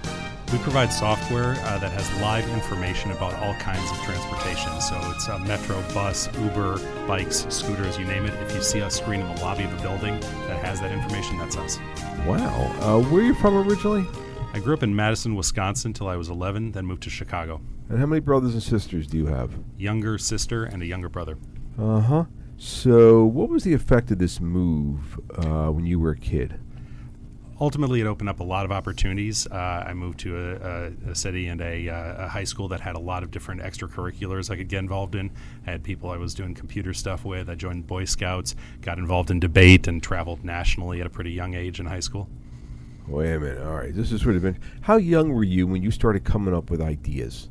We 0.52 0.60
provide 0.60 0.94
software 0.94 1.54
uh, 1.66 1.80
that 1.80 1.92
has 1.92 2.22
live 2.22 2.48
information 2.50 3.12
about 3.12 3.34
all 3.36 3.54
kinds 3.56 3.90
of 3.92 3.98
transportation. 4.04 4.80
So 4.82 5.00
it's 5.16 5.28
a 5.28 5.40
metro, 5.40 5.82
bus, 5.94 6.30
Uber, 6.40 6.80
bikes, 7.08 7.48
scooters, 7.50 7.98
you 7.98 8.06
name 8.06 8.26
it. 8.26 8.34
If 8.44 8.56
you 8.56 8.62
see 8.62 8.80
a 8.80 8.90
screen 8.90 9.22
in 9.22 9.36
the 9.36 9.42
lobby 9.42 9.64
of 9.64 9.74
a 9.74 9.82
building 9.82 10.20
that 10.48 10.64
has 10.64 10.80
that 10.82 10.92
information, 10.92 11.38
that's 11.38 11.58
us. 11.58 11.80
Wow. 12.26 12.72
Uh, 12.82 13.02
where 13.10 13.24
are 13.24 13.26
you 13.26 13.34
from 13.36 13.58
originally? 13.68 14.06
I 14.54 14.60
grew 14.60 14.76
up 14.76 14.84
in 14.84 14.96
Madison, 14.96 15.36
Wisconsin 15.36 15.90
until 15.90 16.08
I 16.08 16.16
was 16.16 16.30
11, 16.30 16.74
then 16.74 16.86
moved 16.86 17.02
to 17.04 17.10
Chicago. 17.10 17.60
And 17.90 17.98
how 17.98 18.06
many 18.06 18.20
brothers 18.20 18.54
and 18.54 18.62
sisters 18.62 19.08
do 19.08 19.18
you 19.18 19.26
have? 19.26 19.52
Younger 19.78 20.20
sister 20.20 20.66
and 20.66 20.84
a 20.84 20.86
younger 20.86 21.10
brother. 21.10 21.38
Uh 21.78 22.00
huh. 22.00 22.26
So, 22.58 23.26
what 23.26 23.50
was 23.50 23.64
the 23.64 23.74
effect 23.74 24.12
of 24.12 24.20
this 24.20 24.40
move 24.40 25.20
uh, 25.36 25.70
when 25.70 25.86
you 25.86 26.00
were 26.00 26.12
a 26.12 26.18
kid? 26.18 26.60
ultimately 27.64 28.02
it 28.02 28.08
opened 28.08 28.28
up 28.30 28.42
a 28.42 28.44
lot 28.44 28.66
of 28.66 28.72
opportunities. 28.74 29.48
Uh, 29.48 29.86
I 29.88 29.94
moved 29.94 30.20
to 30.20 30.38
a, 30.38 30.56
a, 30.56 31.12
a 31.12 31.16
city 31.16 31.48
and 31.48 31.62
a, 31.62 31.88
uh, 31.88 32.26
a, 32.26 32.28
high 32.28 32.44
school 32.44 32.68
that 32.68 32.82
had 32.82 32.96
a 32.96 33.00
lot 33.00 33.24
of 33.24 33.32
different 33.32 33.62
extracurriculars 33.62 34.50
I 34.50 34.58
could 34.58 34.68
get 34.68 34.80
involved 34.80 35.16
in. 35.16 35.32
I 35.66 35.72
had 35.72 35.84
people 35.84 36.10
I 36.10 36.18
was 36.18 36.34
doing 36.34 36.54
computer 36.54 36.94
stuff 36.94 37.24
with. 37.24 37.50
I 37.50 37.56
joined 37.56 37.88
Boy 37.88 38.04
Scouts, 38.04 38.56
got 38.82 38.98
involved 38.98 39.32
in 39.32 39.40
debate, 39.40 39.88
and 39.88 40.04
traveled 40.04 40.44
nationally 40.44 41.00
at 41.00 41.08
a 41.08 41.10
pretty 41.10 41.32
young 41.32 41.54
age 41.54 41.80
in 41.80 41.86
high 41.86 42.02
school. 42.02 42.28
Wait 43.08 43.34
a 43.34 43.40
minute. 43.40 43.62
All 43.66 43.76
right, 43.76 43.96
this 43.96 44.12
is 44.12 44.22
sort 44.22 44.36
of 44.36 44.42
been. 44.42 44.60
How 44.82 44.98
young 44.98 45.32
were 45.32 45.44
you 45.44 45.66
when 45.66 45.84
you 45.84 45.92
started 45.92 46.26
coming 46.26 46.54
up 46.54 46.70
with 46.70 46.82
ideas? 46.82 47.50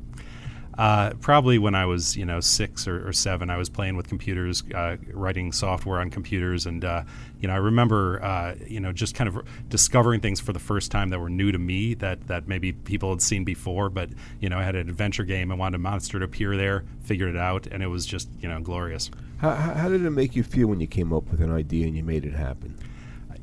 Uh, 0.83 1.13
probably 1.21 1.59
when 1.59 1.77
I 1.77 1.87
was, 1.87 2.17
you 2.17 2.27
know, 2.27 2.41
six 2.41 2.89
or, 2.89 3.07
or 3.07 3.13
seven, 3.13 3.51
I 3.51 3.57
was 3.57 3.69
playing 3.69 3.95
with 3.95 4.09
computers, 4.09 4.65
uh, 4.75 4.97
writing 5.13 5.53
software 5.53 6.01
on 6.01 6.11
computers, 6.11 6.67
and 6.67 6.85
uh, 6.85 7.05
you 7.39 7.47
know, 7.47 7.55
I 7.55 7.59
remember, 7.59 8.21
uh, 8.21 8.57
you 8.67 8.81
know, 8.81 8.91
just 8.91 9.15
kind 9.15 9.29
of 9.29 9.47
discovering 9.69 10.21
things 10.21 10.41
for 10.41 10.53
the 10.53 10.59
first 10.59 10.91
time 10.91 11.11
that 11.11 11.21
were 11.21 11.31
new 11.31 11.53
to 11.53 11.59
me 11.59 11.95
that 11.95 12.27
that 12.27 12.49
maybe 12.49 12.73
people 12.73 13.11
had 13.11 13.23
seen 13.23 13.45
before. 13.45 13.91
But 13.91 14.09
you 14.41 14.49
know, 14.49 14.59
I 14.59 14.65
had 14.65 14.75
an 14.75 14.89
adventure 14.89 15.23
game. 15.23 15.53
I 15.53 15.55
wanted 15.55 15.77
a 15.77 15.79
monster 15.79 16.19
to 16.19 16.25
appear 16.25 16.57
there, 16.57 16.83
figured 17.05 17.33
it 17.33 17.39
out, 17.39 17.69
and 17.69 17.81
it 17.81 17.87
was 17.87 18.05
just, 18.05 18.29
you 18.41 18.49
know, 18.49 18.59
glorious. 18.59 19.09
How, 19.39 19.53
how 19.55 19.89
did 19.89 20.05
it 20.05 20.11
make 20.11 20.35
you 20.35 20.43
feel 20.43 20.67
when 20.67 20.81
you 20.81 20.89
came 20.89 21.13
up 21.13 21.31
with 21.31 21.41
an 21.41 21.53
idea 21.53 21.87
and 21.87 21.97
you 21.97 22.03
made 22.03 22.25
it 22.25 22.35
happen? 22.35 22.77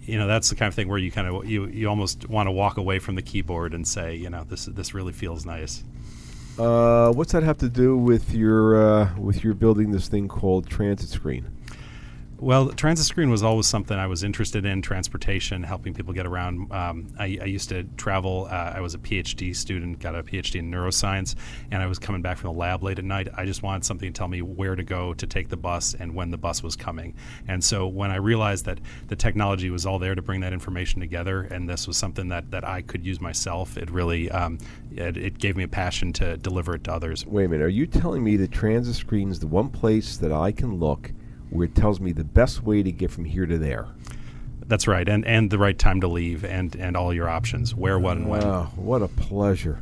you 0.02 0.18
know 0.18 0.28
that's 0.28 0.50
the 0.50 0.56
kind 0.56 0.68
of 0.68 0.74
thing 0.74 0.88
where 0.88 0.98
you 0.98 1.12
kind 1.12 1.28
of 1.28 1.46
you 1.46 1.68
you 1.68 1.88
almost 1.88 2.28
want 2.28 2.48
to 2.48 2.52
walk 2.52 2.78
away 2.78 2.98
from 2.98 3.16
the 3.16 3.22
keyboard 3.22 3.74
and 3.76 3.88
say 3.88 4.16
you 4.16 4.30
know 4.30 4.44
this 4.44 4.66
this 4.66 4.94
really 4.94 5.14
feels 5.14 5.46
nice 5.46 5.84
uh, 6.60 7.14
what's 7.14 7.32
that 7.32 7.44
have 7.44 7.58
to 7.60 7.70
do 7.70 7.98
with 7.98 8.34
your 8.34 8.82
uh, 8.82 9.18
with 9.18 9.44
your 9.44 9.54
building 9.54 9.92
this 9.92 10.08
thing 10.08 10.28
called 10.28 10.68
Transit 10.68 11.10
Screen? 11.10 11.48
Well, 12.42 12.70
transit 12.70 13.06
screen 13.06 13.30
was 13.30 13.44
always 13.44 13.68
something 13.68 13.98
I 13.98 14.08
was 14.08 14.24
interested 14.24 14.66
in 14.66 14.82
transportation, 14.82 15.62
helping 15.62 15.94
people 15.94 16.14
get 16.14 16.26
around. 16.26 16.72
Um, 16.72 17.08
I, 17.20 17.38
I, 17.42 17.46
used 17.46 17.68
to 17.68 17.84
travel. 17.98 18.48
Uh, 18.50 18.72
I 18.76 18.80
was 18.80 18.94
a 18.94 18.98
PhD 18.98 19.54
student, 19.54 20.00
got 20.00 20.16
a 20.16 20.24
PhD 20.24 20.60
in 20.60 20.72
neuroscience, 20.72 21.36
and 21.70 21.84
I 21.84 21.86
was 21.88 22.00
coming 22.00 22.22
back 22.22 22.38
from 22.38 22.54
the 22.54 22.58
lab 22.58 22.82
late 22.82 22.98
at 22.98 23.04
night. 23.04 23.28
I 23.36 23.46
just 23.46 23.62
wanted 23.62 23.84
something 23.84 24.14
to 24.14 24.18
tell 24.18 24.30
me 24.30 24.42
where 24.42 24.78
to 24.78 24.84
go 24.84 25.14
to 25.16 25.28
take 25.28 25.50
the 25.50 25.58
bus 25.58 25.94
and 26.00 26.16
when 26.16 26.32
the 26.32 26.38
bus 26.38 26.64
was 26.64 26.78
coming. 26.78 27.14
And 27.50 27.62
so 27.62 27.88
when 27.88 28.10
I 28.10 28.16
realized 28.16 28.64
that 28.66 28.80
the 29.08 29.18
technology 29.18 29.70
was 29.70 29.86
all 29.86 30.00
there 30.00 30.16
to 30.16 30.22
bring 30.22 30.40
that 30.40 30.54
information 30.54 31.02
together, 31.02 31.42
and 31.42 31.68
this 31.68 31.88
was 31.88 31.98
something 31.98 32.30
that, 32.30 32.52
that 32.52 32.64
I 32.64 32.84
could 32.84 33.06
use 33.06 33.20
myself, 33.20 33.76
it 33.76 33.92
really 33.92 34.32
um, 34.32 34.60
it, 34.96 35.18
it 35.18 35.40
gave 35.40 35.58
me 35.58 35.64
a 35.64 35.68
passion 35.68 36.14
to 36.14 36.38
deliver 36.38 36.76
it 36.76 36.86
to 36.86 36.94
others. 36.94 37.26
Wait 37.26 37.46
a 37.46 37.50
minute. 37.50 37.66
Are 37.66 37.70
you 37.70 37.86
telling 37.86 38.24
me 38.24 38.38
that 38.38 38.52
transit 38.52 38.96
screen 38.96 39.30
is 39.30 39.40
the 39.40 39.48
one 39.48 39.70
place 39.70 40.16
that 40.16 40.32
I 40.32 40.54
can 40.54 40.78
look? 40.78 41.12
Where 41.50 41.66
it 41.66 41.76
tells 41.76 42.00
me 42.00 42.12
the 42.12 42.24
best 42.24 42.64
way 42.64 42.84
to 42.84 42.92
get 42.92 43.12
from 43.12 43.26
here 43.26 43.46
to 43.46 43.58
there. 43.58 43.88
That's 44.66 44.88
right, 44.88 45.08
and 45.08 45.26
and 45.26 45.50
the 45.50 45.58
right 45.58 45.78
time 45.78 46.02
to 46.02 46.08
leave, 46.08 46.46
and 46.46 46.76
and 46.76 46.96
all 46.96 47.14
your 47.14 47.28
options, 47.28 47.74
where, 47.74 47.98
what, 47.98 48.18
and 48.18 48.28
when. 48.28 48.44
Oh, 48.44 48.72
what 48.76 49.02
a 49.02 49.08
pleasure! 49.08 49.82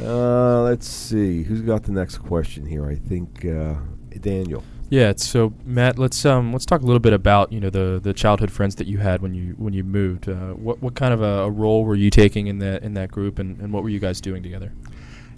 Uh, 0.00 0.62
let's 0.62 0.86
see, 0.86 1.42
who's 1.42 1.62
got 1.62 1.84
the 1.84 1.92
next 1.92 2.18
question 2.18 2.66
here? 2.66 2.86
I 2.86 2.96
think 2.96 3.46
uh, 3.46 3.76
Daniel. 4.20 4.62
Yeah. 4.88 5.14
So 5.16 5.52
Matt, 5.64 5.98
let's 5.98 6.24
um 6.24 6.52
let's 6.52 6.66
talk 6.66 6.82
a 6.82 6.84
little 6.84 7.00
bit 7.00 7.12
about 7.12 7.52
you 7.52 7.60
know 7.60 7.70
the 7.70 8.00
the 8.02 8.12
childhood 8.12 8.50
friends 8.50 8.76
that 8.76 8.86
you 8.86 8.98
had 8.98 9.20
when 9.20 9.34
you 9.34 9.54
when 9.58 9.72
you 9.72 9.82
moved. 9.82 10.28
Uh, 10.28 10.52
what 10.52 10.80
what 10.80 10.94
kind 10.94 11.12
of 11.12 11.22
a, 11.22 11.44
a, 11.44 11.50
role 11.50 11.84
were 11.84 11.96
you 11.96 12.10
taking 12.10 12.46
in 12.46 12.58
that 12.58 12.82
in 12.82 12.94
that 12.94 13.10
group, 13.10 13.38
and, 13.38 13.58
and 13.60 13.72
what 13.72 13.82
were 13.82 13.88
you 13.88 13.98
guys 13.98 14.20
doing 14.20 14.42
together? 14.42 14.72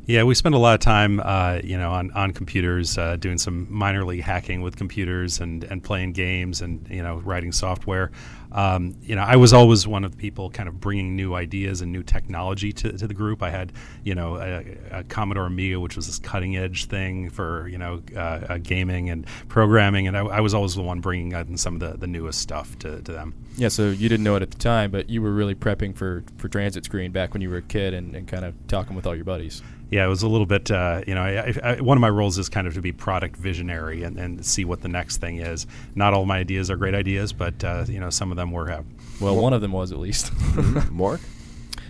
Yeah, 0.09 0.23
we 0.23 0.35
spend 0.35 0.55
a 0.55 0.59
lot 0.59 0.73
of 0.73 0.81
time, 0.81 1.21
uh, 1.23 1.61
you 1.63 1.77
know, 1.77 1.91
on, 1.91 2.11
on 2.13 2.33
computers, 2.33 2.97
uh, 2.97 3.17
doing 3.17 3.37
some 3.37 3.67
minor 3.71 4.07
league 4.07 4.23
hacking 4.23 4.63
with 4.63 4.75
computers 4.75 5.39
and, 5.39 5.65
and 5.65 5.85
playing 5.85 6.15
games 6.15 6.63
and 6.63 6.89
you 6.89 7.03
know 7.03 7.19
writing 7.19 7.53
software. 7.53 8.11
Um, 8.51 8.97
you 9.03 9.15
know, 9.15 9.21
I 9.21 9.37
was 9.37 9.53
always 9.53 9.87
one 9.87 10.05
of 10.05 10.13
the 10.13 10.17
people 10.17 10.49
kind 10.49 10.67
of 10.67 10.81
bringing 10.81 11.15
new 11.15 11.35
ideas 11.35 11.83
and 11.83 11.93
new 11.93 12.03
technology 12.03 12.73
to, 12.73 12.97
to 12.97 13.07
the 13.07 13.13
group. 13.13 13.43
I 13.43 13.51
had 13.51 13.71
you 14.03 14.15
know 14.15 14.37
a, 14.37 15.01
a 15.01 15.05
Commodore 15.05 15.45
Amiga, 15.45 15.79
which 15.79 15.95
was 15.95 16.07
this 16.07 16.19
cutting 16.19 16.57
edge 16.57 16.87
thing 16.87 17.29
for 17.29 17.69
you 17.69 17.77
know 17.77 18.03
uh, 18.17 18.19
uh 18.49 18.59
gaming 18.63 19.11
and 19.11 19.27
programming, 19.49 20.09
and 20.09 20.17
I, 20.17 20.21
I, 20.21 20.41
was 20.41 20.55
always 20.55 20.75
the 20.75 20.81
one 20.81 21.01
bringing 21.01 21.33
in 21.33 21.59
some 21.59 21.75
of 21.75 21.81
the, 21.81 21.99
the 21.99 22.07
newest 22.07 22.41
stuff 22.41 22.79
to, 22.79 23.03
to 23.03 23.13
them. 23.13 23.35
Yeah, 23.59 23.69
so 23.69 23.91
you 23.91 24.09
didn't 24.09 24.25
know 24.25 24.37
it 24.37 24.43
at 24.43 24.53
the 24.53 24.59
time, 24.59 24.91
but 24.91 25.11
you 25.11 25.21
were 25.21 25.33
really 25.33 25.55
prepping 25.55 25.95
for 25.95 26.25
for 26.39 26.49
Transit 26.49 26.87
Screen 26.87 27.13
back 27.13 27.35
when 27.35 27.43
you 27.43 27.51
were 27.51 27.59
a 27.59 27.63
kid 27.63 27.93
and, 27.93 28.17
and 28.17 28.27
kind 28.27 28.47
of 28.47 28.55
talking 28.69 28.97
with 28.97 29.07
all 29.07 29.15
your 29.15 29.27
buddies 29.27 29.63
yeah, 29.91 30.05
it 30.05 30.09
was 30.09 30.23
a 30.23 30.29
little 30.29 30.47
bit, 30.47 30.71
uh, 30.71 31.03
you 31.07 31.15
know, 31.15 31.23
I, 31.23 31.55
I, 31.63 31.81
one 31.81 31.97
of 31.97 32.01
my 32.01 32.11
roles 32.11 32.37
is 32.39 32.49
kind 32.49 32.67
of 32.67 32.75
to 32.75 32.83
be 32.83 32.93
product 32.93 33.37
visionary 33.37 34.03
and, 34.03 34.19
and 34.19 34.45
see 34.45 34.65
what 34.65 34.83
the 34.83 34.89
next 34.89 35.19
thing 35.19 35.39
is. 35.39 35.67
Not 35.95 36.13
all 36.13 36.27
my 36.27 36.39
ideas 36.39 36.71
are 36.71 36.77
great 36.77 36.95
ideas, 36.95 37.33
but, 37.33 37.65
uh, 37.65 37.85
you 37.89 37.99
know, 37.99 38.11
some 38.11 38.31
of 38.31 38.37
them 38.37 38.53
were. 38.53 38.71
Uh, 38.71 38.83
well, 39.21 39.37
one 39.37 39.53
of 39.53 39.63
them 39.63 39.73
was 39.73 39.91
at 39.91 39.99
least. 39.99 40.31
Mark? 40.91 41.21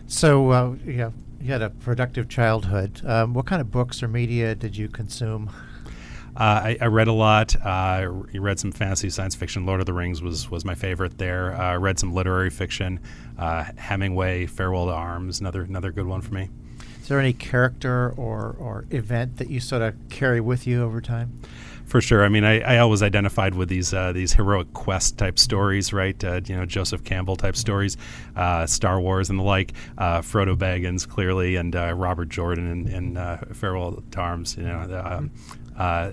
So, 0.07 0.51
uh, 0.51 0.75
yeah, 0.87 1.11
you 1.41 1.53
had 1.53 1.63
a 1.63 1.71
productive 1.71 2.29
childhood. 2.29 3.03
Um, 3.05 3.35
what 3.35 3.47
kind 3.47 3.61
of 3.61 3.71
books 3.71 4.03
or 4.03 4.09
media 4.09 4.55
did 4.55 4.77
you 4.77 4.89
consume? 4.89 5.51
Uh, 6.37 6.63
I, 6.65 6.79
I, 6.81 6.87
read 6.87 7.09
a 7.09 7.13
lot. 7.13 7.57
Uh, 7.57 7.69
I 7.69 8.03
read 8.05 8.61
some 8.61 8.71
fantasy 8.71 9.11
science 9.11 9.35
fiction. 9.35 9.67
Lord 9.67 9.81
of 9.81 9.87
the 9.87 9.93
Rings 9.93 10.23
was 10.23 10.49
was 10.49 10.65
my 10.65 10.77
favorite 10.77 11.19
there. 11.19 11.53
I 11.53 11.75
uh, 11.75 11.79
read 11.79 11.99
some 11.99 12.15
literary 12.15 12.51
fiction. 12.51 13.01
Uh, 13.37 13.65
Hemingway, 13.77 14.47
Farewell 14.47 14.87
to 14.87 14.93
Arms, 14.93 15.41
another 15.41 15.63
another 15.63 15.91
good 15.91 16.07
one 16.07 16.21
for 16.21 16.33
me. 16.33 16.49
Is 17.09 17.11
there 17.11 17.21
any 17.21 17.33
character 17.33 18.13
or, 18.19 18.55
or 18.61 18.85
event 18.91 19.39
that 19.39 19.49
you 19.49 19.61
sort 19.61 19.81
of 19.81 19.95
carry 20.11 20.43
with 20.43 20.67
you 20.67 20.83
over 20.83 21.01
time? 21.01 21.41
For 21.87 22.03
sure. 22.03 22.23
I 22.23 22.29
mean, 22.29 22.45
I, 22.45 22.61
I 22.61 22.79
always 22.81 23.03
identified 23.03 23.55
with 23.55 23.71
these 23.71 23.95
uh, 23.95 24.13
these 24.13 24.35
heroic 24.35 24.75
quest 24.75 25.17
type 25.17 25.39
stories, 25.39 25.95
right? 25.95 26.23
Uh, 26.23 26.43
you 26.45 26.55
know, 26.55 26.67
Joseph 26.67 27.05
Campbell 27.05 27.37
type 27.37 27.57
stories, 27.57 27.97
uh, 28.37 28.67
Star 28.67 29.01
Wars 29.01 29.31
and 29.31 29.39
the 29.39 29.43
like. 29.43 29.73
Uh, 29.97 30.21
Frodo 30.21 30.55
Baggins, 30.55 31.09
clearly, 31.09 31.57
and 31.57 31.75
uh, 31.75 31.95
Robert 31.95 32.29
Jordan 32.29 32.71
in, 32.71 32.89
in 32.89 33.17
uh, 33.17 33.43
Farewell 33.55 34.03
to 34.11 34.21
Arms. 34.21 34.59
You 34.59 34.65
know, 34.65 35.03
um, 35.03 35.31
uh, 35.79 36.11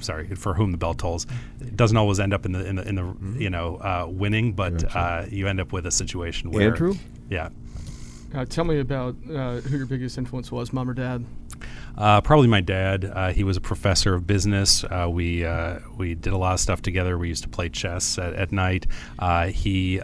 sorry, 0.00 0.34
for 0.34 0.54
whom 0.54 0.72
the 0.72 0.78
bell 0.78 0.94
tolls. 0.94 1.28
It 1.60 1.76
doesn't 1.76 1.96
always 1.96 2.18
end 2.18 2.34
up 2.34 2.44
in 2.44 2.50
the 2.50 2.66
in 2.66 2.74
the, 2.74 2.88
in 2.88 2.94
the 2.96 3.02
mm-hmm. 3.02 3.40
you 3.40 3.50
know 3.50 3.76
uh, 3.76 4.08
winning, 4.08 4.52
but 4.52 4.96
uh, 4.96 5.26
you 5.30 5.46
end 5.46 5.60
up 5.60 5.70
with 5.70 5.86
a 5.86 5.92
situation 5.92 6.50
where 6.50 6.70
Andrew. 6.70 6.96
Yeah, 7.30 7.50
uh, 8.34 8.44
tell 8.44 8.64
me 8.64 8.80
about 8.80 9.16
uh, 9.30 9.60
who 9.60 9.76
your 9.76 9.86
biggest 9.86 10.18
influence 10.18 10.50
was, 10.50 10.72
mom 10.72 10.88
or 10.88 10.94
dad. 10.94 11.24
Uh, 11.96 12.20
probably 12.20 12.48
my 12.48 12.60
dad. 12.60 13.04
Uh, 13.04 13.32
he 13.32 13.44
was 13.44 13.56
a 13.56 13.60
professor 13.60 14.14
of 14.14 14.26
business. 14.26 14.84
Uh, 14.84 15.08
we 15.10 15.44
uh, 15.44 15.78
we 15.96 16.14
did 16.14 16.32
a 16.32 16.36
lot 16.36 16.54
of 16.54 16.60
stuff 16.60 16.82
together. 16.82 17.16
We 17.16 17.28
used 17.28 17.44
to 17.44 17.48
play 17.48 17.68
chess 17.68 18.18
at, 18.18 18.34
at 18.34 18.52
night. 18.52 18.86
he 19.52 20.00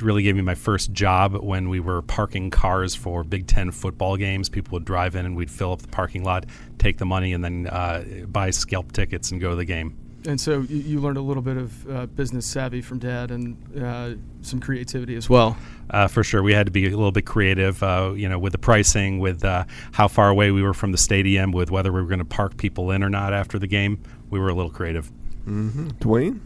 really 0.00 0.22
gave 0.22 0.36
me 0.36 0.42
my 0.42 0.54
first 0.54 0.92
job 0.92 1.34
when 1.34 1.70
we 1.70 1.80
were 1.80 2.02
parking 2.02 2.50
cars 2.50 2.94
for 2.94 3.24
Big 3.24 3.46
Ten 3.46 3.70
football 3.70 4.16
games. 4.16 4.48
People 4.48 4.72
would 4.72 4.84
drive 4.84 5.16
in 5.16 5.24
and 5.24 5.36
we'd 5.36 5.50
fill 5.50 5.72
up 5.72 5.80
the 5.80 5.88
parking 5.88 6.24
lot, 6.24 6.44
take 6.78 6.98
the 6.98 7.06
money, 7.06 7.32
and 7.32 7.44
then 7.44 8.26
buy 8.30 8.50
scalp 8.50 8.92
tickets 8.92 9.30
and 9.30 9.40
go 9.40 9.50
to 9.50 9.56
the 9.56 9.64
game 9.64 9.96
and 10.26 10.40
so 10.40 10.60
you, 10.60 10.76
you, 10.76 11.00
learned 11.00 11.16
a 11.16 11.22
little 11.22 11.42
bit 11.42 11.56
of 11.56 11.90
uh, 11.90 12.06
business 12.06 12.46
savvy 12.46 12.80
from 12.80 12.98
dad 12.98 13.30
and 13.30 13.56
uh, 13.82 14.14
some 14.42 14.60
creativity 14.60 15.14
as 15.14 15.28
well. 15.30 15.56
Uh, 15.90 16.08
for 16.08 16.24
sure, 16.24 16.42
we 16.42 16.52
had 16.52 16.66
to 16.66 16.72
be 16.72 16.86
a 16.86 16.90
little 16.90 17.12
bit 17.12 17.24
creative, 17.24 17.82
uh, 17.82 18.12
you 18.14 18.28
know, 18.28 18.38
with 18.38 18.52
the 18.52 18.58
pricing, 18.58 19.18
with 19.20 19.44
uh, 19.44 19.64
how 19.92 20.08
far 20.08 20.28
away 20.28 20.50
we 20.50 20.62
were 20.62 20.74
from 20.74 20.92
the 20.92 20.98
stadium, 20.98 21.52
with 21.52 21.70
whether 21.70 21.92
we 21.92 22.00
were 22.00 22.08
going 22.08 22.18
to 22.18 22.24
park 22.24 22.56
people 22.56 22.90
in 22.90 23.02
or 23.02 23.08
not 23.08 23.32
after 23.32 23.58
the 23.58 23.66
game. 23.66 24.02
We 24.30 24.38
were 24.38 24.48
a 24.48 24.54
little 24.54 24.72
creative. 24.72 25.10
Mm-hmm. 25.46 25.88
Dwayne. 26.00 26.40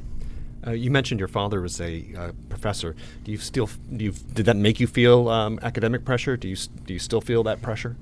Uh, 0.65 0.71
you 0.71 0.93
mentioned 0.93 1.19
your 1.19 1.29
father 1.29 1.61
was 1.61 1.81
a 1.81 2.05
uh, 2.17 2.33
professor. 2.49 2.95
Do 3.25 3.33
you 3.33 3.39
still 3.39 3.69
do 3.97 4.05
you 4.05 4.13
did 4.13 4.47
that 4.47 4.57
make 4.57 4.79
you 4.79 4.87
feel 4.87 5.29
um, 5.29 5.59
academic 5.63 6.05
pressure? 6.05 6.37
Do 6.37 6.47
you 6.47 6.57
do 6.85 6.93
you 6.93 7.01
still 7.01 7.21
feel 7.21 7.43
that 7.45 7.63
pressure? 7.63 7.97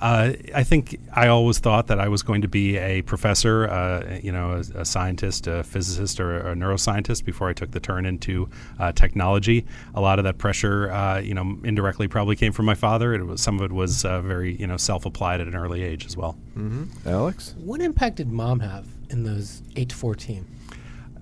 Uh, 0.00 0.32
I 0.54 0.62
think 0.62 0.98
I 1.12 1.28
always 1.28 1.58
thought 1.58 1.88
that 1.88 1.98
I 1.98 2.08
was 2.08 2.22
going 2.22 2.42
to 2.42 2.48
be 2.48 2.76
a 2.76 3.02
professor, 3.02 3.68
uh, 3.68 4.18
you 4.22 4.30
know, 4.30 4.52
a, 4.52 4.80
a, 4.80 4.84
scientist, 4.84 5.46
a 5.46 5.64
physicist, 5.64 6.20
or 6.20 6.38
a 6.38 6.54
neuroscientist 6.54 7.24
before 7.24 7.48
I 7.48 7.52
took 7.52 7.72
the 7.72 7.80
turn 7.80 8.06
into 8.06 8.48
uh, 8.78 8.92
technology. 8.92 9.66
A 9.94 10.00
lot 10.00 10.18
of 10.18 10.24
that 10.24 10.38
pressure, 10.38 10.90
uh, 10.92 11.18
you 11.18 11.34
know, 11.34 11.58
indirectly 11.64 12.06
probably 12.06 12.36
came 12.36 12.52
from 12.52 12.66
my 12.66 12.74
father. 12.74 13.12
It 13.12 13.24
was 13.24 13.40
some 13.40 13.58
of 13.58 13.70
it 13.70 13.74
was 13.74 14.04
uh, 14.04 14.20
very, 14.20 14.54
you 14.54 14.66
know, 14.66 14.76
self-applied 14.76 15.40
at 15.40 15.48
an 15.48 15.56
early 15.56 15.82
age 15.82 16.06
as 16.06 16.16
well. 16.16 16.38
Mm-hmm. 16.56 17.08
Alex, 17.08 17.54
what 17.58 17.80
impact 17.80 18.16
did 18.16 18.30
mom 18.30 18.60
have 18.60 18.86
in 19.10 19.24
those 19.24 19.62
eight 19.76 19.88
to 19.88 19.96
fourteen? 19.96 20.46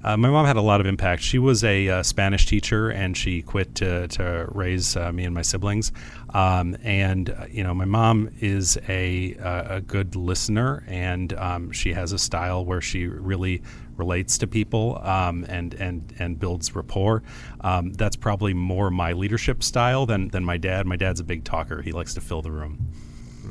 Uh, 0.04 0.16
my 0.16 0.28
mom 0.28 0.46
had 0.46 0.56
a 0.56 0.62
lot 0.62 0.80
of 0.80 0.86
impact. 0.86 1.22
She 1.22 1.38
was 1.38 1.64
a 1.64 1.88
uh, 1.88 2.02
Spanish 2.02 2.46
teacher, 2.46 2.90
and 2.90 3.16
she 3.16 3.42
quit 3.42 3.74
to, 3.76 4.08
to 4.08 4.46
raise 4.50 4.96
uh, 4.96 5.12
me 5.12 5.24
and 5.24 5.34
my 5.34 5.42
siblings. 5.42 5.92
Um, 6.34 6.76
and 6.82 7.30
uh, 7.30 7.46
you 7.50 7.64
know, 7.64 7.74
my 7.74 7.84
mom 7.84 8.30
is 8.40 8.78
a 8.88 9.34
uh, 9.36 9.76
a 9.76 9.80
good 9.80 10.16
listener, 10.16 10.84
and 10.86 11.32
um, 11.34 11.72
she 11.72 11.92
has 11.92 12.12
a 12.12 12.18
style 12.18 12.64
where 12.64 12.80
she 12.80 13.06
really 13.06 13.62
relates 13.96 14.38
to 14.38 14.46
people 14.46 15.00
um, 15.02 15.44
and 15.48 15.74
and 15.74 16.14
and 16.18 16.38
builds 16.38 16.74
rapport. 16.74 17.22
Um, 17.62 17.92
that's 17.92 18.16
probably 18.16 18.54
more 18.54 18.90
my 18.90 19.12
leadership 19.12 19.62
style 19.62 20.06
than 20.06 20.28
than 20.28 20.44
my 20.44 20.56
dad. 20.56 20.86
My 20.86 20.96
dad's 20.96 21.20
a 21.20 21.24
big 21.24 21.44
talker. 21.44 21.82
He 21.82 21.92
likes 21.92 22.14
to 22.14 22.20
fill 22.20 22.42
the 22.42 22.52
room. 22.52 22.92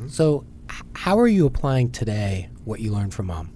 So, 0.07 0.45
how 0.93 1.17
are 1.19 1.27
you 1.27 1.45
applying 1.45 1.91
today 1.91 2.49
what 2.63 2.79
you 2.79 2.91
learned 2.91 3.13
from 3.13 3.27
mom? 3.27 3.54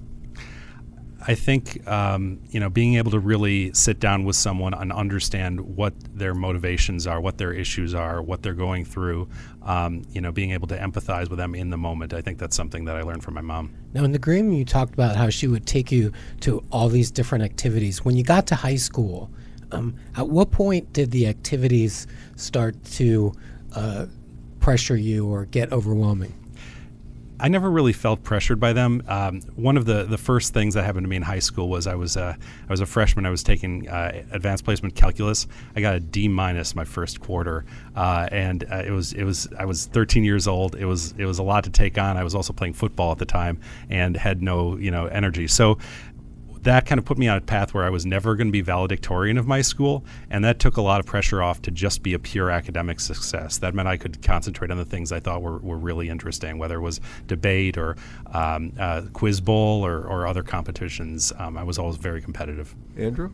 I 1.28 1.36
think 1.36 1.86
um, 1.88 2.40
you 2.50 2.60
know 2.60 2.70
being 2.70 2.96
able 2.96 3.12
to 3.12 3.20
really 3.20 3.74
sit 3.74 4.00
down 4.00 4.24
with 4.24 4.36
someone 4.36 4.74
and 4.74 4.92
understand 4.92 5.60
what 5.76 5.94
their 6.18 6.34
motivations 6.34 7.08
are, 7.08 7.20
what 7.20 7.38
their 7.38 7.52
issues 7.52 7.94
are, 7.94 8.22
what 8.22 8.42
they're 8.42 8.54
going 8.54 8.86
through. 8.86 9.28
Um, 9.62 10.04
you 10.12 10.22
know, 10.22 10.32
being 10.32 10.52
able 10.52 10.68
to 10.70 10.78
empathize 10.78 11.30
with 11.30 11.38
them 11.38 11.54
in 11.54 11.70
the 11.70 11.78
moment. 11.78 12.14
I 12.14 12.22
think 12.22 12.40
that's 12.40 12.56
something 12.56 12.86
that 12.86 12.96
I 12.96 13.02
learned 13.04 13.24
from 13.24 13.36
my 13.36 13.42
mom. 13.42 13.76
Now, 13.94 14.04
in 14.04 14.14
the 14.14 14.18
Green, 14.20 14.52
you 14.52 14.66
talked 14.66 14.94
about 14.94 15.16
how 15.16 15.30
she 15.30 15.48
would 15.48 15.68
take 15.68 15.92
you 15.92 16.12
to 16.42 16.64
all 16.72 16.90
these 16.90 17.12
different 17.12 17.44
activities. 17.44 18.04
When 18.04 18.16
you 18.16 18.24
got 18.24 18.48
to 18.48 18.56
high 18.56 18.78
school, 18.78 19.30
um, 19.72 19.96
at 20.16 20.28
what 20.28 20.50
point 20.52 20.92
did 20.94 21.12
the 21.12 21.28
activities 21.28 22.08
start 22.36 22.84
to 22.86 23.34
uh, 23.76 24.06
pressure 24.60 24.98
you 24.98 25.28
or 25.28 25.46
get 25.46 25.72
overwhelming? 25.72 26.34
I 27.40 27.48
never 27.48 27.72
really 27.72 27.94
felt 27.94 28.24
pressured 28.24 28.60
by 28.60 28.74
them. 28.74 29.02
Um, 29.08 29.42
one 29.56 29.78
of 29.78 29.86
the, 29.86 30.04
the 30.04 30.18
first 30.18 30.54
things 30.54 30.74
that 30.74 30.84
happened 30.84 31.06
to 31.06 31.10
me 31.10 31.16
in 31.16 31.22
high 31.22 31.40
school 31.40 31.70
was 31.70 31.88
I 31.88 31.96
was 31.96 32.18
uh, 32.18 32.36
I 32.38 32.72
was 32.72 32.82
a 32.82 32.86
freshman. 32.86 33.26
I 33.26 33.30
was 33.30 33.44
taking 33.44 33.88
uh, 33.88 34.24
advanced 34.32 34.66
placement 34.66 34.96
calculus. 34.96 35.48
I 35.76 35.82
got 35.82 35.96
a 35.96 36.00
D 36.00 36.28
minus 36.28 36.76
my 36.76 36.84
first 36.84 37.22
quarter, 37.22 37.66
uh, 37.96 38.28
and 38.32 38.66
uh, 38.70 38.84
it 38.86 38.92
was 38.92 39.14
it 39.14 39.24
was 39.24 39.48
I 39.58 39.66
was 39.66 39.86
13 39.86 40.24
years 40.24 40.48
old. 40.48 40.76
It 40.76 40.86
was 40.86 41.14
it 41.18 41.26
was 41.26 41.40
a 41.40 41.44
lot 41.44 41.64
to 41.64 41.70
take 41.70 41.98
on. 41.98 42.18
I 42.18 42.24
was 42.24 42.36
also 42.36 42.52
playing 42.52 42.74
football 42.74 43.12
at 43.12 43.18
the 43.18 43.26
time 43.26 43.60
and 43.90 44.18
had 44.18 44.42
no 44.42 44.78
you 44.78 44.92
know 44.92 45.06
energy. 45.06 45.48
So 45.48 45.78
that 46.64 46.86
kind 46.86 47.00
of 47.00 47.06
put 47.06 47.18
me 47.18 47.28
on 47.28 47.38
a 47.38 47.42
path 47.42 47.74
where 47.74 47.84
I 47.84 47.90
was 47.90 48.06
never 48.06 48.36
going 48.36 48.48
to 48.48 48.52
be 48.52 48.62
valedictorian 48.62 49.38
of 49.38 49.48
my 49.48 49.62
school, 49.62 50.04
and 50.30 50.44
that 50.44 50.60
took 50.60 50.78
a 50.78 50.82
lot 50.82 51.00
of 51.00 51.06
pressure 51.06 51.42
off 51.42 51.62
to 51.64 51.72
just 51.72 52.04
be 52.04 52.14
a 52.14 52.20
pure 52.20 52.50
academic 52.50 53.00
success. 53.00 53.58
That 53.58 53.74
meant 53.74 53.88
I 53.88 53.98
could 53.98 54.22
concentrate 54.22 54.72
on 54.72 54.78
the 54.78 54.86
things 54.86 55.12
I 55.12 55.20
thought 55.20 55.42
were, 55.42 55.58
were 55.60 55.78
really 55.78 56.10
interesting, 56.10 56.58
whether 56.58 56.76
it 56.76 56.82
was 56.82 57.00
debate 57.28 57.78
or 57.78 57.96
um, 58.34 58.74
uh, 58.80 59.04
quiz 59.14 59.42
bowl 59.42 59.86
or, 59.86 60.02
or 60.02 60.28
other 60.28 60.44
competitions. 60.44 61.32
Um, 61.38 61.58
I 61.58 61.64
was 61.64 61.80
always 61.80 61.98
very 61.98 62.22
competitive. 62.22 62.76
Andrew? 62.98 63.32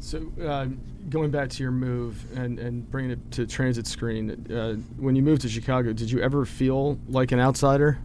So, 0.00 0.30
uh, 0.42 0.66
going 1.10 1.30
back 1.30 1.48
to 1.50 1.62
your 1.62 1.72
move 1.72 2.24
and, 2.36 2.58
and 2.58 2.88
bringing 2.90 3.10
it 3.10 3.32
to 3.32 3.46
Transit 3.46 3.86
Screen, 3.86 4.46
uh, 4.52 4.74
when 5.00 5.16
you 5.16 5.22
moved 5.22 5.42
to 5.42 5.48
Chicago, 5.48 5.92
did 5.92 6.10
you 6.10 6.20
ever 6.20 6.44
feel 6.44 6.98
like 7.08 7.32
an 7.32 7.40
outsider? 7.40 7.98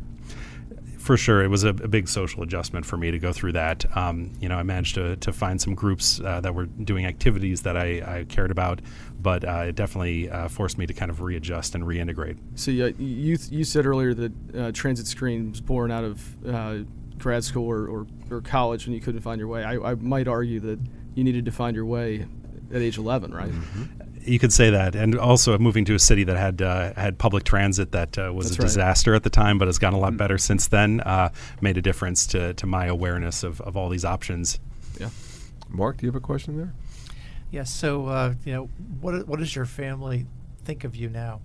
For 1.04 1.18
sure, 1.18 1.44
it 1.44 1.50
was 1.50 1.66
a, 1.66 1.70
a, 1.70 1.88
big 1.90 2.08
social 2.08 2.44
adjustment 2.44 2.86
for 2.86 2.96
me 2.96 3.12
to 3.12 3.20
go 3.20 3.34
through 3.34 3.52
that. 3.52 3.86
Um, 3.98 4.32
you 4.40 4.48
know, 4.48 4.56
I 4.56 4.64
managed 4.64 4.96
to, 4.96 5.18
to 5.18 5.34
find 5.34 5.62
some 5.62 5.76
groups 5.76 6.22
uh, 6.22 6.40
that 6.40 6.56
were 6.56 6.66
doing 6.66 7.06
activities 7.06 7.62
that 7.64 7.76
I, 7.76 8.20
I 8.20 8.26
cared 8.30 8.52
about, 8.52 8.80
but 9.22 9.44
uh, 9.44 9.66
it 9.68 9.76
definitely 9.76 10.30
uh, 10.30 10.48
forced 10.48 10.78
me 10.78 10.86
to 10.86 10.94
kind 10.94 11.12
of 11.12 11.20
readjust 11.20 11.76
and 11.76 11.84
reintegrate. 11.84 12.38
So 12.56 12.72
you 12.72 12.94
you 12.98 13.64
said 13.66 13.86
earlier 13.86 14.14
that 14.14 14.32
uh, 14.58 14.72
Transit 14.72 15.06
Screen 15.06 15.52
was 15.52 15.60
born 15.60 15.92
out 15.92 16.06
of 16.06 16.46
uh, 16.48 16.78
grad 17.18 17.44
school 17.44 17.70
or, 17.70 17.86
or, 17.88 18.08
or, 18.32 18.42
college 18.42 18.86
when 18.86 18.96
you 18.96 19.02
couldn't 19.02 19.22
find 19.22 19.40
your 19.40 19.50
way. 19.50 19.64
I, 19.64 19.76
I, 19.76 19.96
might 19.96 20.28
argue 20.28 20.60
that 20.62 20.80
you 21.16 21.24
needed 21.24 21.46
to 21.46 21.52
find 21.52 21.76
your 21.76 21.86
way 21.86 22.26
at 22.74 22.82
age 22.82 22.98
11, 22.98 23.34
right? 23.34 23.52
Mm-hmm 23.52 24.04
you 24.26 24.40
could 24.40 24.54
say 24.54 24.70
that, 24.70 24.96
and 24.96 25.18
also 25.18 25.58
moving 25.58 25.86
to 25.86 25.96
a 25.96 26.00
city 26.00 26.24
that 26.24 26.38
had 26.38 26.62
uh, 26.62 26.94
had 26.96 27.18
public 27.18 27.44
transit 27.44 27.92
that 27.92 28.18
uh, 28.18 28.32
was 28.34 28.48
That's 28.48 28.58
a 28.58 28.62
right. 28.62 28.68
disaster 28.68 29.16
at 29.16 29.24
the 29.24 29.30
time, 29.30 29.58
but 29.58 29.68
has 29.68 29.80
gotten 29.80 29.98
a 29.98 30.02
lot 30.02 30.10
mm-hmm. 30.10 30.18
better 30.18 30.38
since 30.38 30.68
then. 30.68 31.02
Uh, 31.02 31.30
made 31.62 31.78
a 31.78 31.82
difference 31.82 32.26
to, 32.28 32.54
to 32.56 32.66
my 32.66 32.86
awareness 32.86 33.44
of, 33.44 33.62
of 33.62 33.76
all 33.78 33.90
these 33.90 34.06
options. 34.06 34.60
Yeah, 35.00 35.10
Mark, 35.70 35.98
do 35.98 36.06
you 36.06 36.12
have 36.12 36.16
a 36.16 36.26
question 36.26 36.58
there? 36.58 36.74
Yes. 36.76 37.14
Yeah, 37.52 37.64
so, 37.64 38.08
uh, 38.08 38.34
you 38.46 38.54
know, 38.54 38.70
what 39.02 39.28
what 39.28 39.40
does 39.40 39.56
your 39.56 39.66
family 39.66 40.26
think 40.64 40.84
of 40.84 40.96
you 40.96 41.10
now? 41.10 41.42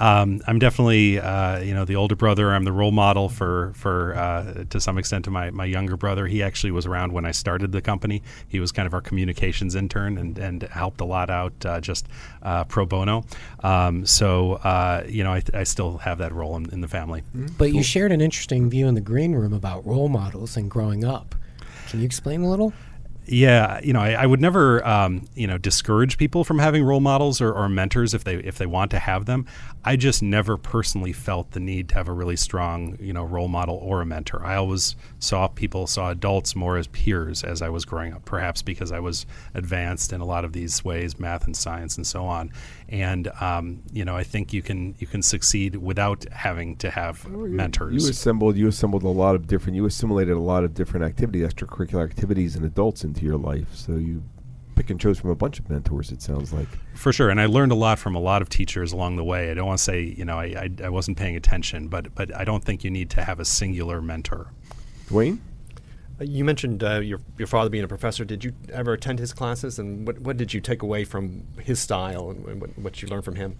Um, 0.00 0.40
I'm 0.46 0.58
definitely 0.58 1.18
uh, 1.18 1.60
you 1.60 1.74
know 1.74 1.84
the 1.84 1.96
older 1.96 2.14
brother. 2.14 2.52
I'm 2.52 2.64
the 2.64 2.72
role 2.72 2.92
model 2.92 3.28
for 3.28 3.72
for 3.74 4.14
uh, 4.14 4.64
to 4.70 4.80
some 4.80 4.98
extent 4.98 5.24
to 5.24 5.30
my 5.30 5.50
my 5.50 5.64
younger 5.64 5.96
brother. 5.96 6.26
He 6.26 6.42
actually 6.42 6.70
was 6.70 6.86
around 6.86 7.12
when 7.12 7.24
I 7.24 7.32
started 7.32 7.72
the 7.72 7.82
company. 7.82 8.22
He 8.48 8.60
was 8.60 8.72
kind 8.72 8.86
of 8.86 8.94
our 8.94 9.00
communications 9.00 9.74
intern 9.74 10.18
and 10.18 10.38
and 10.38 10.62
helped 10.64 11.00
a 11.00 11.04
lot 11.04 11.30
out 11.30 11.52
uh, 11.66 11.80
just 11.80 12.06
uh, 12.42 12.64
pro 12.64 12.86
bono. 12.86 13.24
Um, 13.60 14.06
so 14.06 14.54
uh, 14.54 15.04
you 15.08 15.24
know 15.24 15.32
I, 15.32 15.42
I 15.52 15.64
still 15.64 15.98
have 15.98 16.18
that 16.18 16.32
role 16.32 16.56
in, 16.56 16.70
in 16.70 16.80
the 16.80 16.88
family. 16.88 17.22
Mm-hmm. 17.36 17.46
But 17.58 17.66
cool. 17.66 17.76
you 17.76 17.82
shared 17.82 18.12
an 18.12 18.20
interesting 18.20 18.70
view 18.70 18.86
in 18.86 18.94
the 18.94 19.00
green 19.00 19.32
room 19.32 19.52
about 19.52 19.86
role 19.86 20.08
models 20.08 20.56
and 20.56 20.70
growing 20.70 21.04
up. 21.04 21.34
Can 21.88 22.00
you 22.00 22.06
explain 22.06 22.42
a 22.42 22.50
little? 22.50 22.72
Yeah, 23.30 23.80
you 23.82 23.92
know, 23.92 24.00
I, 24.00 24.12
I 24.12 24.26
would 24.26 24.40
never, 24.40 24.86
um, 24.86 25.26
you 25.34 25.46
know, 25.46 25.58
discourage 25.58 26.16
people 26.16 26.44
from 26.44 26.58
having 26.58 26.82
role 26.82 27.00
models 27.00 27.42
or, 27.42 27.52
or, 27.52 27.68
mentors 27.68 28.14
if 28.14 28.24
they 28.24 28.36
if 28.36 28.56
they 28.56 28.64
want 28.64 28.90
to 28.92 28.98
have 28.98 29.26
them. 29.26 29.44
I 29.84 29.96
just 29.96 30.22
never 30.22 30.56
personally 30.56 31.12
felt 31.12 31.52
the 31.52 31.60
need 31.60 31.88
to 31.90 31.94
have 31.94 32.08
a 32.08 32.12
really 32.12 32.36
strong, 32.36 32.96
you 33.00 33.12
know, 33.12 33.24
role 33.24 33.48
model 33.48 33.76
or 33.76 34.00
a 34.00 34.06
mentor. 34.06 34.44
I 34.44 34.56
always 34.56 34.96
saw 35.18 35.48
people, 35.48 35.86
saw 35.86 36.10
adults 36.10 36.56
more 36.56 36.76
as 36.76 36.88
peers 36.88 37.44
as 37.44 37.62
I 37.62 37.68
was 37.68 37.84
growing 37.84 38.12
up, 38.12 38.24
perhaps 38.24 38.60
because 38.60 38.92
I 38.92 39.00
was 39.00 39.24
advanced 39.54 40.12
in 40.12 40.20
a 40.20 40.24
lot 40.24 40.44
of 40.44 40.52
these 40.52 40.84
ways, 40.84 41.18
math 41.18 41.46
and 41.46 41.56
science 41.56 41.96
and 41.96 42.06
so 42.06 42.24
on. 42.24 42.50
And 42.88 43.28
um, 43.40 43.82
you 43.92 44.04
know, 44.04 44.16
I 44.16 44.24
think 44.24 44.52
you 44.52 44.62
can 44.62 44.94
you 44.98 45.06
can 45.06 45.22
succeed 45.22 45.76
without 45.76 46.24
having 46.32 46.76
to 46.76 46.90
have 46.90 47.24
oh, 47.26 47.46
mentors. 47.46 48.02
You 48.02 48.10
assembled 48.10 48.56
you 48.56 48.68
assembled 48.68 49.04
a 49.04 49.08
lot 49.08 49.34
of 49.34 49.46
different 49.46 49.76
you 49.76 49.86
assimilated 49.86 50.36
a 50.36 50.40
lot 50.40 50.64
of 50.64 50.74
different 50.74 51.06
activities, 51.06 51.46
extracurricular 51.46 52.04
activities, 52.04 52.56
and 52.56 52.64
adults 52.64 53.04
into 53.04 53.24
your 53.24 53.36
life. 53.36 53.74
So 53.74 53.92
you 53.92 54.22
pick 54.78 54.90
and 54.90 55.00
chose 55.00 55.18
from 55.18 55.30
a 55.30 55.34
bunch 55.34 55.58
of 55.58 55.68
mentors. 55.68 56.12
It 56.12 56.22
sounds 56.22 56.52
like 56.52 56.68
for 56.94 57.12
sure, 57.12 57.30
and 57.30 57.40
I 57.40 57.46
learned 57.46 57.72
a 57.72 57.74
lot 57.74 57.98
from 57.98 58.14
a 58.14 58.20
lot 58.20 58.42
of 58.42 58.48
teachers 58.48 58.92
along 58.92 59.16
the 59.16 59.24
way. 59.24 59.50
I 59.50 59.54
don't 59.54 59.66
want 59.66 59.78
to 59.78 59.84
say 59.84 60.02
you 60.02 60.24
know 60.24 60.38
I, 60.38 60.44
I, 60.44 60.70
I 60.84 60.88
wasn't 60.88 61.18
paying 61.18 61.36
attention, 61.36 61.88
but 61.88 62.14
but 62.14 62.34
I 62.34 62.44
don't 62.44 62.64
think 62.64 62.84
you 62.84 62.90
need 62.90 63.10
to 63.10 63.24
have 63.24 63.40
a 63.40 63.44
singular 63.44 64.00
mentor. 64.00 64.52
Dwayne. 65.08 65.38
Uh, 66.20 66.24
you 66.24 66.44
mentioned 66.44 66.84
uh, 66.84 67.00
your 67.00 67.20
your 67.36 67.48
father 67.48 67.70
being 67.70 67.84
a 67.84 67.88
professor. 67.88 68.24
Did 68.24 68.44
you 68.44 68.52
ever 68.72 68.92
attend 68.92 69.18
his 69.18 69.32
classes, 69.32 69.78
and 69.80 70.06
what 70.06 70.20
what 70.20 70.36
did 70.36 70.54
you 70.54 70.60
take 70.60 70.82
away 70.82 71.04
from 71.04 71.44
his 71.60 71.80
style 71.80 72.30
and, 72.30 72.46
and 72.46 72.60
what, 72.60 72.78
what 72.78 73.02
you 73.02 73.08
learned 73.08 73.24
from 73.24 73.34
him? 73.34 73.58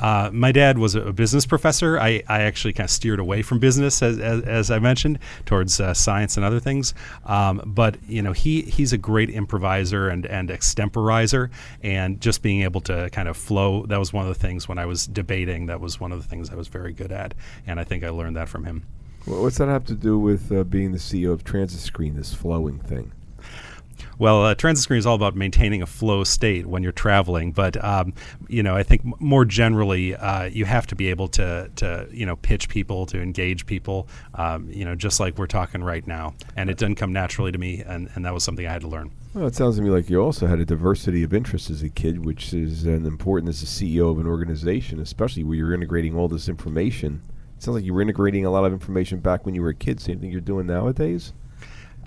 Uh, 0.00 0.30
my 0.32 0.52
dad 0.52 0.78
was 0.78 0.94
a 0.94 1.12
business 1.12 1.46
professor. 1.46 1.98
I, 1.98 2.22
I 2.28 2.42
actually 2.42 2.72
kind 2.72 2.86
of 2.86 2.90
steered 2.90 3.18
away 3.18 3.42
from 3.42 3.58
business, 3.58 4.02
as, 4.02 4.18
as, 4.18 4.42
as 4.42 4.70
I 4.70 4.78
mentioned, 4.78 5.18
towards 5.46 5.80
uh, 5.80 5.94
science 5.94 6.36
and 6.36 6.44
other 6.44 6.60
things. 6.60 6.94
Um, 7.24 7.62
but 7.66 7.96
you 8.06 8.22
know, 8.22 8.32
he 8.32 8.62
he's 8.62 8.92
a 8.92 8.98
great 8.98 9.30
improviser 9.30 10.08
and 10.08 10.26
and 10.26 10.50
extemporizer, 10.50 11.50
and 11.82 12.20
just 12.20 12.42
being 12.42 12.62
able 12.62 12.80
to 12.82 13.10
kind 13.10 13.28
of 13.28 13.36
flow. 13.36 13.86
That 13.86 13.98
was 13.98 14.12
one 14.12 14.26
of 14.26 14.28
the 14.28 14.40
things 14.40 14.68
when 14.68 14.78
I 14.78 14.86
was 14.86 15.06
debating. 15.06 15.66
That 15.66 15.80
was 15.80 16.00
one 16.00 16.12
of 16.12 16.22
the 16.22 16.28
things 16.28 16.50
I 16.50 16.54
was 16.54 16.68
very 16.68 16.92
good 16.92 17.12
at, 17.12 17.34
and 17.66 17.80
I 17.80 17.84
think 17.84 18.04
I 18.04 18.10
learned 18.10 18.36
that 18.36 18.48
from 18.48 18.64
him. 18.64 18.84
Well, 19.26 19.42
what's 19.42 19.58
that 19.58 19.68
have 19.68 19.84
to 19.86 19.94
do 19.94 20.18
with 20.18 20.50
uh, 20.52 20.64
being 20.64 20.92
the 20.92 20.98
CEO 20.98 21.32
of 21.32 21.44
Transit 21.44 21.80
Screen? 21.80 22.14
This 22.14 22.32
flowing 22.32 22.78
thing. 22.78 23.12
Well, 24.18 24.44
uh, 24.44 24.54
transit 24.54 24.82
screen 24.82 24.98
is 24.98 25.06
all 25.06 25.14
about 25.14 25.36
maintaining 25.36 25.82
a 25.82 25.86
flow 25.86 26.24
state 26.24 26.66
when 26.66 26.82
you're 26.82 26.92
traveling, 26.92 27.52
but 27.52 27.82
um, 27.84 28.12
you 28.48 28.62
know, 28.62 28.76
I 28.76 28.82
think 28.82 29.02
m- 29.04 29.14
more 29.18 29.44
generally, 29.44 30.14
uh, 30.14 30.44
you 30.44 30.64
have 30.64 30.86
to 30.88 30.96
be 30.96 31.08
able 31.08 31.28
to 31.28 31.70
to 31.76 32.08
you 32.10 32.26
know 32.26 32.36
pitch 32.36 32.68
people, 32.68 33.06
to 33.06 33.20
engage 33.20 33.66
people, 33.66 34.08
um, 34.34 34.68
you 34.70 34.84
know, 34.84 34.94
just 34.94 35.20
like 35.20 35.38
we're 35.38 35.46
talking 35.46 35.82
right 35.82 36.06
now. 36.06 36.34
And 36.56 36.70
it 36.70 36.78
didn't 36.78 36.96
come 36.96 37.12
naturally 37.12 37.52
to 37.52 37.58
me, 37.58 37.82
and, 37.82 38.10
and 38.14 38.24
that 38.24 38.34
was 38.34 38.44
something 38.44 38.66
I 38.66 38.72
had 38.72 38.82
to 38.82 38.88
learn. 38.88 39.10
Well, 39.34 39.46
it 39.46 39.54
sounds 39.54 39.76
to 39.76 39.82
me 39.82 39.90
like 39.90 40.08
you 40.08 40.20
also 40.20 40.46
had 40.46 40.58
a 40.58 40.64
diversity 40.64 41.22
of 41.22 41.34
interests 41.34 41.70
as 41.70 41.82
a 41.82 41.88
kid, 41.88 42.24
which 42.24 42.54
is 42.54 42.84
an 42.84 43.06
important 43.06 43.50
as 43.50 43.62
a 43.62 43.66
CEO 43.66 44.10
of 44.10 44.18
an 44.18 44.26
organization, 44.26 45.00
especially 45.00 45.44
where 45.44 45.56
you're 45.56 45.74
integrating 45.74 46.16
all 46.16 46.28
this 46.28 46.48
information. 46.48 47.22
It 47.56 47.62
sounds 47.62 47.76
like 47.76 47.84
you 47.84 47.92
were 47.92 48.02
integrating 48.02 48.46
a 48.46 48.50
lot 48.50 48.64
of 48.64 48.72
information 48.72 49.20
back 49.20 49.44
when 49.44 49.54
you 49.54 49.62
were 49.62 49.68
a 49.68 49.74
kid. 49.74 50.00
Same 50.00 50.18
thing 50.18 50.30
you're 50.30 50.40
doing 50.40 50.66
nowadays. 50.66 51.32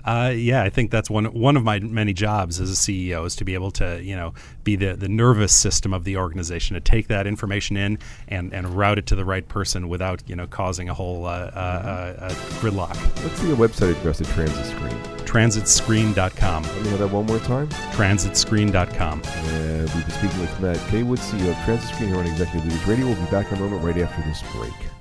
Uh, 0.04 0.32
yeah, 0.34 0.62
I 0.62 0.70
think 0.70 0.90
that's 0.90 1.08
one 1.08 1.26
one 1.26 1.56
of 1.56 1.62
my 1.62 1.78
many 1.78 2.12
jobs 2.12 2.60
as 2.60 2.70
a 2.70 2.74
CEO 2.74 3.24
is 3.26 3.36
to 3.36 3.44
be 3.44 3.54
able 3.54 3.70
to 3.72 4.02
you 4.02 4.16
know 4.16 4.34
be 4.64 4.76
the, 4.76 4.94
the 4.94 5.08
nervous 5.08 5.56
system 5.56 5.92
of 5.92 6.04
the 6.04 6.16
organization 6.16 6.74
to 6.74 6.80
take 6.80 7.08
that 7.08 7.26
information 7.26 7.76
in 7.76 7.98
and, 8.28 8.52
and 8.52 8.76
route 8.76 8.98
it 8.98 9.06
to 9.06 9.14
the 9.14 9.24
right 9.24 9.46
person 9.48 9.88
without 9.88 10.22
you 10.26 10.36
know 10.36 10.46
causing 10.46 10.88
a 10.88 10.94
whole 10.94 11.26
uh, 11.26 11.50
uh, 11.54 12.16
uh, 12.18 12.30
gridlock. 12.60 12.96
What's 13.22 13.40
the 13.40 13.54
website 13.54 13.98
address 13.98 14.20
of 14.20 14.28
Transit 14.32 14.66
Screen? 14.66 14.98
TransitScreen.com. 15.24 16.62
Let 16.62 16.82
me 16.82 16.90
have 16.90 16.98
that 16.98 17.10
one 17.10 17.26
more 17.26 17.38
time. 17.38 17.68
TransitScreen.com. 17.68 19.22
We've 19.22 19.92
been 19.92 20.10
speaking 20.10 20.40
with 20.40 20.60
Matt 20.60 20.76
Caywood, 20.88 21.18
CEO 21.18 21.50
of 21.50 21.64
Transit 21.64 21.94
Screen 21.94 22.10
here 22.10 22.18
on 22.18 22.26
Executive 22.26 22.64
Leaders 22.64 22.86
Radio. 22.86 23.06
We'll 23.06 23.16
be 23.16 23.30
back 23.30 23.50
in 23.50 23.58
a 23.58 23.60
moment 23.60 23.82
right 23.82 23.96
after 23.98 24.20
this 24.28 24.42
break. 24.52 24.91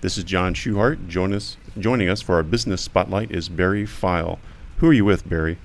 This 0.00 0.16
is 0.16 0.24
John 0.24 0.54
Schuhart. 0.54 1.08
Join 1.08 1.32
us, 1.34 1.56
joining 1.78 2.08
us 2.08 2.22
for 2.22 2.36
our 2.36 2.42
business 2.42 2.80
spotlight 2.80 3.30
is 3.30 3.48
Barry 3.48 3.84
Feil. 3.84 4.38
Who 4.78 4.88
are 4.88 4.92
you 4.94 5.04
with, 5.04 5.28
Barry? 5.28 5.58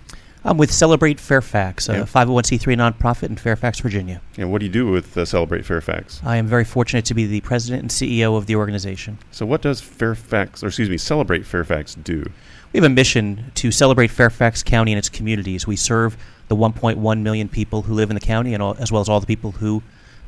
I'm 0.43 0.57
with 0.57 0.71
Celebrate 0.71 1.19
Fairfax, 1.19 1.89
a 1.89 1.93
Yeah. 1.93 2.03
501c3 2.03 2.75
nonprofit 2.75 3.29
in 3.29 3.37
Fairfax, 3.37 3.79
Virginia. 3.79 4.21
And 4.37 4.51
what 4.51 4.59
do 4.59 4.65
you 4.65 4.71
do 4.71 4.87
with 4.91 5.17
uh, 5.17 5.25
Celebrate 5.25 5.65
Fairfax? 5.65 6.21
I 6.23 6.35
am 6.35 6.45
very 6.47 6.65
fortunate 6.65 7.05
to 7.05 7.13
be 7.15 7.25
the 7.25 7.41
president 7.41 7.81
and 7.81 7.89
CEO 7.89 8.37
of 8.37 8.45
the 8.45 8.55
organization. 8.55 9.17
So, 9.31 9.45
what 9.45 9.61
does 9.63 9.81
Fairfax, 9.81 10.63
or 10.63 10.67
excuse 10.67 10.89
me, 10.89 10.97
Celebrate 10.97 11.45
Fairfax 11.47 11.95
do? 11.95 12.25
We 12.73 12.77
have 12.79 12.83
a 12.85 12.93
mission 12.93 13.51
to 13.55 13.71
celebrate 13.71 14.11
Fairfax 14.11 14.61
County 14.61 14.91
and 14.91 14.99
its 14.99 15.09
communities. 15.09 15.65
We 15.65 15.77
serve 15.77 16.17
the 16.49 16.55
1.1 16.55 17.21
million 17.21 17.47
people 17.49 17.83
who 17.83 17.93
live 17.93 18.11
in 18.11 18.15
the 18.15 18.19
county, 18.19 18.53
and 18.53 18.61
all, 18.61 18.75
as 18.79 18.91
well 18.91 19.01
as 19.01 19.07
all 19.09 19.19
the 19.21 19.25
people 19.25 19.53
who 19.53 19.81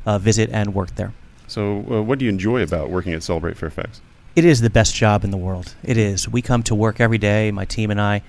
uh, 0.06 0.18
visit 0.18 0.48
and 0.50 0.74
work 0.74 0.96
there. 0.96 1.12
So, 1.48 1.78
uh, 1.90 2.02
what 2.02 2.18
do 2.18 2.24
you 2.26 2.30
enjoy 2.30 2.62
about 2.62 2.90
working 2.90 3.12
at 3.14 3.22
Celebrate 3.22 3.56
Fairfax? 3.56 4.00
It 4.36 4.44
is 4.44 4.60
the 4.60 4.70
best 4.70 4.94
job 4.94 5.24
in 5.24 5.30
the 5.30 5.36
world. 5.36 5.74
It 5.82 5.96
is. 5.96 6.28
We 6.28 6.42
come 6.42 6.62
to 6.64 6.74
work 6.74 7.00
every 7.00 7.18
day, 7.18 7.50
my 7.50 7.64
team 7.64 7.90
and 7.90 8.00
I, 8.00 8.22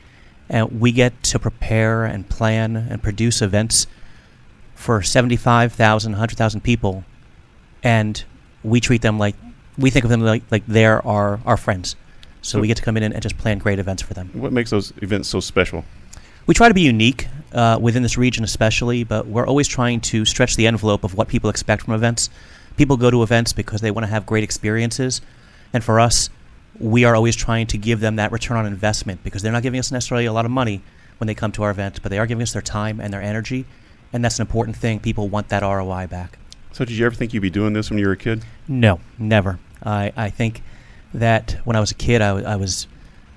and 0.49 0.79
we 0.79 0.91
get 0.91 1.21
to 1.23 1.37
prepare 1.37 2.05
and 2.05 2.27
plan 2.27 2.75
and 2.75 3.03
produce 3.03 3.41
events 3.41 3.85
for 4.73 5.01
75,000, 5.03 6.13
100,000 6.13 6.61
people, 6.61 7.03
and 7.83 8.23
we 8.63 8.79
treat 8.79 9.01
them 9.01 9.19
like 9.19 9.35
we 9.77 9.89
think 9.89 10.03
of 10.03 10.09
them 10.09 10.21
like, 10.21 10.43
like 10.49 10.65
they're 10.67 11.05
our, 11.05 11.39
our 11.45 11.57
friends. 11.57 11.95
So, 12.41 12.57
So- 12.57 12.61
we 12.61 12.67
get 12.67 12.77
to 12.77 12.83
come 12.83 12.97
in 12.97 13.03
and, 13.03 13.13
and 13.13 13.21
just 13.21 13.37
plan 13.37 13.57
great 13.59 13.79
events 13.79 14.01
for 14.01 14.13
them. 14.13 14.29
What 14.33 14.53
makes 14.53 14.69
those 14.69 14.93
events 15.01 15.27
so 15.29 15.39
special? 15.41 15.83
We 16.47 16.53
try 16.55 16.67
to 16.69 16.73
be 16.73 16.81
unique 16.81 17.27
uh, 17.53 17.77
within 17.79 18.01
this 18.01 18.17
region, 18.17 18.43
especially, 18.43 19.03
but 19.03 19.27
we're 19.27 19.45
always 19.45 19.67
trying 19.67 20.01
to 20.01 20.25
stretch 20.25 20.55
the 20.55 20.65
envelope 20.65 21.03
of 21.03 21.13
what 21.15 21.27
people 21.27 21.49
expect 21.49 21.83
from 21.83 21.93
events. 21.93 22.29
People 22.79 22.95
go 22.95 23.11
to 23.11 23.23
events 23.23 23.51
because 23.51 23.81
they 23.81 23.91
want 23.91 24.05
to 24.05 24.09
have 24.09 24.25
great 24.25 24.41
experiences, 24.41 25.19
and 25.73 25.83
for 25.83 25.99
us, 25.99 26.29
we 26.79 27.03
are 27.03 27.13
always 27.13 27.35
trying 27.35 27.67
to 27.67 27.77
give 27.77 27.99
them 27.99 28.15
that 28.15 28.31
return 28.31 28.55
on 28.55 28.65
investment 28.65 29.21
because 29.21 29.41
they're 29.41 29.51
not 29.51 29.63
giving 29.63 29.81
us 29.81 29.91
necessarily 29.91 30.25
a 30.25 30.31
lot 30.31 30.45
of 30.45 30.51
money 30.51 30.81
when 31.17 31.27
they 31.27 31.35
come 31.35 31.51
to 31.51 31.63
our 31.63 31.71
event, 31.71 32.01
but 32.01 32.09
they 32.09 32.17
are 32.17 32.25
giving 32.25 32.41
us 32.41 32.53
their 32.53 32.61
time 32.61 33.01
and 33.01 33.11
their 33.11 33.21
energy, 33.21 33.65
and 34.13 34.23
that's 34.23 34.39
an 34.39 34.43
important 34.43 34.77
thing. 34.77 35.01
People 35.01 35.27
want 35.27 35.49
that 35.49 35.61
ROI 35.61 36.07
back. 36.07 36.39
So, 36.71 36.85
did 36.85 36.95
you 36.95 37.05
ever 37.05 37.13
think 37.13 37.33
you'd 37.33 37.41
be 37.41 37.49
doing 37.49 37.73
this 37.73 37.89
when 37.89 37.99
you 37.99 38.05
were 38.05 38.13
a 38.13 38.17
kid? 38.17 38.45
No, 38.65 39.01
never. 39.17 39.59
I, 39.83 40.13
I 40.15 40.29
think 40.29 40.63
that 41.13 41.59
when 41.65 41.75
I 41.75 41.81
was 41.81 41.91
a 41.91 41.95
kid, 41.95 42.21
I, 42.21 42.29
I 42.53 42.55
was 42.55 42.87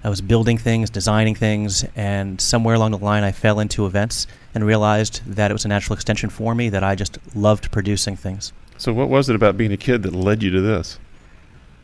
I 0.04 0.08
was 0.08 0.20
building 0.20 0.56
things, 0.56 0.88
designing 0.88 1.34
things, 1.34 1.84
and 1.96 2.40
somewhere 2.40 2.76
along 2.76 2.92
the 2.92 2.98
line, 2.98 3.24
I 3.24 3.32
fell 3.32 3.58
into 3.58 3.86
events 3.86 4.28
and 4.54 4.64
realized 4.64 5.20
that 5.26 5.50
it 5.50 5.54
was 5.54 5.64
a 5.64 5.68
natural 5.68 5.94
extension 5.94 6.30
for 6.30 6.54
me. 6.54 6.68
That 6.68 6.84
I 6.84 6.94
just 6.94 7.18
loved 7.34 7.72
producing 7.72 8.14
things. 8.14 8.52
So, 8.82 8.92
what 8.92 9.08
was 9.08 9.28
it 9.28 9.36
about 9.36 9.56
being 9.56 9.70
a 9.70 9.76
kid 9.76 10.02
that 10.02 10.12
led 10.12 10.42
you 10.42 10.50
to 10.50 10.60
this? 10.60 10.98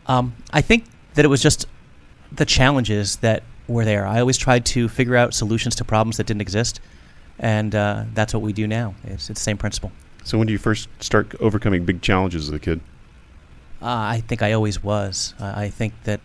Um, 0.06 0.34
I 0.52 0.60
think 0.62 0.84
that 1.14 1.24
it 1.24 1.28
was 1.28 1.40
just 1.40 1.68
the 2.32 2.44
challenges 2.44 3.18
that 3.18 3.44
were 3.68 3.84
there. 3.84 4.04
I 4.04 4.18
always 4.18 4.36
tried 4.36 4.66
to 4.66 4.88
figure 4.88 5.14
out 5.14 5.32
solutions 5.32 5.76
to 5.76 5.84
problems 5.84 6.16
that 6.16 6.26
didn't 6.26 6.40
exist, 6.40 6.80
and 7.38 7.72
uh, 7.72 8.02
that's 8.14 8.34
what 8.34 8.42
we 8.42 8.52
do 8.52 8.66
now. 8.66 8.96
It's, 9.04 9.30
it's 9.30 9.38
the 9.38 9.44
same 9.44 9.56
principle. 9.56 9.92
So, 10.24 10.38
when 10.38 10.48
did 10.48 10.54
you 10.54 10.58
first 10.58 10.88
start 10.98 11.36
overcoming 11.38 11.84
big 11.84 12.02
challenges 12.02 12.48
as 12.48 12.52
a 12.52 12.58
kid? 12.58 12.80
Uh, 13.80 13.84
I 13.86 14.24
think 14.26 14.42
I 14.42 14.50
always 14.50 14.82
was. 14.82 15.34
Uh, 15.38 15.52
I 15.54 15.68
think 15.68 15.94
that 16.02 16.18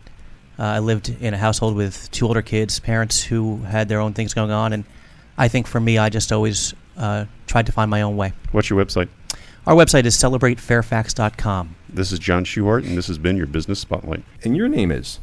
uh, 0.58 0.64
I 0.64 0.80
lived 0.80 1.16
in 1.22 1.36
a 1.36 1.38
household 1.38 1.76
with 1.76 2.10
two 2.10 2.26
older 2.26 2.42
kids, 2.42 2.80
parents 2.80 3.22
who 3.22 3.58
had 3.58 3.90
their 3.90 4.00
own 4.00 4.14
things 4.14 4.34
going 4.34 4.50
on, 4.50 4.74
and 4.74 4.86
I 5.38 5.50
think 5.50 5.68
for 5.68 5.80
me, 5.80 6.00
I 6.00 6.10
just 6.10 6.32
always 6.32 6.74
uh, 6.98 7.26
tried 7.46 7.68
to 7.68 7.72
find 7.72 7.92
my 7.92 8.02
own 8.02 8.18
way. 8.18 8.34
What's 8.52 8.72
your 8.72 8.84
website? 8.84 9.10
Our 9.66 9.76
website 9.76 10.06
is 10.06 10.16
celebratefairfax.com. 10.18 11.76
This 11.88 12.12
is 12.12 12.20
John 12.20 12.44
Schuhart, 12.44 12.86
and 12.86 12.98
this 12.98 13.08
has 13.08 13.18
been 13.18 13.38
your 13.38 13.46
Business 13.48 13.80
Spotlight. 13.80 14.24
And 14.44 14.58
your 14.58 14.68
name 14.68 14.92
is? 14.92 15.20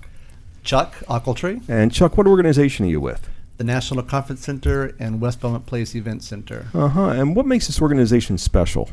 Chuck 0.64 0.94
Ockeltree, 1.08 1.62
And 1.68 1.92
Chuck, 1.92 2.16
what 2.16 2.26
organization 2.26 2.86
are 2.86 2.88
you 2.90 3.00
with? 3.00 3.28
the 3.58 3.64
National 3.64 4.02
Conference 4.02 4.40
Center 4.40 4.94
and 4.98 5.20
West 5.20 5.38
Belmont 5.42 5.66
Place 5.66 5.94
Event 5.94 6.22
Center. 6.22 6.68
Uh 6.72 6.88
huh. 6.88 7.10
And 7.10 7.36
what 7.36 7.44
makes 7.44 7.66
this 7.66 7.82
organization 7.82 8.38
special? 8.38 8.88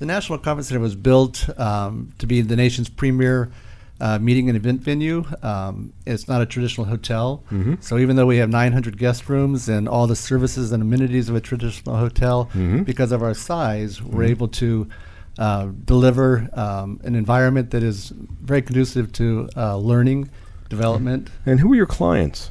The 0.00 0.04
National 0.04 0.38
Conference 0.38 0.68
Center 0.68 0.80
was 0.82 0.94
built 0.94 1.48
um, 1.58 2.12
to 2.18 2.26
be 2.26 2.42
the 2.42 2.56
nation's 2.56 2.90
premier 2.90 3.50
uh, 4.00 4.18
meeting 4.18 4.48
and 4.48 4.56
event 4.56 4.80
venue. 4.82 5.24
Um, 5.42 5.92
it's 6.06 6.28
not 6.28 6.42
a 6.42 6.46
traditional 6.46 6.86
hotel. 6.86 7.42
Mhm. 7.50 7.82
So 7.82 7.98
even 7.98 8.16
though 8.16 8.26
we 8.26 8.36
have 8.38 8.50
900 8.50 8.98
guest 8.98 9.28
rooms 9.28 9.68
and 9.68 9.88
all 9.88 10.06
the 10.06 10.16
services 10.16 10.70
and 10.72 10.82
amenities 10.82 11.28
of 11.28 11.34
a 11.36 11.40
traditional 11.40 11.96
hotel, 11.96 12.50
Mhm. 12.54 12.84
because 12.84 13.10
of 13.12 13.22
our 13.22 13.34
size, 13.34 14.02
we're 14.02 14.24
Mhm. 14.24 14.30
able 14.30 14.48
to 14.48 14.86
uh, 15.38 15.66
deliver 15.84 16.48
um, 16.54 16.98
an 17.04 17.14
environment 17.14 17.70
that 17.70 17.82
is 17.82 18.10
very 18.42 18.62
conducive 18.62 19.12
to 19.12 19.46
uh, 19.54 19.76
learning, 19.76 20.30
development. 20.70 21.28
And 21.44 21.60
who 21.60 21.72
are 21.72 21.76
your 21.76 21.84
clients? 21.86 22.50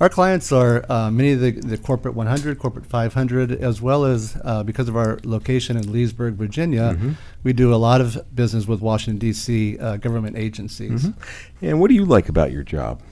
Our 0.00 0.08
clients 0.08 0.50
are 0.50 0.90
uh, 0.90 1.10
many 1.10 1.32
of 1.32 1.40
the, 1.40 1.50
the 1.50 1.76
corporate 1.76 2.14
100, 2.14 2.58
corporate 2.58 2.86
500, 2.86 3.52
as 3.52 3.82
well 3.82 4.06
as 4.06 4.34
uh, 4.44 4.62
because 4.62 4.88
of 4.88 4.96
our 4.96 5.18
location 5.24 5.76
in 5.76 5.92
Leesburg, 5.92 6.34
Virginia, 6.36 6.96
Mhm. 6.98 7.16
we 7.44 7.52
do 7.52 7.74
a 7.74 7.76
lot 7.76 8.00
of 8.00 8.16
business 8.34 8.66
with 8.66 8.80
Washington, 8.80 9.18
D.C. 9.18 9.78
Uh, 9.78 9.98
government 9.98 10.38
agencies. 10.38 11.04
Mhm. 11.04 11.14
And 11.60 11.80
what 11.80 11.88
do 11.88 11.94
you 11.94 12.06
like 12.06 12.30
about 12.30 12.50
your 12.50 12.62
job? 12.62 13.02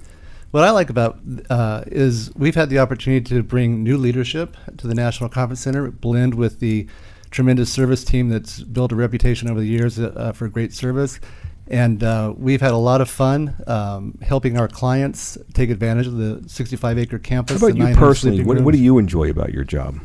What 0.51 0.65
I 0.65 0.71
like 0.71 0.89
about 0.89 1.19
uh, 1.51 1.83
is 1.89 2.33
we've 2.35 2.55
had 2.55 2.71
the 2.71 2.79
opportunity 2.79 3.35
to 3.35 3.43
bring 3.43 3.83
new 3.83 3.99
leadership 3.99 4.57
to 4.79 4.87
the 4.87 4.95
National 4.95 5.29
Conference 5.29 5.61
Center, 5.61 5.91
blend 5.91 6.35
with 6.37 6.59
the 6.59 6.87
tremendous 7.31 7.71
service 7.71 8.03
team 8.03 8.31
that's 8.31 8.61
built 8.61 8.93
a 8.93 8.97
reputation 8.97 9.51
over 9.51 9.61
the 9.61 9.67
years 9.67 9.99
uh, 9.99 10.33
for 10.35 10.49
great 10.49 10.73
service. 10.73 11.21
And 11.71 12.03
uh, 12.03 12.33
we've 12.37 12.61
had 12.63 12.73
a 12.73 12.77
lot 12.79 13.01
of 13.03 13.11
fun 13.11 13.55
um, 13.67 14.19
helping 14.23 14.57
our 14.59 14.69
clients 14.69 15.37
take 15.53 15.69
advantage 15.71 16.07
of 16.07 16.17
the 16.17 16.43
65 16.49 16.99
acre 16.99 17.19
How 17.19 17.23
campus. 17.23 17.57
about 17.63 17.77
you 17.77 17.95
personally? 17.95 18.43
What, 18.43 18.61
what 18.63 18.73
do 18.73 18.81
you 18.81 18.97
enjoy 18.99 19.29
about 19.31 19.53
your 19.53 19.65
job? 19.65 19.99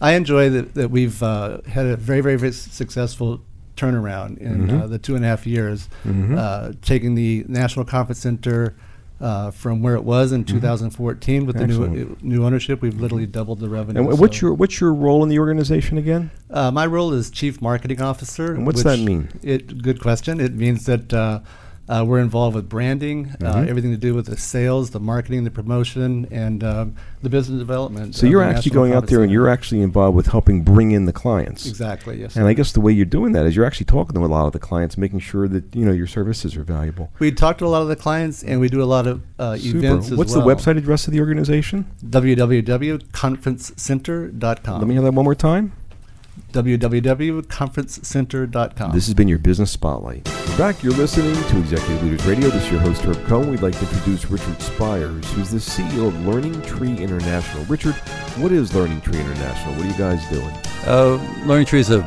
I 0.00 0.12
enjoy 0.14 0.50
that, 0.50 0.74
that 0.74 0.90
we've 0.90 1.22
uh, 1.22 1.60
had 1.68 1.86
a 1.86 1.96
very, 1.96 2.20
very, 2.20 2.36
very 2.36 2.52
successful 2.52 3.40
turnaround 3.76 4.38
in 4.38 4.66
Mhm. 4.68 4.82
uh, 4.82 4.86
the 4.88 4.98
two 4.98 5.14
and 5.16 5.24
a 5.24 5.28
half 5.28 5.46
years, 5.46 5.88
Mhm. 6.04 6.36
uh, 6.36 6.72
taking 6.82 7.14
the 7.14 7.44
National 7.48 7.84
Conference 7.84 8.18
Center 8.20 8.74
uh, 9.20 9.50
from 9.52 9.80
where 9.82 9.94
it 9.94 10.04
was 10.04 10.32
in 10.32 10.44
2014 10.44 11.46
with 11.46 11.56
the 11.56 11.66
new, 11.66 11.78
Mm-hmm. 11.78 11.94
Excellent. 12.00 12.22
new 12.24 12.44
ownership. 12.44 12.82
We've 12.82 13.00
literally 13.00 13.26
doubled 13.26 13.60
the 13.60 13.68
revenue. 13.68 14.00
And 14.00 14.12
wh- 14.12 14.20
what's 14.20 14.38
so- 14.40 14.46
your 14.46 14.54
what's 14.54 14.80
your 14.80 14.92
role 14.92 15.22
in 15.22 15.28
the 15.28 15.38
organization 15.38 15.98
again? 15.98 16.30
uh, 16.50 16.70
my 16.70 16.84
role 16.86 17.12
is 17.12 17.30
chief 17.30 17.62
marketing 17.62 18.00
officer. 18.02 18.52
And 18.54 18.66
what's 18.66 18.82
that 18.82 18.98
which 18.98 19.06
mean? 19.06 19.28
It 19.42 19.82
good 19.82 20.00
question. 20.00 20.40
It 20.40 20.54
means 20.54 20.86
that 20.86 21.12
uh, 21.12 21.40
uh, 21.88 22.04
we're 22.06 22.20
involved 22.20 22.54
with 22.56 22.68
branding, 22.68 23.34
uh, 23.42 23.54
Mhm. 23.56 23.68
everything 23.68 23.90
to 23.90 23.96
do 23.96 24.14
with 24.14 24.26
the 24.26 24.36
sales, 24.36 24.90
the 24.90 25.00
marketing, 25.00 25.42
the 25.44 25.50
promotion, 25.50 26.26
and 26.30 26.62
um, 26.64 26.94
the 27.22 27.28
business 27.28 27.58
development. 27.58 28.14
So 28.14 28.26
you're 28.26 28.42
actually 28.42 28.70
going 28.72 28.92
out 28.94 29.06
there 29.08 29.22
and 29.22 29.30
you're 29.30 29.48
actually 29.48 29.82
involved 29.82 30.16
with 30.16 30.26
helping 30.28 30.62
bring 30.62 30.92
in 30.92 31.04
the 31.06 31.12
clients. 31.12 31.66
Exactly, 31.66 32.20
yes, 32.20 32.36
And 32.36 32.46
I 32.46 32.52
guess 32.54 32.72
the 32.72 32.80
way 32.80 32.92
you're 32.92 33.04
doing 33.04 33.32
that 33.32 33.44
is 33.46 33.54
you're 33.56 33.66
actually 33.66 33.86
talking 33.86 34.14
to 34.14 34.24
a 34.24 34.26
lot 34.26 34.46
of 34.46 34.52
the 34.52 34.58
clients, 34.58 34.96
making 34.96 35.18
sure 35.20 35.46
that 35.48 35.74
you 35.76 35.84
know 35.84 35.92
your 35.92 36.06
services 36.06 36.56
are 36.56 36.64
valuable. 36.64 37.10
We 37.18 37.30
talk 37.32 37.58
to 37.58 37.66
a 37.66 37.68
lot 37.68 37.82
of 37.82 37.88
the 37.88 37.96
clients, 37.96 38.42
and 38.42 38.60
we 38.60 38.68
do 38.68 38.82
a 38.82 38.84
lot 38.84 39.06
of 39.06 39.20
uh, 39.38 39.56
Super. 39.56 39.78
events 39.78 40.10
as 40.10 40.16
What's 40.18 40.34
well. 40.34 40.46
the 40.46 40.54
website 40.54 40.78
address 40.78 41.06
of 41.06 41.12
the 41.12 41.20
organization? 41.20 41.84
www.conferencecenter.com. 42.08 44.78
Let 44.78 44.86
me 44.88 44.94
hear 44.94 45.02
that 45.02 45.12
one 45.14 45.24
more 45.24 45.34
time. 45.34 45.72
www.conferencecenter.com. 46.52 48.92
This 48.92 49.06
has 49.06 49.14
been 49.14 49.28
your 49.28 49.38
Business 49.38 49.70
Spotlight. 49.70 50.28
We're 50.48 50.58
back. 50.58 50.82
You're 50.82 50.92
listening 50.94 51.34
to 51.34 51.58
Executive 51.58 52.02
Leaders 52.02 52.26
Radio. 52.26 52.50
This 52.50 52.64
is 52.64 52.72
your 52.72 52.80
host, 52.80 53.02
Herb 53.02 53.24
Cohen. 53.26 53.50
We'd 53.50 53.62
like 53.62 53.78
to 53.78 53.88
introduce 53.88 54.28
Richard 54.30 54.60
Spires, 54.60 55.24
who's 55.32 55.50
the 55.50 55.58
CEO 55.58 56.08
of 56.08 56.26
Learning 56.26 56.60
Tree 56.62 56.96
International. 56.96 57.64
Richard, 57.64 57.94
what 58.36 58.52
is 58.52 58.74
Learning 58.74 59.00
Tree 59.00 59.18
International? 59.18 59.74
What 59.74 59.84
are 59.84 59.88
you 59.88 59.98
guys 59.98 60.28
doing? 60.30 60.54
Uh, 60.86 61.18
Learning 61.46 61.66
Tree 61.66 61.80
is 61.80 61.90
a 61.90 62.00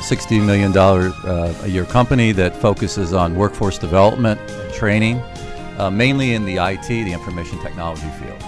$60 0.00 0.44
million 0.44 0.76
uh, 0.76 1.54
a 1.62 1.68
year 1.68 1.84
company 1.84 2.32
that 2.32 2.56
focuses 2.56 3.12
on 3.12 3.34
workforce 3.34 3.78
development 3.78 4.40
and 4.40 4.72
training, 4.72 5.20
uh, 5.78 5.90
mainly 5.90 6.34
in 6.34 6.44
the 6.44 6.56
IT, 6.56 6.88
the 6.88 7.12
information 7.12 7.58
technology 7.60 8.08
field. 8.20 8.42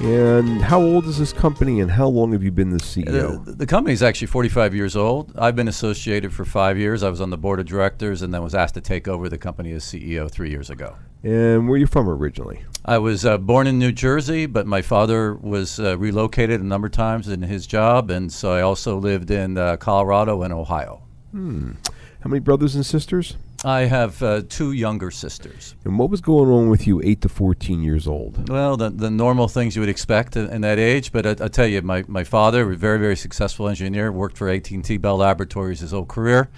And 0.00 0.62
how 0.62 0.80
old 0.80 1.06
is 1.06 1.18
this 1.18 1.32
company, 1.32 1.80
and 1.80 1.90
how 1.90 2.06
long 2.06 2.30
have 2.30 2.44
you 2.44 2.52
been 2.52 2.70
the 2.70 2.78
CEO? 2.78 3.44
The, 3.44 3.52
the 3.52 3.66
company 3.66 3.92
is 3.92 4.02
actually 4.02 4.28
45 4.28 4.72
years 4.72 4.94
old. 4.94 5.36
I've 5.36 5.56
been 5.56 5.66
associated 5.66 6.32
for 6.32 6.44
five 6.44 6.78
years. 6.78 7.02
I 7.02 7.10
was 7.10 7.20
on 7.20 7.30
the 7.30 7.36
board 7.36 7.58
of 7.58 7.66
directors 7.66 8.22
and 8.22 8.32
then 8.32 8.40
was 8.44 8.54
asked 8.54 8.74
to 8.74 8.80
take 8.80 9.08
over 9.08 9.28
the 9.28 9.38
company 9.38 9.72
as 9.72 9.82
CEO 9.82 10.30
three 10.30 10.50
years 10.50 10.70
ago. 10.70 10.94
And 11.24 11.66
where 11.66 11.74
are 11.74 11.78
you 11.78 11.88
from 11.88 12.08
originally? 12.08 12.64
I 12.84 12.98
was 12.98 13.26
uh, 13.26 13.38
born 13.38 13.66
in 13.66 13.80
New 13.80 13.90
Jersey, 13.90 14.46
but 14.46 14.68
my 14.68 14.82
father 14.82 15.34
was 15.34 15.80
uh, 15.80 15.98
relocated 15.98 16.60
a 16.60 16.64
number 16.64 16.86
of 16.86 16.92
times 16.92 17.26
in 17.26 17.42
his 17.42 17.66
job, 17.66 18.08
and 18.08 18.32
so 18.32 18.52
I 18.52 18.60
also 18.60 18.98
lived 18.98 19.32
in 19.32 19.58
uh, 19.58 19.78
Colorado 19.78 20.42
and 20.42 20.52
Ohio. 20.52 21.02
Hmm. 21.32 21.72
How 22.20 22.30
many 22.30 22.38
brothers 22.38 22.76
and 22.76 22.86
sisters? 22.86 23.36
I 23.64 23.80
have 23.82 24.22
uh, 24.22 24.42
two 24.48 24.72
younger 24.72 25.10
sisters. 25.10 25.74
And 25.84 25.98
what 25.98 26.10
was 26.10 26.20
going 26.20 26.48
on 26.48 26.68
with 26.68 26.86
you, 26.86 27.02
8 27.02 27.20
to 27.22 27.28
14 27.28 27.82
years 27.82 28.06
old? 28.06 28.48
Well, 28.48 28.76
the, 28.76 28.90
the 28.90 29.10
normal 29.10 29.48
things 29.48 29.74
you 29.74 29.82
would 29.82 29.88
expect 29.88 30.36
in, 30.36 30.48
in 30.50 30.60
that 30.60 30.78
age, 30.78 31.10
but 31.10 31.26
I, 31.26 31.44
I 31.44 31.48
tell 31.48 31.66
you, 31.66 31.82
my, 31.82 32.04
my 32.06 32.22
father, 32.22 32.70
a 32.70 32.76
very, 32.76 32.98
very 32.98 33.16
successful 33.16 33.68
engineer, 33.68 34.12
worked 34.12 34.38
for 34.38 34.48
AT&T 34.48 34.96
Bell 34.98 35.16
Laboratories 35.16 35.80
his 35.80 35.90
whole 35.90 36.06
career. 36.06 36.48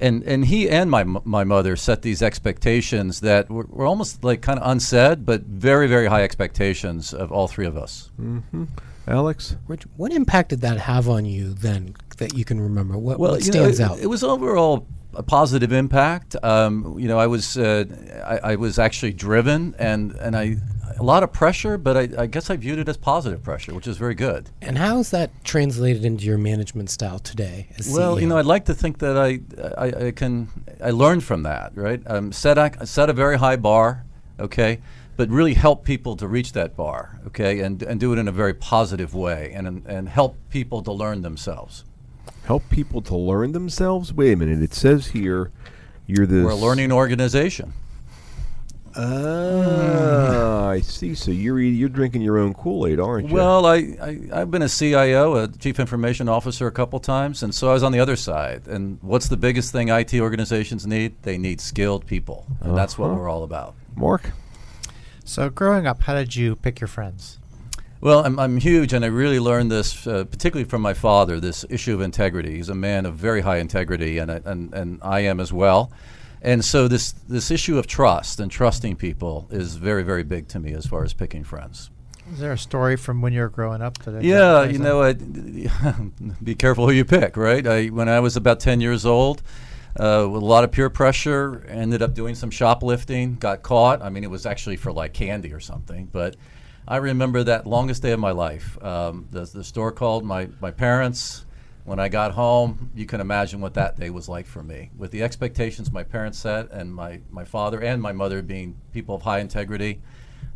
And, 0.00 0.24
and 0.24 0.46
he 0.46 0.68
and 0.68 0.90
my, 0.90 1.04
my 1.04 1.44
mother 1.44 1.76
set 1.76 2.02
these 2.02 2.22
expectations 2.22 3.20
that 3.20 3.48
were, 3.48 3.66
were 3.68 3.86
almost 3.86 4.24
like 4.24 4.42
kind 4.42 4.58
of 4.58 4.68
unsaid, 4.68 5.24
but 5.24 5.42
very, 5.42 5.86
very 5.86 6.06
high 6.06 6.24
expectations 6.24 7.14
of 7.14 7.30
all 7.30 7.46
three 7.46 7.66
of 7.66 7.76
us. 7.76 8.10
Mm-hmm. 8.20 8.64
Alex? 9.06 9.56
Rich, 9.68 9.84
what 9.96 10.12
impact 10.12 10.50
did 10.50 10.60
that 10.62 10.78
have 10.78 11.08
on 11.08 11.24
you 11.24 11.52
then 11.52 11.94
that 12.18 12.34
you 12.34 12.44
can 12.44 12.60
remember? 12.60 12.98
What, 12.98 13.20
well, 13.20 13.32
what 13.32 13.44
you 13.44 13.52
know, 13.52 13.60
stands 13.60 13.80
it, 13.80 13.84
out? 13.84 13.98
It 14.00 14.06
was 14.06 14.24
overall 14.24 14.88
a 15.14 15.22
positive 15.22 15.72
impact. 15.72 16.36
Um, 16.42 16.96
you 16.98 17.08
know, 17.08 17.18
I 17.18 17.26
was 17.26 17.56
uh, 17.56 17.84
I, 18.24 18.52
I, 18.52 18.56
was 18.56 18.78
actually 18.78 19.12
driven 19.12 19.74
and 19.78 20.12
and 20.12 20.36
I 20.36 20.56
a 20.98 21.02
lot 21.02 21.22
of 21.22 21.32
pressure, 21.32 21.78
but 21.78 21.96
I, 21.96 22.22
I, 22.22 22.26
guess 22.26 22.50
I 22.50 22.56
viewed 22.56 22.78
it 22.78 22.88
as 22.88 22.96
positive 22.96 23.42
pressure, 23.42 23.74
which 23.74 23.86
is 23.86 23.96
very 23.96 24.14
good. 24.14 24.50
And 24.60 24.76
how 24.78 24.98
is 24.98 25.10
that 25.10 25.30
translated 25.44 26.04
into 26.04 26.24
your 26.24 26.38
management 26.38 26.90
style 26.90 27.18
today? 27.18 27.68
well, 27.90 28.16
CEO? 28.16 28.20
you 28.20 28.26
know, 28.26 28.36
I'd 28.38 28.46
like 28.46 28.66
to 28.66 28.74
think 28.74 28.98
that 28.98 29.16
I, 29.16 29.40
I, 29.78 30.06
I 30.06 30.10
can 30.12 30.48
I 30.82 30.90
learned 30.90 31.24
from 31.24 31.42
that. 31.44 31.72
Right, 31.74 32.02
um, 32.06 32.32
set 32.32 32.58
a, 32.58 32.86
set 32.86 33.10
a 33.10 33.12
very 33.12 33.38
high 33.38 33.56
bar. 33.56 34.04
Okay. 34.38 34.80
But 35.14 35.28
really 35.28 35.52
help 35.52 35.84
people 35.84 36.16
to 36.16 36.26
reach 36.26 36.52
that 36.52 36.74
bar, 36.74 37.20
okay, 37.26 37.60
and, 37.60 37.82
and 37.82 38.00
do 38.00 38.14
it 38.14 38.18
in 38.18 38.28
a 38.28 38.32
very 38.32 38.54
positive 38.54 39.14
way, 39.14 39.52
and 39.54 39.86
and 39.86 40.08
help 40.08 40.38
people 40.48 40.82
to 40.82 40.90
learn 40.90 41.20
themselves 41.20 41.84
help 42.44 42.68
people 42.70 43.02
to 43.02 43.16
learn 43.16 43.52
themselves? 43.52 44.12
Wait 44.12 44.32
a 44.32 44.36
minute. 44.36 44.62
It 44.62 44.74
says 44.74 45.08
here 45.08 45.50
you're 46.06 46.26
the. 46.26 46.44
We're 46.44 46.50
a 46.50 46.54
learning 46.54 46.92
organization. 46.92 47.72
Ah, 48.94 50.68
I 50.68 50.80
see. 50.80 51.14
So 51.14 51.30
you're 51.30 51.58
you're 51.58 51.88
drinking 51.88 52.22
your 52.22 52.38
own 52.38 52.52
Kool 52.52 52.86
Aid, 52.86 53.00
aren't 53.00 53.28
you? 53.28 53.34
Well, 53.34 53.64
I, 53.64 53.96
I 54.32 54.38
have 54.38 54.50
been 54.50 54.62
a 54.62 54.68
CIO, 54.68 55.36
a 55.36 55.48
chief 55.48 55.80
information 55.80 56.28
officer, 56.28 56.66
a 56.66 56.72
couple 56.72 57.00
times, 57.00 57.42
and 57.42 57.54
so 57.54 57.70
I 57.70 57.72
was 57.72 57.82
on 57.82 57.92
the 57.92 58.00
other 58.00 58.16
side. 58.16 58.66
And 58.66 58.98
what's 59.02 59.28
the 59.28 59.36
biggest 59.36 59.72
thing 59.72 59.88
IT 59.88 60.14
organizations 60.14 60.86
need? 60.86 61.22
They 61.22 61.38
need 61.38 61.60
skilled 61.60 62.06
people, 62.06 62.46
and 62.60 62.70
uh-huh. 62.70 62.76
that's 62.76 62.98
what 62.98 63.06
uh-huh. 63.06 63.16
we're 63.16 63.28
all 63.28 63.44
about. 63.44 63.74
Mark. 63.96 64.30
So, 65.24 65.48
growing 65.48 65.86
up, 65.86 66.02
how 66.02 66.14
did 66.14 66.36
you 66.36 66.56
pick 66.56 66.80
your 66.80 66.88
friends? 66.88 67.38
Well, 68.02 68.26
I'm, 68.26 68.36
I'm 68.40 68.56
huge, 68.56 68.92
and 68.92 69.04
I 69.04 69.08
really 69.08 69.38
learned 69.38 69.70
this 69.70 70.08
uh, 70.08 70.24
particularly 70.24 70.68
from 70.68 70.82
my 70.82 70.92
father. 70.92 71.38
This 71.38 71.64
issue 71.70 71.94
of 71.94 72.00
integrity. 72.00 72.56
He's 72.56 72.68
a 72.68 72.74
man 72.74 73.06
of 73.06 73.14
very 73.14 73.42
high 73.42 73.58
integrity, 73.58 74.18
and 74.18 74.28
and 74.28 74.74
and 74.74 74.98
I 75.02 75.20
am 75.20 75.38
as 75.38 75.52
well. 75.52 75.92
And 76.42 76.64
so 76.64 76.88
this 76.88 77.12
this 77.12 77.52
issue 77.52 77.78
of 77.78 77.86
trust 77.86 78.40
and 78.40 78.50
trusting 78.50 78.96
people 78.96 79.46
is 79.52 79.76
very 79.76 80.02
very 80.02 80.24
big 80.24 80.48
to 80.48 80.58
me 80.58 80.72
as 80.72 80.84
far 80.84 81.04
as 81.04 81.14
picking 81.14 81.44
friends. 81.44 81.90
Is 82.32 82.40
there 82.40 82.50
a 82.50 82.58
story 82.58 82.96
from 82.96 83.20
when 83.20 83.32
you 83.32 83.40
were 83.40 83.48
growing 83.48 83.80
up 83.80 83.98
that? 83.98 84.24
Yeah, 84.24 84.64
you 84.64 84.78
know, 84.78 85.02
I, 85.02 85.12
be 86.42 86.56
careful 86.56 86.88
who 86.88 86.92
you 86.92 87.04
pick, 87.04 87.36
right? 87.36 87.64
I, 87.64 87.86
when 87.86 88.08
I 88.08 88.18
was 88.18 88.36
about 88.36 88.58
ten 88.58 88.80
years 88.80 89.06
old, 89.06 89.42
uh, 89.94 90.26
with 90.28 90.42
a 90.42 90.46
lot 90.46 90.64
of 90.64 90.72
peer 90.72 90.90
pressure, 90.90 91.64
ended 91.68 92.02
up 92.02 92.14
doing 92.14 92.34
some 92.34 92.50
shoplifting, 92.50 93.36
got 93.36 93.62
caught. 93.62 94.02
I 94.02 94.10
mean, 94.10 94.24
it 94.24 94.30
was 94.30 94.44
actually 94.44 94.76
for 94.76 94.90
like 94.92 95.14
candy 95.14 95.52
or 95.52 95.60
something, 95.60 96.08
but 96.10 96.34
I 96.86 96.96
remember 96.96 97.44
that 97.44 97.66
longest 97.66 98.02
day 98.02 98.12
of 98.12 98.20
my 98.20 98.32
life. 98.32 98.82
Um, 98.82 99.28
the, 99.30 99.44
the 99.44 99.64
store 99.64 99.92
called 99.92 100.24
my, 100.24 100.48
my 100.60 100.70
parents. 100.70 101.44
When 101.84 101.98
I 101.98 102.08
got 102.08 102.32
home, 102.32 102.90
you 102.94 103.06
can 103.06 103.20
imagine 103.20 103.60
what 103.60 103.74
that 103.74 103.98
day 103.98 104.10
was 104.10 104.28
like 104.28 104.46
for 104.46 104.62
me. 104.62 104.90
With 104.96 105.10
the 105.10 105.22
expectations 105.22 105.90
my 105.90 106.04
parents 106.04 106.38
set 106.38 106.70
and 106.70 106.94
my, 106.94 107.20
my 107.30 107.44
father 107.44 107.80
and 107.80 108.00
my 108.00 108.12
mother 108.12 108.40
being 108.40 108.76
people 108.92 109.16
of 109.16 109.22
high 109.22 109.40
integrity, 109.40 110.00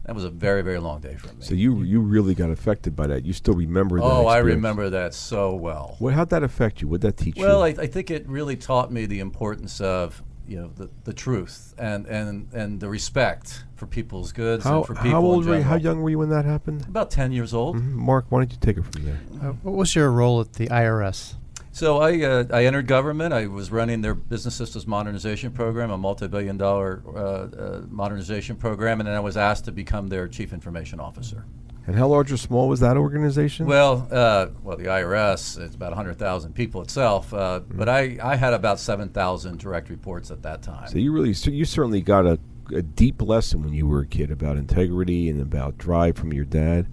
that 0.05 0.15
was 0.15 0.23
a 0.23 0.31
very, 0.31 0.63
very 0.63 0.79
long 0.79 1.01
day 1.01 1.17
for 1.17 1.27
me. 1.29 1.41
So 1.41 1.55
you 1.55 1.83
you 1.83 2.01
really 2.01 2.33
got 2.37 2.51
affected 2.51 2.95
by 2.95 3.09
that. 3.09 3.25
You 3.25 3.33
still 3.33 3.55
remember 3.55 3.97
that 3.97 4.05
Oh, 4.05 4.27
I 4.27 4.39
remember 4.39 4.89
that 4.91 5.15
so 5.15 5.53
well. 5.55 5.97
Well, 5.99 6.15
how'd 6.15 6.31
that 6.31 6.45
affect 6.45 6.81
you? 6.81 6.87
What'd 6.87 7.03
that 7.03 7.17
teach 7.17 7.35
well, 7.35 7.45
you? 7.45 7.75
Well, 7.75 7.81
I, 7.81 7.83
I 7.83 7.87
think 7.89 8.13
it 8.13 8.29
really 8.29 8.57
taught 8.57 8.93
me 8.93 9.07
the 9.07 9.19
importance 9.19 9.81
of 9.81 10.23
you 10.49 10.61
know 10.61 10.71
the, 10.77 10.89
the 11.05 11.13
truth 11.13 11.75
and, 11.79 12.07
and, 12.07 12.53
and 12.53 12.81
the 12.81 12.89
respect 12.89 13.65
for 13.75 13.87
people's 13.87 14.33
goods 14.33 14.65
how, 14.65 14.79
and 14.79 14.87
for 14.87 14.95
people. 14.95 15.11
How 15.11 15.21
old 15.21 15.47
were 15.47 15.57
you? 15.57 15.63
How 15.63 15.77
young 15.77 16.03
were 16.03 16.11
you 16.11 16.19
when 16.19 16.31
that 16.31 16.45
happened? 16.45 16.87
About 16.87 17.11
ten 17.11 17.33
years 17.33 17.53
old. 17.53 17.77
Mm-hmm. 17.77 17.99
Mark, 17.99 18.27
why 18.29 18.41
don't 18.41 18.53
you 18.53 18.59
take 18.61 18.77
it 18.77 18.85
from 18.85 19.05
there? 19.05 19.21
Uh, 19.43 19.53
what 19.63 19.75
was 19.75 19.95
your 19.95 20.11
role 20.11 20.41
at 20.41 20.55
the 20.55 20.69
IRS? 20.69 21.35
So 21.73 21.99
I 21.99 22.23
uh, 22.23 22.45
I 22.53 22.65
entered 22.65 22.87
government. 22.87 23.35
I 23.35 23.49
was 23.49 23.71
running 23.71 24.01
their 24.01 24.15
business 24.15 24.55
systems 24.55 24.87
modernization 24.87 25.53
program, 25.53 25.91
a 25.91 25.99
multi-billion 25.99 26.57
dollar 26.57 27.03
uh, 27.07 27.19
uh 27.19 27.83
modernization 27.91 28.57
program, 28.57 29.01
and 29.01 29.07
then 29.07 29.15
I 29.15 29.21
was 29.21 29.37
asked 29.37 29.67
to 29.67 29.73
become 29.73 30.09
their 30.09 30.27
chief 30.29 30.53
information 30.53 31.01
officer. 31.01 31.45
And 31.87 31.95
how 31.95 32.09
large 32.09 32.33
or 32.33 32.37
small 32.37 32.69
was 32.69 32.81
that 32.81 32.97
organization? 32.97 33.67
Well, 33.67 34.09
uh, 34.11 34.49
well, 34.63 34.77
the 34.77 34.87
IRS 34.87 35.59
it's 35.59 35.77
about 35.77 35.91
100,000 35.91 36.53
people 36.53 36.83
itself, 36.83 37.33
uh, 37.33 37.61
mm-hmm. 37.61 37.79
but 37.79 37.89
I, 37.89 38.19
I 38.23 38.37
had 38.37 38.55
about 38.55 38.81
7,000 38.81 39.59
direct 39.59 39.89
reports 39.89 40.31
at 40.31 40.43
that 40.43 40.63
time. 40.63 40.89
So 40.89 40.99
you 40.99 41.13
really 41.13 41.33
so 41.33 41.51
you 41.51 41.65
certainly 41.65 42.01
got 42.01 42.27
a, 42.27 42.41
a 42.75 42.83
deep 42.83 43.23
lesson 43.23 43.63
when 43.63 43.73
you 43.73 43.87
were 43.87 44.01
a 44.01 44.07
kid 44.07 44.33
about 44.33 44.57
integrity 44.57 45.29
and 45.29 45.41
about 45.41 45.79
drive 45.79 46.17
from 46.17 46.33
your 46.33 46.45
dad. 46.45 46.89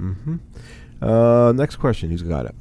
Mm-hmm. 0.00 0.36
Uh, 1.02 1.52
next 1.52 1.76
question, 1.76 2.10
who's 2.10 2.22
got 2.22 2.46
it? 2.46 2.54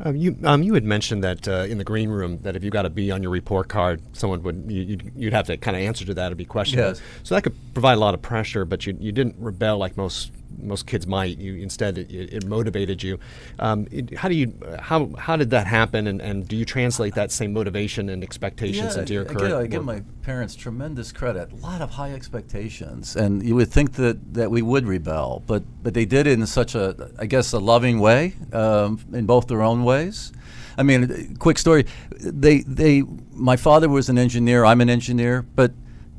Um, 0.00 0.14
you 0.14 0.36
um, 0.44 0.62
you 0.62 0.74
had 0.74 0.84
mentioned 0.84 1.24
that 1.24 1.48
uh, 1.48 1.66
in 1.68 1.78
the 1.78 1.84
green 1.84 2.08
room 2.08 2.38
that 2.42 2.54
if 2.54 2.62
you 2.62 2.70
got 2.70 2.86
a 2.86 2.90
B 2.90 3.10
on 3.10 3.20
your 3.22 3.32
report 3.32 3.68
card, 3.68 4.00
someone 4.12 4.42
would 4.44 4.66
you, 4.68 4.98
would 5.16 5.32
have 5.32 5.46
to 5.46 5.56
kind 5.56 5.76
of 5.76 5.82
answer 5.82 6.04
to 6.04 6.14
that 6.14 6.30
or 6.30 6.36
be 6.36 6.44
questioned. 6.44 6.80
Yes. 6.80 7.00
So 7.24 7.34
that 7.34 7.42
could 7.42 7.56
provide 7.74 7.94
a 7.94 8.00
lot 8.00 8.14
of 8.14 8.22
pressure, 8.22 8.64
but 8.64 8.86
you, 8.86 8.96
you 9.00 9.10
didn't 9.10 9.34
rebel 9.38 9.76
like 9.78 9.96
most 9.96 10.30
most 10.56 10.86
kids 10.86 11.06
might. 11.06 11.38
You 11.38 11.54
instead 11.56 11.98
it, 11.98 12.10
it 12.10 12.46
motivated 12.46 13.02
you. 13.02 13.18
Um, 13.58 13.86
it, 13.90 14.16
how 14.16 14.28
do 14.28 14.34
you 14.34 14.52
how 14.78 15.10
how 15.18 15.36
did 15.36 15.50
that 15.50 15.66
happen, 15.66 16.06
and, 16.06 16.20
and 16.20 16.46
do 16.46 16.56
you 16.56 16.64
translate 16.64 17.14
that 17.14 17.30
same 17.30 17.52
motivation 17.52 18.08
and 18.08 18.22
expectations 18.22 18.94
yeah, 18.94 19.00
into 19.00 19.12
your 19.12 19.28
I 19.28 19.34
current? 19.34 19.54
I 19.54 19.66
give 19.66 19.84
my 19.84 20.02
parents 20.22 20.54
tremendous 20.54 21.12
credit. 21.12 21.52
A 21.52 21.56
lot 21.56 21.80
of 21.80 21.90
high 21.90 22.12
expectations, 22.12 23.16
and 23.16 23.42
you 23.42 23.54
would 23.54 23.70
think 23.70 23.92
that, 23.94 24.34
that 24.34 24.50
we 24.50 24.62
would 24.62 24.86
rebel, 24.86 25.42
but 25.46 25.62
but 25.82 25.94
they 25.94 26.04
did 26.04 26.26
it 26.26 26.38
in 26.38 26.46
such 26.46 26.74
a 26.74 27.10
I 27.18 27.26
guess 27.26 27.52
a 27.52 27.58
loving 27.58 28.00
way, 28.00 28.34
um, 28.52 29.00
in 29.12 29.26
both 29.26 29.48
their 29.48 29.62
own 29.62 29.84
ways. 29.84 30.32
I 30.76 30.84
mean, 30.84 31.36
quick 31.38 31.58
story. 31.58 31.86
They 32.10 32.60
they 32.60 33.02
my 33.32 33.56
father 33.56 33.88
was 33.88 34.08
an 34.08 34.18
engineer. 34.18 34.64
I'm 34.64 34.80
an 34.80 34.90
engineer, 34.90 35.42
but 35.42 35.72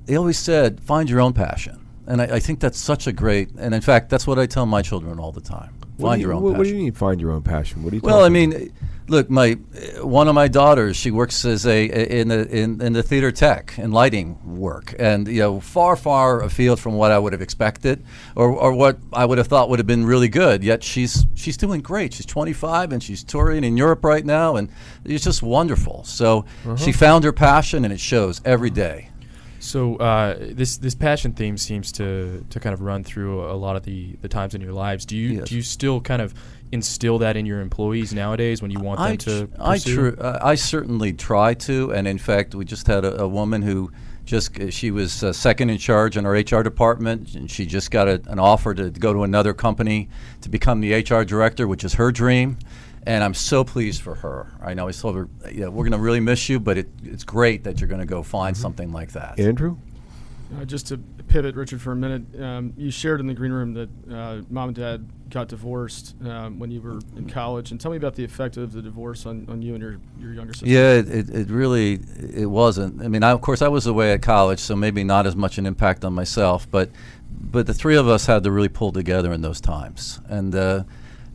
they 0.06 0.16
always 0.16 0.38
said 0.38 0.82
find 0.82 1.10
your 1.10 1.22
own 1.22 1.34
passion 1.34 1.86
and 2.10 2.22
I, 2.22 2.26
I, 2.36 2.40
think 2.40 2.60
that's 2.60 2.80
such 2.80 3.08
a 3.08 3.12
great, 3.12 3.52
and 3.58 3.74
in 3.74 3.82
fact, 3.82 4.10
that's 4.10 4.26
what 4.26 4.40
I 4.40 4.48
tell 4.48 4.66
my 4.66 4.82
children 4.82 5.20
all 5.20 5.32
the 5.32 5.42
time. 5.42 5.76
What 5.98 6.10
find 6.10 6.22
you, 6.22 6.28
your 6.28 6.36
own 6.36 6.42
what, 6.42 6.50
passion. 6.52 6.58
What 6.58 6.64
do 6.64 6.70
you 6.70 6.84
mean 6.84 6.92
find 6.94 7.22
your 7.22 7.32
own 7.32 7.44
passion? 7.44 7.84
What 7.84 7.92
do 7.92 7.98
you? 7.98 8.02
Well, 8.02 8.24
I 8.24 8.30
mean, 8.30 8.74
look, 9.10 9.30
my 9.30 9.52
one 10.02 10.28
of 10.28 10.36
my 10.36 10.48
daughters, 10.48 10.96
she 10.96 11.12
works 11.12 11.44
as 11.46 11.68
a 11.68 12.20
in 12.20 12.30
the 12.30 12.48
in, 12.50 12.82
in 12.82 12.94
the 12.94 13.04
theater 13.04 13.32
tech 13.32 13.78
and 13.78 13.94
lighting 13.94 14.58
work, 14.58 14.96
and 14.98 15.28
you 15.28 15.40
know, 15.40 15.60
far 15.60 15.96
far 15.96 16.42
afield 16.42 16.80
from 16.80 16.96
what 16.96 17.12
I 17.12 17.20
would 17.20 17.34
have 17.34 17.42
expected, 17.42 18.04
or 18.36 18.50
or 18.50 18.74
what 18.74 18.98
I 19.14 19.26
would 19.26 19.38
have 19.38 19.48
thought 19.48 19.70
would 19.70 19.80
have 19.80 19.88
been 19.88 20.06
really 20.06 20.30
good. 20.30 20.64
Yet 20.64 20.84
she's 20.84 21.26
she's 21.36 21.58
doing 21.58 21.82
great. 21.82 22.14
She's 22.14 22.26
25 22.26 22.94
and 22.94 23.04
she's 23.04 23.24
touring 23.24 23.64
in 23.64 23.78
Europe 23.78 24.04
right 24.04 24.26
now, 24.26 24.56
and 24.56 24.70
it's 25.06 25.24
just 25.24 25.44
wonderful. 25.44 26.04
So 26.06 26.46
uh-huh. 26.64 26.78
she 26.78 26.92
found 26.92 27.24
her 27.24 27.34
passion, 27.34 27.84
and 27.84 27.94
it 27.94 28.00
shows 28.00 28.42
every 28.46 28.70
day. 28.70 29.09
So 29.60 29.98
uh, 29.98 30.38
this 30.40 30.78
this 30.78 30.96
passion 30.96 31.34
theme 31.34 31.58
seems 31.58 31.92
to 31.94 32.46
to 32.50 32.60
kind 32.60 32.74
of 32.74 32.82
run 32.82 33.04
through 33.04 33.44
a 33.44 33.54
lot 33.54 33.76
of 33.76 33.84
the, 33.84 34.16
the 34.22 34.30
times 34.30 34.56
in 34.56 34.62
your 34.62 34.74
lives. 34.74 35.06
Do 35.06 35.16
you 35.16 35.40
yes. 35.40 35.50
do 35.50 35.56
you 35.56 35.62
still 35.62 36.02
kind 36.02 36.22
of 36.22 36.34
instill 36.72 37.20
that 37.20 37.36
in 37.36 37.46
your 37.46 37.62
employees 37.62 38.14
nowadays 38.14 38.62
when 38.62 38.72
you 38.72 38.80
want 38.80 39.00
I 39.00 39.10
them 39.10 39.18
to? 39.18 39.48
Tr- 39.48 39.54
I 39.60 39.78
tr- 39.78 40.22
uh, 40.22 40.40
I 40.42 40.56
certainly 40.56 41.14
try 41.14 41.54
to, 41.56 41.92
and 41.92 42.08
in 42.08 42.18
fact, 42.18 42.56
we 42.56 42.66
just 42.66 42.88
had 42.88 43.04
a, 43.04 43.22
a 43.22 43.28
woman 43.28 43.62
who 43.62 43.92
just 44.26 44.58
uh, 44.60 44.70
she 44.70 44.92
was 44.92 45.24
uh, 45.24 45.34
second 45.34 45.70
in 45.70 45.78
charge 45.78 46.16
in 46.16 46.26
our 46.26 46.34
HR 46.34 46.64
department, 46.64 47.36
and 47.36 47.52
she 47.52 47.66
just 47.66 47.92
got 47.92 48.08
a, 48.08 48.22
an 48.28 48.40
offer 48.40 48.74
to 48.74 48.90
go 48.92 49.12
to 49.12 49.24
another 49.24 49.54
company 49.54 50.10
to 50.42 50.50
become 50.50 50.80
the 50.80 50.94
HR 50.94 51.24
director, 51.24 51.68
which 51.68 51.84
is 51.84 51.96
her 51.96 52.12
dream 52.12 52.58
and 53.06 53.24
I'm 53.24 53.34
so 53.34 53.64
pleased 53.64 54.02
for 54.02 54.16
her. 54.16 54.52
I 54.62 54.74
know 54.74 54.88
I 54.88 54.92
told 54.92 55.16
her, 55.16 55.30
yeah, 55.52 55.68
we're 55.68 55.84
going 55.84 55.92
to 55.92 56.00
really 56.00 56.20
miss 56.20 56.50
you, 56.50 56.60
but 56.60 56.78
it, 56.78 56.90
it's 57.04 57.24
great 57.24 57.64
that 57.64 57.80
you're 57.80 57.88
going 57.88 58.02
to 58.02 58.06
go 58.06 58.24
find 58.24 58.56
mm-hmm. 58.56 58.62
something 58.62 58.92
like 58.92 59.12
that. 59.14 59.40
Andrew? 59.40 59.78
Uh, 60.58 60.66
just 60.66 60.88
to 60.88 60.98
pivot, 61.28 61.56
Richard, 61.56 61.80
for 61.80 61.92
a 61.92 61.96
minute, 61.96 62.42
um, 62.42 62.74
you 62.76 62.90
shared 62.90 63.20
in 63.20 63.28
the 63.28 63.36
green 63.36 63.52
room 63.52 63.74
that 63.76 63.90
uh, 64.12 64.42
mom 64.50 64.70
and 64.70 64.76
dad 64.76 65.08
got 65.30 65.48
divorced 65.48 66.16
um, 66.26 66.58
when 66.58 66.72
you 66.72 66.82
were 66.82 67.00
in 67.16 67.30
college, 67.30 67.70
and 67.70 67.80
tell 67.80 67.92
me 67.92 67.98
about 67.98 68.16
the 68.16 68.24
effect 68.24 68.58
of 68.58 68.74
the 68.74 68.82
divorce 68.82 69.28
on, 69.28 69.46
on 69.48 69.62
you 69.62 69.76
and 69.76 69.84
your, 69.84 70.00
your 70.20 70.34
younger 70.34 70.54
sister. 70.54 70.68
Yeah, 70.68 70.94
it, 70.94 71.08
it, 71.08 71.30
it 71.30 71.50
really 71.52 72.00
it 72.34 72.50
wasn't. 72.50 73.00
I 73.04 73.08
mean, 73.08 73.22
I, 73.22 73.30
of 73.30 73.42
course, 73.42 73.62
I 73.62 73.68
was 73.68 73.86
away 73.86 74.12
at 74.12 74.24
college, 74.24 74.60
so 74.60 74.76
maybe 74.76 75.04
not 75.04 75.28
as 75.28 75.36
much 75.36 75.60
an 75.60 75.68
impact 75.68 76.04
on 76.04 76.14
myself, 76.14 76.70
but 76.72 76.90
but 77.30 77.68
the 77.68 77.74
three 77.76 77.96
of 77.96 78.08
us 78.08 78.26
had 78.26 78.44
to 78.44 78.52
really 78.52 78.70
pull 78.70 78.92
together 78.92 79.32
in 79.32 79.42
those 79.42 79.62
times, 79.62 80.20
and. 80.28 80.56
Uh, 80.56 80.84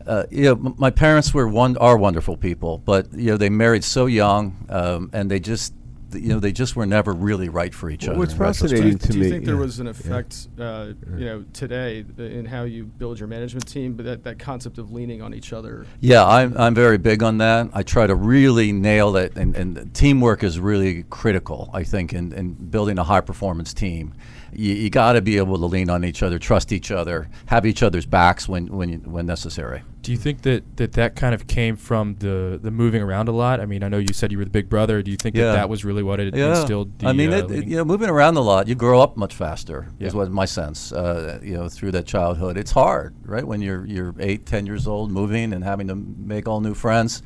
uh, 0.06 0.24
you 0.30 0.44
know, 0.44 0.52
m- 0.52 0.74
my 0.78 0.90
parents 0.90 1.32
were 1.34 1.48
one 1.48 1.76
are 1.78 1.96
wonderful 1.96 2.36
people, 2.36 2.78
but 2.78 3.12
you 3.12 3.30
know 3.30 3.36
they 3.36 3.50
married 3.50 3.84
so 3.84 4.06
young, 4.06 4.56
um, 4.68 5.10
and 5.12 5.30
they 5.30 5.40
just 5.40 5.74
you 6.12 6.28
know 6.28 6.38
they 6.38 6.52
just 6.52 6.76
were 6.76 6.86
never 6.86 7.12
really 7.12 7.48
right 7.48 7.74
for 7.74 7.90
each 7.90 8.02
Well, 8.02 8.10
other. 8.12 8.20
what's 8.20 8.34
fascinating 8.34 8.98
to 8.98 9.08
Do 9.12 9.18
you 9.18 9.24
me- 9.24 9.30
think 9.30 9.44
there 9.46 9.54
yeah, 9.56 9.60
was 9.60 9.80
an 9.80 9.86
yeah. 9.86 9.90
effect, 9.90 10.46
uh, 10.60 10.92
you 11.16 11.24
know, 11.24 11.44
today 11.52 12.04
in 12.18 12.44
how 12.44 12.62
you 12.62 12.84
build 12.84 13.18
your 13.18 13.26
management 13.26 13.66
team, 13.66 13.94
but 13.94 14.04
that, 14.06 14.22
that 14.22 14.38
concept 14.38 14.78
of 14.78 14.92
leaning 14.92 15.22
on 15.22 15.34
each 15.34 15.52
other? 15.52 15.86
Yeah, 16.00 16.24
I'm, 16.24 16.56
I'm 16.56 16.74
very 16.74 16.98
big 16.98 17.24
on 17.24 17.38
that. 17.38 17.68
I 17.74 17.82
try 17.82 18.06
to 18.06 18.14
really 18.14 18.70
nail 18.70 19.16
it, 19.16 19.36
and, 19.36 19.56
and 19.56 19.92
teamwork 19.92 20.44
is 20.44 20.60
really 20.60 21.02
critical, 21.10 21.68
I 21.74 21.82
think, 21.82 22.12
in, 22.12 22.32
in 22.32 22.52
building 22.52 22.96
a 22.98 23.04
high 23.04 23.20
performance 23.22 23.74
team. 23.74 24.14
You, 24.56 24.74
you 24.74 24.90
got 24.90 25.12
to 25.14 25.22
be 25.22 25.36
able 25.38 25.58
to 25.58 25.66
lean 25.66 25.90
on 25.90 26.04
each 26.04 26.22
other, 26.22 26.38
trust 26.38 26.72
each 26.72 26.90
other, 26.90 27.28
have 27.46 27.66
each 27.66 27.82
other's 27.82 28.06
backs 28.06 28.48
when, 28.48 28.68
when, 28.68 29.00
when 29.10 29.26
necessary. 29.26 29.82
Do 30.02 30.12
you 30.12 30.18
think 30.18 30.42
that, 30.42 30.76
that 30.76 30.92
that 30.92 31.16
kind 31.16 31.34
of 31.34 31.46
came 31.46 31.76
from 31.76 32.16
the, 32.16 32.60
the 32.62 32.70
moving 32.70 33.00
around 33.00 33.28
a 33.28 33.32
lot? 33.32 33.58
I 33.58 33.64
mean, 33.64 33.82
I 33.82 33.88
know 33.88 33.96
you 33.96 34.12
said 34.12 34.30
you 34.32 34.36
were 34.38 34.44
the 34.44 34.50
big 34.50 34.68
brother. 34.68 35.00
Do 35.02 35.10
you 35.10 35.16
think 35.16 35.34
that 35.34 35.54
that 35.54 35.68
was 35.70 35.82
really 35.82 36.02
what 36.02 36.20
it 36.20 36.34
instilled? 36.50 36.98
The, 36.98 37.06
I 37.06 37.12
mean, 37.14 37.32
uh, 37.32 37.36
it, 37.38 37.50
it- 37.50 37.64
you 37.66 37.76
know, 37.76 37.86
moving 37.86 38.10
around 38.10 38.36
a 38.36 38.40
lot, 38.42 38.68
you 38.68 38.74
grow 38.74 39.00
up 39.00 39.16
much 39.16 39.34
faster. 39.34 39.88
Is 39.98 40.12
what 40.14 40.30
my 40.30 40.44
sense. 40.44 40.92
Uh, 40.92 41.40
you 41.42 41.54
know, 41.54 41.70
through 41.70 41.92
that 41.92 42.06
childhood, 42.06 42.58
it's 42.58 42.70
hard, 42.72 43.14
right? 43.24 43.46
When 43.46 43.62
you're 43.62 43.86
you're 43.86 44.14
eight, 44.20 44.44
ten 44.44 44.66
years 44.66 44.86
old, 44.86 45.10
moving 45.10 45.54
and 45.54 45.64
having 45.64 45.88
to 45.88 45.94
make 45.94 46.46
all 46.48 46.60
new 46.60 46.74
friends, 46.74 47.22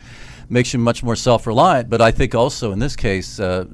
makes 0.49 0.73
you 0.73 0.79
much 0.79 1.03
more 1.03 1.17
self-reliant. 1.17 1.89
But 1.91 2.01
I 2.01 2.11
think 2.11 2.35
also 2.35 2.73
in 2.73 2.79
this 2.79 2.97
case, 2.97 3.39
uh, 3.41 3.65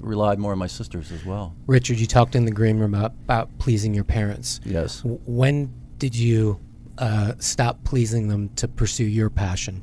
relied 0.00 0.38
more 0.38 0.52
on 0.52 0.58
my 0.58 0.66
sisters 0.66 1.10
as 1.12 1.24
well. 1.24 1.54
Richard, 1.66 1.98
you 1.98 2.06
talked 2.06 2.34
in 2.34 2.44
the 2.44 2.50
green 2.50 2.78
room 2.78 2.94
about, 2.94 3.12
about 3.24 3.58
pleasing 3.58 3.94
your 3.94 4.04
parents. 4.04 4.60
Yes. 4.64 4.98
W- 5.02 5.20
when 5.26 5.72
did 5.98 6.14
you 6.14 6.60
uh, 6.98 7.32
stop 7.38 7.84
pleasing 7.84 8.28
them 8.28 8.48
to 8.56 8.68
pursue 8.68 9.04
your 9.04 9.30
passion? 9.30 9.82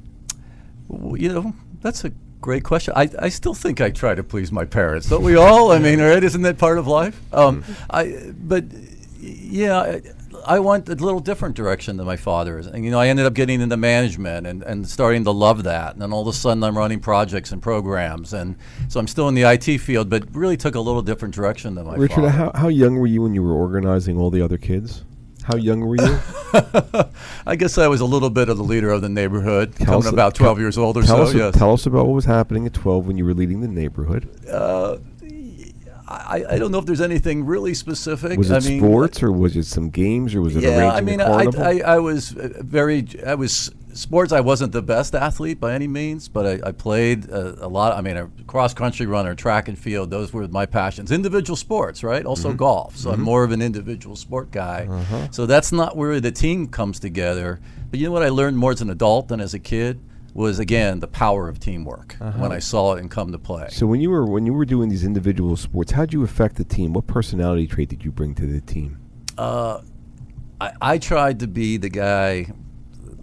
Well, 0.88 1.18
you 1.18 1.30
know, 1.30 1.54
that's 1.82 2.06
a 2.06 2.12
great 2.42 2.64
question. 2.64 2.94
I, 2.96 3.10
I 3.20 3.30
still 3.30 3.54
think 3.54 3.82
I 3.82 3.90
try 3.90 4.16
to 4.16 4.24
please 4.24 4.52
my 4.52 4.66
parents. 4.66 5.10
Don't 5.10 5.24
we 5.24 5.36
all? 5.36 5.72
I 5.72 5.80
mean, 5.80 6.00
right? 6.00 6.24
Isn't 6.24 6.44
that 6.44 6.58
part 6.58 6.78
of 6.78 6.88
life? 6.88 7.20
Um, 7.34 7.64
I, 7.90 8.32
but 8.38 8.66
yeah, 9.20 9.80
I, 9.80 10.02
I 10.48 10.60
went 10.60 10.88
a 10.90 10.96
little 10.96 11.20
different 11.20 11.56
direction 11.56 11.98
than 11.98 12.06
my 12.06 12.18
father's. 12.18 12.68
And, 12.68 12.86
you 12.86 12.92
know, 12.92 13.00
I 13.00 13.08
ended 13.08 13.26
up 13.26 13.34
getting 13.34 13.62
into 13.62 13.78
management 13.78 14.46
and, 14.46 14.64
and 14.64 14.88
starting 14.88 15.24
to 15.24 15.32
love 15.32 15.64
that. 15.64 15.94
And 15.94 16.02
then 16.02 16.14
all 16.14 16.22
of 16.22 16.28
a 16.28 16.34
sudden 16.34 16.64
I'm 16.64 16.78
running 16.78 17.00
projects 17.00 17.52
and 17.52 17.62
programs. 17.62 18.34
And 18.34 18.56
so 18.88 19.00
I'm 19.00 19.08
still 19.08 19.28
in 19.28 19.36
the 19.36 19.44
IT 19.44 19.80
field, 19.80 20.10
but 20.10 20.24
really 20.34 20.58
took 20.58 20.76
a 20.76 20.80
little 20.80 21.02
different 21.02 21.34
direction 21.34 21.76
than 21.76 21.86
my 21.86 21.96
Richard, 21.96 22.16
father. 22.16 22.30
how, 22.30 22.52
how 22.54 22.68
young 22.68 22.96
were 22.96 23.08
you 23.08 23.24
when 23.24 23.34
you 23.34 23.44
were 23.44 23.54
organizing 23.54 24.18
all 24.18 24.30
the 24.30 24.42
other 24.42 24.58
kids? 24.58 25.04
How 25.44 25.58
young 25.58 25.82
were 25.82 25.96
you? 25.96 26.20
I 27.46 27.56
guess 27.56 27.78
I 27.78 27.88
was 27.88 28.02
a 28.02 28.06
little 28.06 28.32
bit 28.32 28.50
of 28.50 28.58
the 28.58 28.64
leader 28.64 28.90
of 28.90 29.04
the 29.04 29.10
neighborhood, 29.10 29.76
Tell 29.76 30.02
coming 30.02 30.12
about 30.12 30.34
12 30.34 30.60
years 30.60 30.76
old 30.76 30.98
or 30.98 31.04
tell 31.04 31.18
so. 31.18 31.24
Us, 31.24 31.34
yes. 31.36 31.56
Tell 31.56 31.72
us 31.74 31.86
about 31.86 32.08
what 32.08 32.16
was 32.16 32.26
happening 32.26 32.66
at 32.66 32.74
12 32.74 33.06
when 33.06 33.16
you 33.16 33.26
were 33.26 33.34
leading 33.36 33.62
the 33.62 33.68
neighborhood. 33.68 34.28
Uh, 34.50 34.98
I, 36.08 36.46
I 36.52 36.58
don't 36.60 36.72
know 36.72 36.78
if 36.78 36.86
there's 36.86 37.02
anything 37.02 37.46
really 37.46 37.74
specific. 37.74 38.38
Was 38.38 38.52
it 38.52 38.64
I 38.64 38.70
mean, 38.70 38.80
sports 38.80 39.24
or 39.24 39.32
was 39.32 39.56
it 39.58 39.66
some 39.66 39.90
games 39.90 40.36
or 40.36 40.42
was 40.42 40.56
it 40.56 40.64
yeah, 40.64 40.92
I 40.92 41.02
mean, 41.02 41.20
I? 41.20 41.46
I, 41.58 41.80
I 41.86 41.98
was 42.00 42.30
very, 42.30 43.08
I 43.26 43.34
was 43.34 43.72
sports. 43.94 44.32
I 44.32 44.42
wasn't 44.42 44.72
the 44.72 44.84
best 44.84 45.16
athlete 45.16 45.60
by 45.60 45.74
any 45.74 45.88
means, 45.88 46.28
but 46.28 46.46
I, 46.46 46.70
I 46.70 46.72
played 46.74 47.30
a, 47.30 47.66
a 47.66 47.68
lot. 47.68 47.98
I 47.98 48.02
mean, 48.02 48.18
a 48.18 48.30
cross 48.46 48.74
country 48.74 49.08
runner, 49.08 49.34
track 49.34 49.68
and 49.68 49.80
field. 49.80 50.12
Those 50.12 50.32
were 50.32 50.48
my 50.48 50.68
passions. 50.68 51.12
Individual 51.12 51.56
sports, 51.58 52.04
right? 52.04 52.24
Also 52.26 52.52
Mhm. 52.54 52.58
golf. 52.58 52.98
So 52.98 53.10
I'm 53.12 53.22
Mhm. 53.22 53.24
more 53.24 53.44
of 53.44 53.52
an 53.52 53.62
individual 53.64 54.16
sport 54.16 54.52
guy. 54.52 54.88
Uh-huh. 54.90 55.28
So 55.32 55.46
that's 55.48 55.72
not 55.72 55.98
where 55.98 56.20
the 56.20 56.32
team 56.32 56.68
comes 56.68 57.00
together. 57.00 57.60
But 57.90 58.00
you 58.00 58.06
know 58.06 58.12
what 58.12 58.24
I 58.24 58.30
learned 58.30 58.58
more 58.58 58.72
as 58.72 58.82
an 58.82 58.92
adult 58.92 59.30
than 59.30 59.40
as 59.40 59.54
a 59.56 59.60
kid 59.60 60.00
was 60.36 60.60
again 60.60 61.00
the 61.00 61.08
power 61.08 61.48
of 61.50 61.60
teamwork 61.60 62.18
Uh-huh. 62.20 62.38
when 62.40 62.52
I 62.52 62.60
saw 62.60 62.94
it 62.94 63.00
and 63.00 63.10
come 63.10 63.32
to 63.32 63.40
play. 63.40 63.68
So 63.72 63.88
when 63.88 64.02
you 64.02 64.10
were 64.12 64.26
when 64.26 64.46
you 64.46 64.54
were 64.54 64.66
doing 64.66 64.90
these 64.90 65.04
individual 65.06 65.56
sports, 65.56 65.94
how 65.94 66.02
did 66.06 66.14
you 66.14 66.24
affect 66.24 66.58
the 66.58 66.66
team? 66.66 66.94
What 66.94 67.08
personality 67.08 67.66
trait 67.66 67.90
did 67.90 68.04
you 68.06 68.12
bring 68.12 68.36
to 68.36 68.46
the 68.46 68.60
team? 68.62 69.00
Uh, 69.38 69.80
I, 70.62 70.72
I 70.82 70.98
tried 70.98 71.40
to 71.40 71.48
be 71.48 71.78
the 71.78 71.90
guy, 71.90 72.52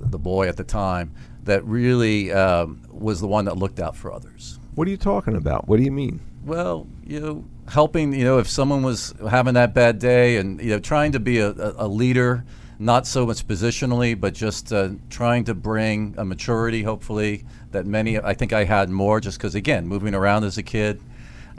the 0.00 0.18
boy 0.18 0.48
at 0.48 0.56
the 0.56 0.64
time, 0.64 1.12
that 1.44 1.64
really 1.66 2.32
um, 2.32 2.82
was 2.90 3.20
the 3.20 3.26
one 3.28 3.44
that 3.44 3.56
looked 3.58 3.78
out 3.78 3.94
for 3.96 4.10
others. 4.12 4.58
What 4.74 4.88
are 4.88 4.90
you 4.90 4.96
talking 4.96 5.36
about? 5.36 5.68
What 5.68 5.76
do 5.76 5.82
you 5.82 5.92
mean? 5.92 6.20
Well, 6.44 6.86
you 7.04 7.20
know, 7.20 7.44
helping, 7.68 8.12
you 8.14 8.24
know, 8.24 8.38
if 8.38 8.48
someone 8.48 8.82
was 8.82 9.14
having 9.30 9.54
that 9.54 9.74
bad 9.74 9.98
day 9.98 10.38
and, 10.38 10.60
you 10.62 10.70
know, 10.70 10.78
trying 10.78 11.12
to 11.12 11.20
be 11.20 11.38
a, 11.38 11.50
a, 11.50 11.86
a 11.86 11.88
leader, 11.88 12.44
not 12.78 13.06
so 13.06 13.26
much 13.26 13.46
positionally, 13.46 14.18
but 14.18 14.34
just 14.34 14.72
uh, 14.72 14.90
trying 15.10 15.44
to 15.44 15.54
bring 15.54 16.14
a 16.18 16.24
maturity, 16.24 16.82
hopefully, 16.82 17.44
that 17.70 17.86
many, 17.86 18.18
I 18.18 18.34
think 18.34 18.52
I 18.52 18.64
had 18.64 18.90
more 18.90 19.20
just 19.20 19.38
because, 19.38 19.54
again, 19.54 19.86
moving 19.86 20.14
around 20.14 20.44
as 20.44 20.58
a 20.58 20.62
kid. 20.62 21.00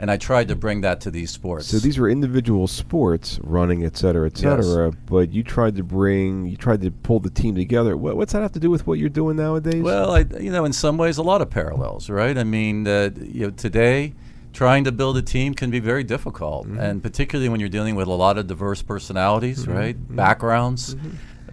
And 0.00 0.10
I 0.10 0.16
tried 0.16 0.48
to 0.48 0.56
bring 0.56 0.80
that 0.80 1.00
to 1.02 1.10
these 1.10 1.30
sports. 1.30 1.68
So 1.68 1.78
these 1.78 1.98
were 1.98 2.10
individual 2.10 2.66
sports, 2.66 3.38
running, 3.44 3.84
et 3.84 3.96
cetera, 3.96 4.26
et 4.26 4.42
Yes. 4.42 4.66
cetera. 4.66 4.90
But 4.90 5.32
you 5.32 5.44
tried 5.44 5.76
to 5.76 5.84
bring, 5.84 6.46
you 6.46 6.56
tried 6.56 6.80
to 6.82 6.90
pull 6.90 7.20
the 7.20 7.30
team 7.30 7.54
together. 7.54 7.96
What, 7.96 8.16
what's 8.16 8.32
that 8.32 8.42
have 8.42 8.52
to 8.52 8.60
do 8.60 8.70
with 8.70 8.88
what 8.88 8.98
you're 8.98 9.08
doing 9.08 9.36
nowadays? 9.36 9.82
Well, 9.82 10.10
I, 10.10 10.26
you 10.40 10.50
know, 10.50 10.64
in 10.64 10.72
some 10.72 10.98
ways, 10.98 11.16
a 11.16 11.22
lot 11.22 11.40
of 11.42 11.48
parallels, 11.48 12.10
right? 12.10 12.36
I 12.36 12.42
mean, 12.42 12.88
uh, 12.88 13.10
you 13.22 13.46
know, 13.46 13.50
today, 13.50 14.14
trying 14.54 14.84
to 14.84 14.92
build 14.92 15.16
a 15.18 15.22
team 15.22 15.52
can 15.52 15.70
be 15.70 15.80
very 15.80 16.04
difficult, 16.04 16.66
Mm-hmm. 16.66 16.78
and 16.80 17.02
particularly 17.02 17.50
when 17.50 17.60
you're 17.60 17.68
dealing 17.68 17.94
with 17.96 18.08
a 18.08 18.12
lot 18.12 18.38
of 18.38 18.46
diverse 18.46 18.80
personalities, 18.80 19.66
Mhm, 19.66 19.74
right? 19.74 19.96
mhm, 19.98 20.16
Backgrounds. 20.16 20.96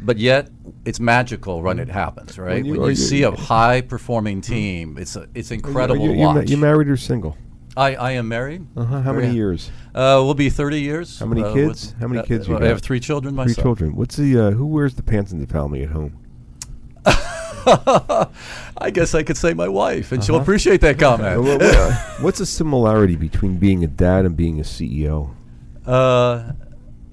But 0.04 0.18
yet, 0.18 0.49
it's 0.86 0.99
magical 0.99 1.62
when 1.62 1.78
it 1.80 1.89
happens, 1.89 2.39
right? 2.39 2.64
When 2.64 2.72
When 2.72 2.76
you- 2.76 2.84
you, 2.86 2.89
you- 2.91 2.95
see 2.95 3.24
a 3.24 3.32
high-performing 3.32 4.41
team, 4.41 4.97
it's 4.97 5.16
a, 5.16 5.28
it's 5.36 5.52
you- 5.52 5.56
incredible 5.58 6.02
you, 6.06 6.12
to 6.14 6.18
you 6.18 6.26
watch. 6.28 6.49
you 6.49 6.58
married 6.58 6.88
or 6.88 6.97
single? 6.97 7.36
I, 7.78 7.95
I 7.95 8.12
am 8.12 8.28
married. 8.28 8.66
Uh-huh. 8.76 9.02
How 9.02 9.14
many 9.14 9.34
years? 9.34 9.70
Uh, 9.95 10.20
we'll 10.24 10.34
be 10.34 10.49
30 10.49 10.82
years. 10.82 11.20
How 11.20 11.26
many 11.26 11.41
uh, 11.43 11.54
kids? 11.54 11.95
How 12.02 12.08
many 12.08 12.20
uh, 12.20 12.24
kids 12.24 12.47
you 12.47 12.58
I 12.58 12.66
have 12.66 12.82
three 12.82 12.99
children 12.99 13.34
Three 13.36 13.45
myself. 13.45 13.64
children. 13.64 13.95
What's 13.95 14.16
the 14.18 14.38
uh, 14.38 14.52
who 14.52 14.66
wears 14.66 14.95
the 14.95 15.04
pants 15.04 15.32
in 15.32 15.39
the 15.39 15.47
family 15.47 15.82
at 15.84 15.89
home? 15.91 16.18
I 18.78 18.89
guess 18.91 19.14
I 19.14 19.24
could 19.24 19.38
say 19.38 19.53
my 19.53 19.68
wife, 19.68 20.12
and 20.12 20.24
she'll 20.24 20.36
Uh-huh. 20.36 20.41
appreciate 20.43 20.82
that 20.82 20.97
comment. 20.99 21.41
What's 22.24 22.39
the 22.39 22.45
similarity 22.45 23.16
between 23.16 23.57
being 23.57 23.84
a 23.84 23.88
dad 23.88 24.26
and 24.26 24.36
being 24.36 24.59
a 24.59 24.64
CEO? 24.64 25.30
Uh, 25.86 26.53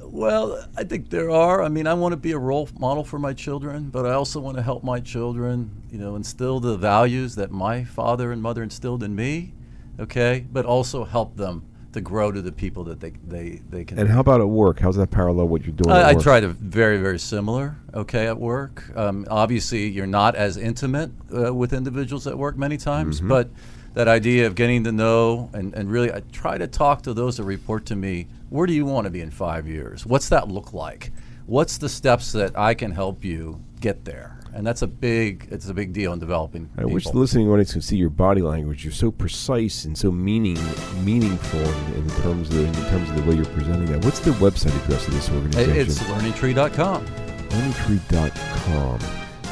well, 0.01 0.65
I 0.77 0.85
think 0.85 1.11
there 1.11 1.31
are. 1.31 1.63
I 1.63 1.69
mean, 1.69 1.87
I 1.87 1.95
want 1.95 2.13
to 2.13 2.17
be 2.17 2.33
a 2.33 2.39
role 2.39 2.69
model 2.79 3.05
for 3.05 3.19
my 3.19 3.33
children, 3.35 3.91
but 3.91 4.07
I 4.07 4.13
also 4.15 4.41
want 4.41 4.57
to 4.57 4.63
help 4.63 4.83
my 4.83 5.01
children, 5.01 5.71
you 5.91 5.99
know, 5.99 6.17
instill 6.17 6.61
the 6.61 6.77
values 6.77 7.35
that 7.37 7.51
my 7.51 7.85
father 7.85 8.33
and 8.33 8.41
mother 8.43 8.63
instilled 8.63 9.03
in 9.03 9.15
me, 9.15 9.53
okay, 10.01 10.47
but 10.53 10.65
also 10.65 11.05
help 11.05 11.37
them 11.37 11.63
to 11.99 12.03
grow 12.03 12.31
to 12.33 12.41
the 12.41 12.53
people 12.53 12.85
that 12.85 13.01
they, 13.01 13.11
they, 13.27 13.61
they 13.71 13.85
can 13.85 13.99
And 13.99 14.09
how 14.09 14.21
about 14.21 14.41
at 14.41 14.49
work? 14.49 14.79
How's 14.79 14.97
that 14.97 15.11
parallel 15.11 15.49
what 15.49 15.63
you're 15.67 15.75
doing? 15.75 15.95
at 15.95 16.05
I, 16.05 16.11
I 16.11 16.15
try 16.15 16.41
to 16.41 16.49
very, 16.49 16.99
very 16.99 17.19
similar. 17.19 17.77
Okay, 17.95 18.27
at 18.27 18.39
work. 18.39 18.85
Um, 18.97 19.27
obviously, 19.31 19.89
you're 19.89 20.07
not 20.07 20.35
as 20.37 20.57
intimate 20.57 21.11
uh, 21.37 21.53
with 21.53 21.73
individuals 21.73 22.27
at 22.27 22.39
work 22.39 22.57
many 22.57 22.77
times, 22.77 23.21
Mhm. 23.21 23.29
but 23.29 23.51
that 23.95 24.07
idea 24.09 24.47
of 24.47 24.55
getting 24.55 24.85
to 24.85 24.93
know 24.93 25.51
and, 25.53 25.75
and 25.75 25.91
really, 25.91 26.13
I 26.13 26.21
try 26.33 26.57
to 26.59 26.67
talk 26.67 27.03
to 27.03 27.15
those 27.15 27.37
that 27.39 27.45
report 27.45 27.87
to 27.87 27.97
me. 27.97 28.27
Where 28.51 28.67
do 28.67 28.73
you 28.73 28.87
want 28.87 29.05
to 29.07 29.11
be 29.11 29.21
in 29.21 29.31
five 29.31 29.67
years? 29.67 30.07
What's 30.07 30.29
that 30.29 30.49
look 30.49 30.73
like? 30.73 31.11
What's 31.47 31.79
the 31.79 31.89
steps 31.89 32.33
that 32.33 32.57
I 32.59 32.75
can 32.75 32.93
help 32.93 33.25
you 33.25 33.61
get 33.81 34.05
there? 34.05 34.38
And 34.55 34.67
that's 34.67 34.83
a 34.83 34.87
big, 34.87 35.49
it's 35.51 35.69
a 35.69 35.75
big 35.75 35.93
deal 35.93 36.13
in 36.13 36.19
developing. 36.19 36.71
I 36.77 36.85
wish 36.85 37.05
the 37.05 37.11
people. 37.11 37.21
listening 37.21 37.49
audience 37.49 37.73
could 37.73 37.85
see 37.85 37.97
your 37.97 38.11
body 38.11 38.43
language. 38.43 38.85
You're 38.85 38.93
so 38.93 39.11
precise 39.11 39.85
and 39.85 39.97
so 39.97 40.11
meaning 40.11 40.59
meaningful 41.05 41.61
in, 41.61 41.95
in 41.95 42.11
terms 42.23 42.49
of 42.51 42.57
in 42.57 42.73
terms 42.91 43.11
of 43.11 43.17
the 43.17 43.23
way 43.23 43.37
you're 43.37 43.45
presenting 43.47 43.87
that. 43.87 44.05
What's 44.05 44.21
the 44.21 44.33
website 44.33 44.77
address 44.85 45.07
of 45.07 45.15
this 45.15 45.31
organization? 45.31 45.77
It's 45.77 45.99
learningtree.com. 46.01 47.07
LearningTree.com. 47.49 48.99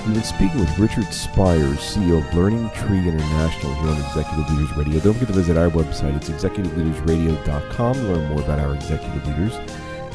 We've 0.06 0.14
been 0.14 0.22
speaking 0.22 0.60
with 0.60 0.78
Richard 0.78 1.12
Spires, 1.12 1.78
CEO 1.78 2.18
of 2.18 2.34
Learning 2.34 2.70
Tree 2.70 2.98
International 2.98 3.74
here 3.74 3.90
on 3.90 3.98
Executive 3.98 4.50
Leaders 4.50 4.76
Radio. 4.76 5.00
Don't 5.00 5.14
forget 5.14 5.28
to 5.28 5.34
visit 5.34 5.56
our 5.56 5.68
website. 5.68 6.16
It's 6.16 6.28
executiveleadersradio.com 6.28 7.94
to 7.94 8.00
learn 8.02 8.28
more 8.28 8.40
about 8.40 8.60
our 8.60 8.74
executive 8.74 9.26
leaders. 9.26 9.54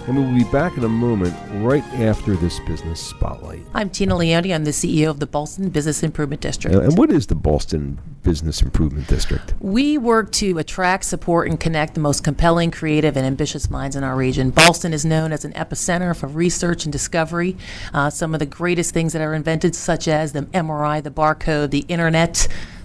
And 0.08 0.18
we'll 0.18 0.36
be 0.36 0.52
back 0.52 0.78
in 0.78 0.84
a 0.84 0.90
moment 0.90 1.36
right 1.64 1.84
after 1.94 2.36
this 2.36 2.60
business 2.62 3.00
spotlight. 3.00 3.62
I'm 3.76 3.90
Tina 3.92 4.18
Leone. 4.18 4.52
I'm 4.52 4.66
the 4.66 4.72
CEO 4.72 5.12
of 5.12 5.20
the 5.20 5.28
Ballston 5.28 5.72
Business 5.72 6.02
Improvement 6.02 6.42
District. 6.42 6.76
And 6.76 6.98
what 6.98 7.12
is 7.12 7.28
the 7.28 7.36
Ballston 7.36 8.00
Business 8.24 8.64
Improvement 8.64 9.08
District? 9.08 9.54
We 9.60 10.00
work 10.00 10.32
to 10.34 10.58
attract, 10.58 11.06
support, 11.06 11.50
and 11.50 11.60
connect 11.60 11.94
the 11.94 12.00
most 12.00 12.24
compelling, 12.24 12.72
creative, 12.72 13.16
and 13.16 13.28
ambitious 13.28 13.70
minds 13.70 13.96
in 13.96 14.04
our 14.04 14.16
region. 14.16 14.50
Ballston 14.52 14.92
is 14.92 15.06
known 15.06 15.32
as 15.32 15.46
an 15.46 15.54
epicenter 15.54 16.16
for 16.16 16.26
research 16.26 16.84
and 16.84 16.92
discovery. 16.92 17.56
Uh, 17.94 18.10
some 18.10 18.34
of 18.34 18.40
the 18.40 18.48
greatest 18.48 18.96
things 18.96 19.14
that 19.14 19.22
are 19.22 19.36
invented, 19.36 19.76
such 19.76 20.08
as 20.08 20.34
the 20.34 20.42
MRI, 20.42 21.04
the 21.04 21.12
barcode, 21.12 21.70
the 21.70 21.86
internet, 21.88 22.48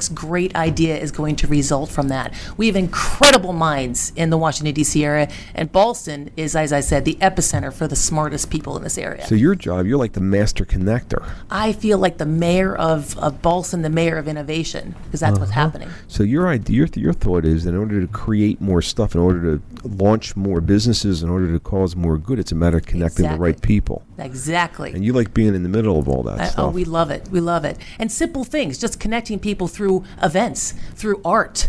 great 0.00 0.54
idea 0.56 0.96
is 0.96 1.10
going 1.12 1.36
to 1.36 1.46
result 1.46 1.90
from 1.90 2.08
that. 2.08 2.32
We 2.56 2.66
have 2.66 2.76
incredible 2.76 3.52
minds 3.52 4.12
in 4.16 4.30
the 4.30 4.38
Washington 4.38 4.74
D.C. 4.74 5.04
area, 5.04 5.28
and 5.54 5.70
Ballston 5.72 6.30
is, 6.36 6.54
as 6.56 6.72
I 6.72 6.80
said, 6.80 7.04
the 7.04 7.14
epicenter 7.16 7.72
for 7.72 7.86
the 7.86 7.96
smartest 7.96 8.50
people 8.50 8.76
in 8.76 8.82
this 8.82 8.96
area. 8.98 9.26
so 9.26 9.34
your 9.34 9.54
job, 9.54 9.86
you're 9.86 9.98
like 9.98 10.12
the 10.12 10.20
master 10.20 10.64
connector. 10.64 11.26
I 11.50 11.72
feel 11.72 11.98
like 11.98 12.18
the 12.18 12.26
mayor 12.26 12.74
of, 12.74 13.18
of 13.18 13.42
Ballston, 13.42 13.82
the 13.82 13.90
mayor 13.90 14.16
of 14.18 14.28
innovation, 14.28 14.94
because 15.04 15.20
that's 15.20 15.38
what's 15.38 15.50
Uh-huh. 15.52 15.60
happening. 15.60 15.88
So 16.08 16.22
your 16.22 16.48
idea, 16.48 16.76
your, 16.76 16.88
your 16.94 17.12
thought 17.12 17.44
is, 17.44 17.64
that 17.64 17.70
in 17.70 17.76
order 17.76 18.00
to 18.00 18.06
create 18.06 18.60
more 18.60 18.82
stuff, 18.82 19.14
in 19.14 19.20
order 19.20 19.58
to 19.58 19.62
launch 19.88 20.36
more 20.36 20.60
businesses, 20.60 21.22
in 21.22 21.28
order 21.30 21.52
to 21.52 21.60
cause 21.60 21.94
more 21.96 22.18
good, 22.18 22.38
it's 22.38 22.52
a 22.52 22.54
matter 22.54 22.78
of 22.78 22.86
connecting 22.86 23.28
the 23.28 23.36
right 23.36 23.60
people. 23.60 24.02
Exactly. 24.24 24.92
And 24.92 25.04
you 25.04 25.12
like 25.12 25.34
being 25.34 25.54
in 25.54 25.62
the 25.62 25.68
middle 25.68 25.98
of 25.98 26.08
all 26.08 26.22
that 26.24 26.40
I- 26.40 26.46
stuff. 26.46 26.64
oh, 26.66 26.70
we 26.70 26.84
love 26.84 27.10
it. 27.10 27.28
We 27.30 27.40
love 27.40 27.64
it. 27.64 27.76
And 27.98 28.10
simple 28.10 28.44
things, 28.44 28.78
just 28.78 28.98
connecting 29.00 29.38
people 29.38 29.68
through 29.68 30.04
events, 30.22 30.72
through 30.94 31.20
art, 31.24 31.68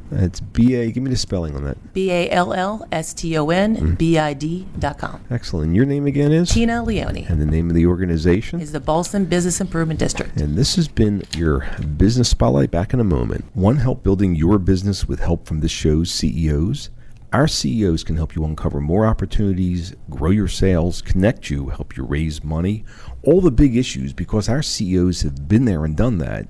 It's 0.11 0.39
B 0.39 0.75
A. 0.75 0.91
Give 0.91 1.03
me 1.03 1.09
the 1.09 1.17
spelling 1.17 1.55
on 1.55 1.63
that. 1.63 1.93
B 1.93 2.11
A 2.11 2.29
L 2.29 2.53
L 2.53 2.87
S 2.91 3.13
T 3.13 3.37
O 3.37 3.49
N 3.49 3.75
mm-hmm. 3.75 3.93
B 3.95 4.17
I 4.17 4.33
D.com. 4.33 5.23
Excellent. 5.29 5.75
Your 5.75 5.85
name 5.85 6.05
again 6.05 6.31
is 6.31 6.49
Tina 6.49 6.83
Leone 6.83 7.25
and 7.29 7.41
the 7.41 7.45
name 7.45 7.69
of 7.69 7.75
the 7.75 7.85
organization. 7.85 8.59
is 8.59 8.71
the 8.71 8.79
Ballston 8.79 9.25
Business 9.25 9.61
Improvement 9.61 9.99
District. 9.99 10.35
And 10.39 10.57
this 10.57 10.75
has 10.75 10.87
been 10.87 11.23
your 11.35 11.65
business 11.97 12.29
spotlight 12.29 12.71
back 12.71 12.93
in 12.93 12.99
a 12.99 13.05
moment. 13.05 13.45
One 13.53 13.77
help 13.77 14.03
building 14.03 14.35
your 14.35 14.59
business 14.59 15.07
with 15.07 15.19
help 15.19 15.47
from 15.47 15.59
this 15.61 15.71
show's 15.71 16.11
CEOs. 16.11 16.89
Our 17.33 17.47
CEOs 17.47 18.03
can 18.03 18.17
help 18.17 18.35
you 18.35 18.43
uncover 18.43 18.81
more 18.81 19.05
opportunities, 19.05 19.95
grow 20.09 20.31
your 20.31 20.49
sales, 20.49 21.01
connect 21.01 21.49
you, 21.49 21.69
help 21.69 21.95
you 21.95 22.03
raise 22.03 22.43
money, 22.43 22.83
all 23.23 23.39
the 23.39 23.51
big 23.51 23.77
issues 23.77 24.11
because 24.11 24.49
our 24.49 24.61
CEOs 24.61 25.21
have 25.21 25.47
been 25.47 25.63
there 25.63 25.85
and 25.85 25.95
done 25.95 26.17
that, 26.17 26.49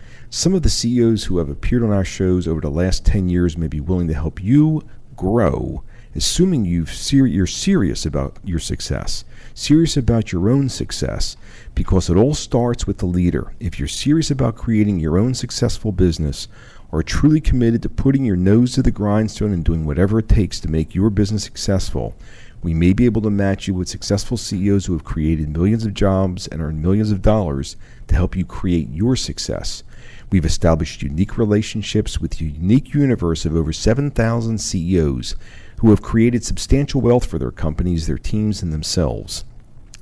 Some 0.33 0.53
of 0.53 0.61
the 0.61 0.69
CEOs 0.69 1.25
who 1.25 1.39
have 1.39 1.49
appeared 1.49 1.83
on 1.83 1.91
our 1.91 2.05
shows 2.05 2.47
over 2.47 2.61
the 2.61 2.69
last 2.69 3.05
10 3.05 3.27
years 3.27 3.57
may 3.57 3.67
be 3.67 3.81
willing 3.81 4.07
to 4.07 4.13
help 4.13 4.41
you 4.41 4.81
grow, 5.17 5.83
assuming 6.15 6.63
you've 6.63 6.93
ser- 6.93 7.25
you're 7.25 7.45
serious 7.45 8.05
about 8.05 8.37
your 8.41 8.57
success, 8.57 9.25
serious 9.53 9.97
about 9.97 10.31
your 10.31 10.49
own 10.49 10.69
success, 10.69 11.35
because 11.75 12.09
it 12.09 12.15
all 12.15 12.33
starts 12.33 12.87
with 12.87 12.99
the 12.99 13.05
leader. 13.05 13.51
If 13.59 13.77
you're 13.77 13.89
serious 13.89 14.31
about 14.31 14.55
creating 14.55 15.01
your 15.01 15.17
own 15.17 15.33
successful 15.33 15.91
business, 15.91 16.47
or 16.93 17.03
truly 17.03 17.41
committed 17.41 17.81
to 17.81 17.89
putting 17.89 18.23
your 18.23 18.37
nose 18.37 18.71
to 18.75 18.81
the 18.81 18.89
grindstone 18.89 19.51
and 19.51 19.65
doing 19.65 19.85
whatever 19.85 20.19
it 20.19 20.29
takes 20.29 20.61
to 20.61 20.71
make 20.71 20.95
your 20.95 21.09
business 21.09 21.43
successful, 21.43 22.15
we 22.63 22.73
may 22.73 22.93
be 22.93 23.03
able 23.03 23.21
to 23.23 23.29
match 23.29 23.67
you 23.67 23.73
with 23.73 23.89
successful 23.89 24.37
CEOs 24.37 24.85
who 24.85 24.93
have 24.93 25.03
created 25.03 25.49
millions 25.49 25.85
of 25.85 25.93
jobs 25.93 26.47
and 26.47 26.61
earned 26.61 26.81
millions 26.81 27.11
of 27.11 27.21
dollars 27.21 27.75
to 28.07 28.15
help 28.15 28.33
you 28.33 28.45
create 28.45 28.87
your 28.89 29.17
success. 29.17 29.83
We've 30.31 30.45
established 30.45 31.03
unique 31.03 31.37
relationships 31.37 32.21
with 32.21 32.39
a 32.39 32.45
unique 32.45 32.93
universe 32.93 33.45
of 33.45 33.53
over 33.53 33.73
7,000 33.73 34.57
CEOs 34.57 35.35
who 35.79 35.89
have 35.89 36.01
created 36.01 36.45
substantial 36.45 37.01
wealth 37.01 37.25
for 37.25 37.37
their 37.37 37.51
companies, 37.51 38.07
their 38.07 38.17
teams, 38.17 38.63
and 38.63 38.71
themselves. 38.71 39.43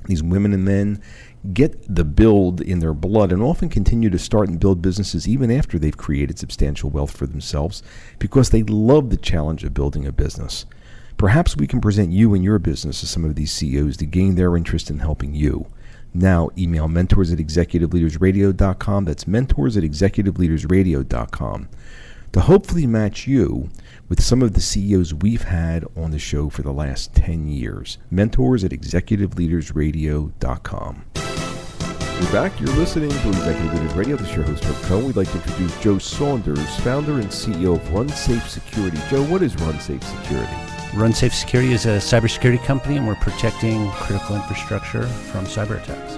These 0.05 0.21
women 0.21 0.53
and 0.53 0.63
men 0.63 1.01
get 1.53 1.83
the 1.93 2.03
build 2.03 2.61
in 2.61 2.77
their 2.77 2.93
blood 2.93 3.31
and 3.31 3.41
often 3.41 3.69
continue 3.69 4.11
to 4.11 4.19
start 4.19 4.49
and 4.49 4.59
build 4.59 4.83
businesses 4.83 5.27
even 5.27 5.49
after 5.49 5.79
they've 5.79 5.97
created 5.97 6.37
substantial 6.37 6.91
wealth 6.91 7.15
for 7.15 7.25
themselves 7.25 7.81
because 8.19 8.51
they 8.51 8.63
love 8.63 9.09
the 9.09 9.17
challenge 9.17 9.63
of 9.63 9.73
building 9.73 10.05
a 10.05 10.11
business. 10.11 10.65
Perhaps 11.17 11.57
we 11.57 11.65
can 11.65 11.81
present 11.81 12.11
you 12.11 12.35
and 12.35 12.43
your 12.43 12.59
business 12.59 12.99
to 12.99 13.07
some 13.07 13.25
of 13.25 13.35
these 13.35 13.51
CEOs 13.51 13.97
to 13.97 14.05
gain 14.05 14.35
their 14.35 14.55
interest 14.55 14.91
in 14.91 14.99
helping 14.99 15.33
you. 15.33 15.65
Now, 16.13 16.49
email 16.57 16.87
mentors 16.87 17.31
at 17.31 17.39
executiveleadersradio.com. 17.39 19.05
That's 19.05 19.27
mentors 19.27 19.77
at 19.77 19.83
executiveleadersradio.com 19.83 21.69
to 22.31 22.41
hopefully 22.41 22.85
match 22.85 23.25
you 23.27 23.69
with 24.07 24.21
some 24.21 24.43
of 24.43 24.53
the 24.53 24.61
CEOs 24.61 25.13
we've 25.13 25.43
had 25.43 25.85
on 25.95 26.11
the 26.11 26.19
show 26.19 26.49
for 26.49 26.61
the 26.61 26.73
last 26.73 27.15
10 27.15 27.47
years. 27.47 27.97
Mentors 28.11 28.63
at 28.63 28.71
executiveleadersradio.com. 28.71 31.05
We're 32.19 32.31
back. 32.33 32.59
You're 32.59 32.75
listening 32.75 33.11
to 33.11 33.27
Executive 33.29 33.73
Leaders 33.73 33.93
Radio. 33.93 34.17
This 34.17 34.29
is 34.29 34.35
your 34.35 34.43
host, 34.43 34.65
Herb 34.65 34.75
Cohen. 34.83 35.05
We'd 35.05 35.15
like 35.15 35.31
to 35.31 35.37
introduce 35.37 35.79
Joe 35.79 35.97
Saunders, 35.97 36.75
founder 36.81 37.13
and 37.13 37.27
CEO 37.27 37.77
of 37.77 37.93
Run 37.93 38.09
Safe 38.09 38.49
Security. 38.49 38.99
Joe, 39.09 39.23
what 39.23 39.41
is 39.41 39.55
Run 39.61 39.79
Safe 39.79 40.03
Security? 40.03 40.78
Run 40.95 41.13
Safe 41.13 41.35
Security 41.35 41.71
is 41.71 41.85
a 41.85 41.97
cybersecurity 41.97 42.63
company, 42.63 42.97
and 42.97 43.07
we're 43.07 43.15
protecting 43.15 43.89
critical 43.91 44.35
infrastructure 44.35 45.03
from 45.03 45.45
cyber 45.45 45.81
attacks. 45.81 46.15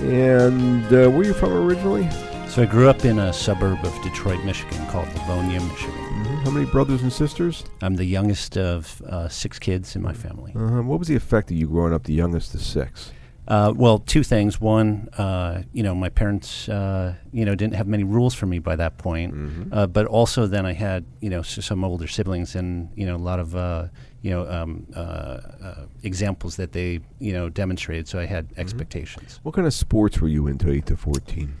And 0.00 0.84
uh, 0.86 1.08
where 1.08 1.20
are 1.20 1.24
you 1.24 1.32
from 1.32 1.52
originally? 1.52 2.10
So 2.48 2.62
I 2.62 2.66
grew 2.66 2.88
up 2.88 3.04
in 3.04 3.20
a 3.20 3.32
suburb 3.32 3.84
of 3.84 4.02
Detroit, 4.02 4.44
Michigan 4.44 4.84
called 4.88 5.06
Livonia, 5.14 5.60
Michigan. 5.60 6.24
How 6.42 6.50
many 6.50 6.66
brothers 6.66 7.02
and 7.02 7.12
sisters? 7.12 7.62
I'm 7.82 7.94
the 7.94 8.04
youngest 8.04 8.58
of 8.58 9.00
uh, 9.02 9.28
six 9.28 9.60
kids 9.60 9.94
in 9.94 10.02
my 10.02 10.12
family. 10.12 10.52
Uh, 10.56 10.82
what 10.82 10.98
was 10.98 11.06
the 11.06 11.14
effect 11.14 11.52
of 11.52 11.56
you 11.56 11.68
growing 11.68 11.92
up 11.92 12.02
the 12.02 12.12
youngest 12.12 12.52
of 12.54 12.62
six? 12.62 13.12
Uh, 13.50 13.72
well, 13.76 13.98
two 13.98 14.22
things. 14.22 14.60
One, 14.60 15.08
uh, 15.18 15.62
you 15.72 15.82
know, 15.82 15.94
my 15.94 16.08
parents, 16.08 16.68
uh, 16.68 17.16
you 17.32 17.44
know, 17.44 17.54
didn't 17.56 17.74
have 17.74 17.88
many 17.88 18.04
rules 18.04 18.32
for 18.32 18.46
me 18.46 18.60
by 18.60 18.76
that 18.76 18.96
point. 18.96 19.34
Mm-hmm. 19.34 19.74
Uh, 19.74 19.86
but 19.88 20.06
also, 20.06 20.46
then 20.46 20.64
I 20.64 20.72
had, 20.72 21.04
you 21.20 21.30
know, 21.30 21.40
s- 21.40 21.64
some 21.64 21.82
older 21.84 22.06
siblings, 22.06 22.54
and 22.54 22.88
you 22.94 23.04
know, 23.06 23.16
a 23.16 23.24
lot 23.30 23.40
of, 23.40 23.56
uh, 23.56 23.88
you 24.22 24.30
know, 24.30 24.48
um, 24.48 24.86
uh, 24.94 24.98
uh, 24.98 25.86
examples 26.04 26.54
that 26.56 26.70
they, 26.72 27.00
you 27.18 27.32
know, 27.32 27.48
demonstrated. 27.48 28.06
So 28.06 28.20
I 28.20 28.26
had 28.26 28.48
Mm-hmm. 28.50 28.60
expectations. 28.60 29.40
What 29.42 29.54
kind 29.56 29.66
of 29.66 29.74
sports 29.74 30.20
were 30.20 30.28
you 30.28 30.46
into, 30.46 30.70
8 30.70 30.86
to 30.86 30.96
14? 30.96 31.52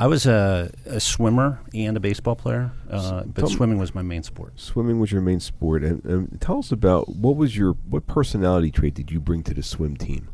I 0.00 0.06
was 0.06 0.26
a, 0.26 0.70
a 0.86 1.00
swimmer 1.00 1.60
and 1.74 1.96
a 1.96 2.00
baseball 2.00 2.36
player, 2.36 2.70
uh, 2.90 3.24
but 3.24 3.40
tell 3.40 3.48
swimming 3.48 3.78
was 3.78 3.94
my 3.96 4.02
main 4.02 4.22
sport. 4.22 4.52
Swimming 4.60 5.00
was 5.00 5.10
your 5.10 5.22
main 5.22 5.40
sport, 5.40 5.82
and, 5.82 6.04
and 6.04 6.40
tell 6.40 6.58
us 6.58 6.70
about 6.70 7.08
what 7.08 7.36
was 7.36 7.56
your 7.56 7.72
what 7.88 8.06
personality 8.06 8.70
trait 8.70 8.94
did 8.94 9.10
you 9.10 9.18
bring 9.18 9.42
to 9.44 9.54
the 9.54 9.62
swim 9.62 9.96
team? 9.96 10.28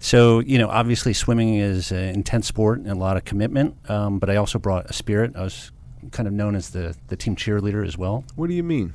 So, 0.00 0.40
you 0.40 0.58
know, 0.58 0.68
obviously 0.68 1.12
swimming 1.12 1.56
is 1.56 1.92
an 1.92 2.08
intense 2.08 2.46
sport 2.46 2.78
and 2.78 2.88
a 2.88 2.94
lot 2.94 3.16
of 3.18 3.24
commitment, 3.24 3.76
um, 3.88 4.18
but 4.18 4.30
I 4.30 4.36
also 4.36 4.58
brought 4.58 4.86
a 4.86 4.94
spirit. 4.94 5.36
I 5.36 5.42
was 5.42 5.72
kind 6.10 6.26
of 6.26 6.32
known 6.32 6.56
as 6.56 6.70
the, 6.70 6.96
the 7.08 7.16
team 7.16 7.36
cheerleader 7.36 7.86
as 7.86 7.98
well. 7.98 8.24
What 8.34 8.48
do 8.48 8.54
you 8.54 8.62
mean? 8.62 8.94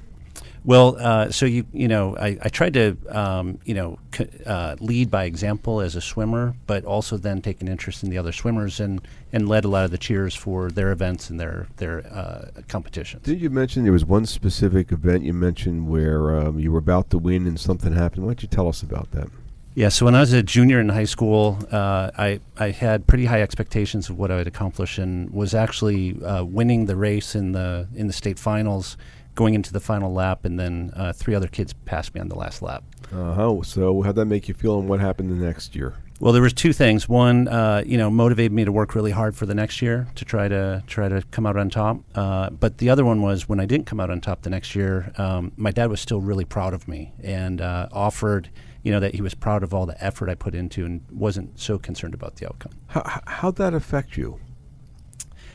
Well, 0.66 0.98
uh, 1.00 1.30
so 1.30 1.46
you 1.46 1.68
you 1.72 1.88
know, 1.88 2.18
I, 2.18 2.40
I 2.42 2.50
tried 2.50 2.74
to 2.74 2.98
um, 3.10 3.60
you 3.66 3.76
know 3.76 4.00
c- 4.16 4.28
uh, 4.48 4.76
lead 4.80 5.12
by 5.12 5.26
example 5.26 5.80
as 5.80 5.96
a 5.96 6.02
swimmer, 6.02 6.56
but 6.66 6.84
also 6.86 7.18
then 7.18 7.44
take 7.44 7.62
an 7.62 7.68
interest 7.68 8.02
in 8.02 8.10
the 8.10 8.18
other 8.18 8.32
swimmers 8.32 8.80
and, 8.80 9.00
and 9.32 9.48
led 9.48 9.64
a 9.64 9.68
lot 9.68 9.86
of 9.86 9.92
the 9.92 10.00
cheers 10.00 10.34
for 10.34 10.72
their 10.72 10.92
events 10.92 11.30
and 11.30 11.40
their 11.40 11.68
their 11.78 12.00
uh, 12.08 12.62
competitions. 12.68 13.24
Did 13.24 13.42
you 13.42 13.52
mention 13.52 13.84
there 13.84 13.94
was 13.94 14.06
one 14.06 14.26
specific 14.26 14.92
event 14.92 15.24
you 15.24 15.34
mentioned 15.34 15.88
where 15.88 16.36
um, 16.36 16.58
you 16.58 16.72
were 16.72 16.80
about 16.80 17.12
to 17.12 17.20
win 17.20 17.46
and 17.46 17.60
something 17.60 17.94
happened? 17.94 18.24
Why 18.24 18.30
don't 18.30 18.42
you 18.42 18.50
tell 18.50 18.68
us 18.68 18.82
about 18.82 19.12
that? 19.12 19.30
Yeah, 19.76 19.90
so 19.90 20.06
when 20.06 20.16
I 20.16 20.22
was 20.22 20.32
a 20.32 20.42
junior 20.42 20.80
in 20.80 20.88
high 20.88 21.04
school, 21.04 21.60
uh, 21.70 22.10
I 22.18 22.40
I 22.58 22.72
had 22.72 23.08
pretty 23.08 23.26
high 23.26 23.42
expectations 23.42 24.10
of 24.10 24.18
what 24.18 24.32
I 24.32 24.38
would 24.38 24.48
accomplish, 24.48 24.98
and 24.98 25.30
was 25.32 25.54
actually 25.54 26.22
uh, 26.24 26.46
winning 26.46 26.86
the 26.86 26.96
race 26.96 27.36
in 27.36 27.52
the 27.52 27.88
in 27.94 28.08
the 28.08 28.14
state 28.14 28.40
finals, 28.40 28.96
going 29.36 29.54
into 29.54 29.74
the 29.74 29.82
final 29.82 30.14
lap, 30.14 30.46
and 30.46 30.58
then 30.58 30.94
uh, 30.96 31.12
three 31.12 31.36
other 31.36 31.50
kids 31.50 31.74
passed 31.84 32.16
me 32.16 32.22
on 32.22 32.30
the 32.30 32.36
last 32.36 32.62
lap. 32.62 32.86
Uh-huh. 33.14 33.62
So 33.64 34.02
how'd 34.02 34.16
that 34.16 34.26
make 34.26 34.48
you 34.48 34.54
feel, 34.54 34.80
and 34.80 34.88
what 34.88 35.02
happened 35.02 35.30
the 35.30 35.46
next 35.46 35.76
year? 35.76 35.94
Well, 36.22 36.32
there 36.32 36.42
was 36.42 36.54
two 36.54 36.72
things. 36.72 37.10
One, 37.10 37.50
uh, 37.50 37.84
you 37.86 37.98
know, 37.98 38.10
motivated 38.10 38.54
me 38.54 38.64
to 38.64 38.72
work 38.72 38.96
really 38.96 39.12
hard 39.12 39.36
for 39.36 39.46
the 39.46 39.54
next 39.54 39.82
year 39.82 40.08
to 40.16 40.24
try 40.24 40.48
to 40.48 40.82
try 40.88 41.10
to 41.10 41.22
come 41.32 41.46
out 41.46 41.58
on 41.58 41.70
top. 41.70 42.00
Uh, 42.16 42.50
but 42.50 42.78
the 42.78 42.90
other 42.90 43.04
one 43.04 43.22
was 43.22 43.50
when 43.50 43.60
I 43.60 43.66
didn't 43.66 43.86
come 43.86 44.00
out 44.00 44.10
on 44.10 44.22
top 44.22 44.44
the 44.44 44.50
next 44.50 44.74
year, 44.74 45.12
um, 45.18 45.52
my 45.58 45.72
dad 45.72 45.90
was 45.90 46.00
still 46.00 46.22
really 46.22 46.46
proud 46.46 46.74
of 46.74 46.88
me 46.88 47.12
and 47.22 47.60
uh, 47.60 47.90
offered, 47.92 48.50
you 48.86 48.92
know, 48.92 49.00
that 49.02 49.16
he 49.16 49.22
was 49.22 49.34
proud 49.34 49.64
of 49.64 49.74
all 49.74 49.86
the 49.86 50.02
effort 50.02 50.30
I 50.30 50.36
put 50.36 50.54
into 50.56 50.86
and 50.86 51.02
wasn't 51.12 51.60
so 51.60 51.78
concerned 51.78 52.14
about 52.14 52.36
the 52.38 52.46
outcome. 52.48 52.72
How, 52.88 53.22
how'd 53.26 53.56
that 53.58 53.74
affect 53.74 54.16
you? 54.16 54.40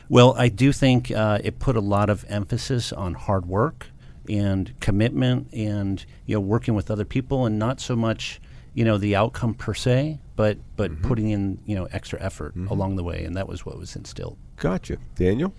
Well, 0.09 0.35
I 0.37 0.49
do 0.49 0.71
think 0.73 1.09
uh, 1.11 1.39
it 1.43 1.57
put 1.59 1.75
a 1.77 1.79
lot 1.81 2.09
of 2.09 2.25
emphasis 2.27 2.91
on 2.91 3.13
hard 3.13 3.45
work 3.45 3.87
and 4.29 4.73
commitment 4.81 5.47
and 5.53 6.05
you 6.25 6.35
know 6.35 6.41
working 6.41 6.75
with 6.75 6.91
other 6.91 7.05
people 7.05 7.45
and 7.45 7.57
not 7.57 7.79
so 7.79 7.95
much 7.95 8.39
you 8.73 8.83
know 8.85 8.97
the 8.97 9.15
outcome 9.15 9.53
per 9.53 9.73
se, 9.73 10.19
but 10.35 10.57
but 10.75 10.91
Mm-hmm. 10.91 11.07
putting 11.07 11.29
in 11.29 11.59
you 11.65 11.75
know 11.75 11.87
extra 11.91 12.21
effort 12.21 12.53
along 12.69 12.97
the 12.97 13.03
way, 13.03 13.23
and 13.23 13.35
that 13.37 13.47
was 13.47 13.65
what 13.65 13.77
was 13.77 13.95
instilled. 13.95 14.37
Gotcha, 14.57 14.97
Daniel. 15.15 15.53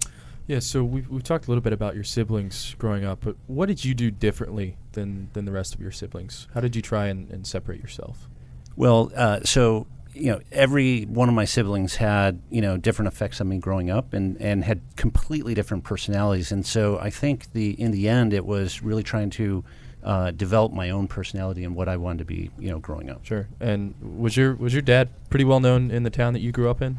Yeah, 0.47 0.59
so 0.59 0.83
we've, 0.83 1.09
we've 1.09 1.23
talked 1.23 1.47
a 1.47 1.51
little 1.51 1.63
bit 1.63 1.73
about 1.73 1.95
your 1.95 2.05
siblings 2.05 2.75
growing 2.79 3.05
up, 3.05 3.21
but 3.23 3.37
what 3.47 3.67
did 3.67 3.85
you 3.85 3.95
do 3.95 4.11
differently 4.11 4.77
than, 4.93 5.31
than 5.35 5.45
the 5.45 5.53
rest 5.53 5.75
of 5.75 5.81
your 5.81 5.93
siblings? 5.93 6.49
How 6.53 6.61
did 6.61 6.75
you 6.75 6.83
try 6.83 7.07
and, 7.07 7.31
and 7.31 7.47
separate 7.47 7.81
yourself? 7.81 8.29
Well, 8.77 9.13
uh, 9.15 9.41
so 9.45 9.87
you 10.15 10.31
know, 10.31 10.41
every 10.51 11.05
one 11.05 11.29
of 11.29 11.35
my 11.35 11.45
siblings 11.45 11.97
had 11.97 12.41
you 12.51 12.61
know 12.61 12.77
different 12.77 13.13
effects 13.13 13.41
on 13.41 13.49
me 13.49 13.59
growing 13.59 13.91
up, 13.91 14.13
and 14.13 14.41
and 14.41 14.65
had 14.65 14.81
completely 14.97 15.55
different 15.55 15.85
personalities, 15.85 16.53
and 16.53 16.67
so 16.67 16.99
I 16.99 17.11
think 17.11 17.53
the 17.53 17.71
in 17.81 17.93
the 17.93 18.09
end 18.09 18.33
it 18.35 18.45
was 18.45 18.83
really 18.83 19.03
trying 19.03 19.31
to 19.31 19.65
uh, 20.05 20.31
develop 20.33 20.73
my 20.73 20.91
own 20.91 21.09
personality 21.09 21.65
and 21.65 21.75
what 21.75 21.89
I 21.89 21.97
wanted 21.97 22.19
to 22.19 22.25
be, 22.25 22.51
you 22.59 22.71
know, 22.71 22.79
growing 22.79 23.09
up. 23.09 23.25
Sure. 23.25 23.49
And 23.61 23.95
was 24.19 24.37
your 24.37 24.55
was 24.55 24.73
your 24.73 24.83
dad 24.83 25.09
pretty 25.31 25.45
well 25.45 25.61
known 25.61 25.91
in 25.91 26.03
the 26.03 26.11
town 26.11 26.33
that 26.35 26.41
you 26.41 26.53
grew 26.53 26.69
up 26.69 26.83
in? 26.83 26.99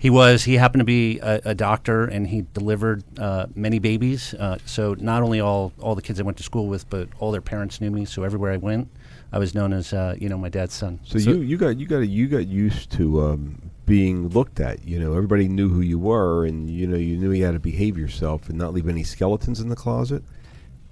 He 0.00 0.08
was. 0.08 0.44
He 0.44 0.54
happened 0.54 0.80
to 0.80 0.86
be 0.86 1.18
a, 1.18 1.42
a 1.44 1.54
doctor, 1.54 2.06
and 2.06 2.26
he 2.26 2.46
delivered 2.54 3.04
uh, 3.18 3.48
many 3.54 3.78
babies. 3.78 4.32
Uh, 4.32 4.56
so 4.64 4.94
not 4.98 5.22
only 5.22 5.40
all 5.40 5.74
all 5.78 5.94
the 5.94 6.00
kids 6.00 6.18
I 6.18 6.22
went 6.22 6.38
to 6.38 6.42
school 6.42 6.68
with, 6.68 6.88
but 6.88 7.08
all 7.18 7.30
their 7.30 7.42
parents 7.42 7.82
knew 7.82 7.90
me. 7.90 8.06
So 8.06 8.24
everywhere 8.24 8.50
I 8.50 8.56
went, 8.56 8.88
I 9.30 9.38
was 9.38 9.54
known 9.54 9.74
as 9.74 9.92
uh, 9.92 10.16
you 10.18 10.30
know 10.30 10.38
my 10.38 10.48
dad's 10.48 10.72
son. 10.72 11.00
So, 11.04 11.18
you 11.18 11.42
you 11.42 11.58
got 11.58 11.76
you 11.76 11.86
got 11.86 11.98
you 11.98 12.28
got 12.28 12.46
used 12.46 12.90
to 12.92 13.20
um, 13.20 13.70
being 13.84 14.30
looked 14.30 14.58
at. 14.58 14.82
You 14.88 14.98
know, 14.98 15.12
everybody 15.12 15.48
knew 15.48 15.68
who 15.68 15.82
you 15.82 15.98
were, 15.98 16.46
and 16.46 16.70
you 16.70 16.86
know 16.86 16.96
you 16.96 17.18
knew 17.18 17.32
you 17.32 17.44
had 17.44 17.52
to 17.52 17.60
behave 17.60 17.98
yourself 17.98 18.48
and 18.48 18.56
not 18.56 18.72
leave 18.72 18.88
any 18.88 19.04
skeletons 19.04 19.60
in 19.60 19.68
the 19.68 19.76
closet. 19.76 20.24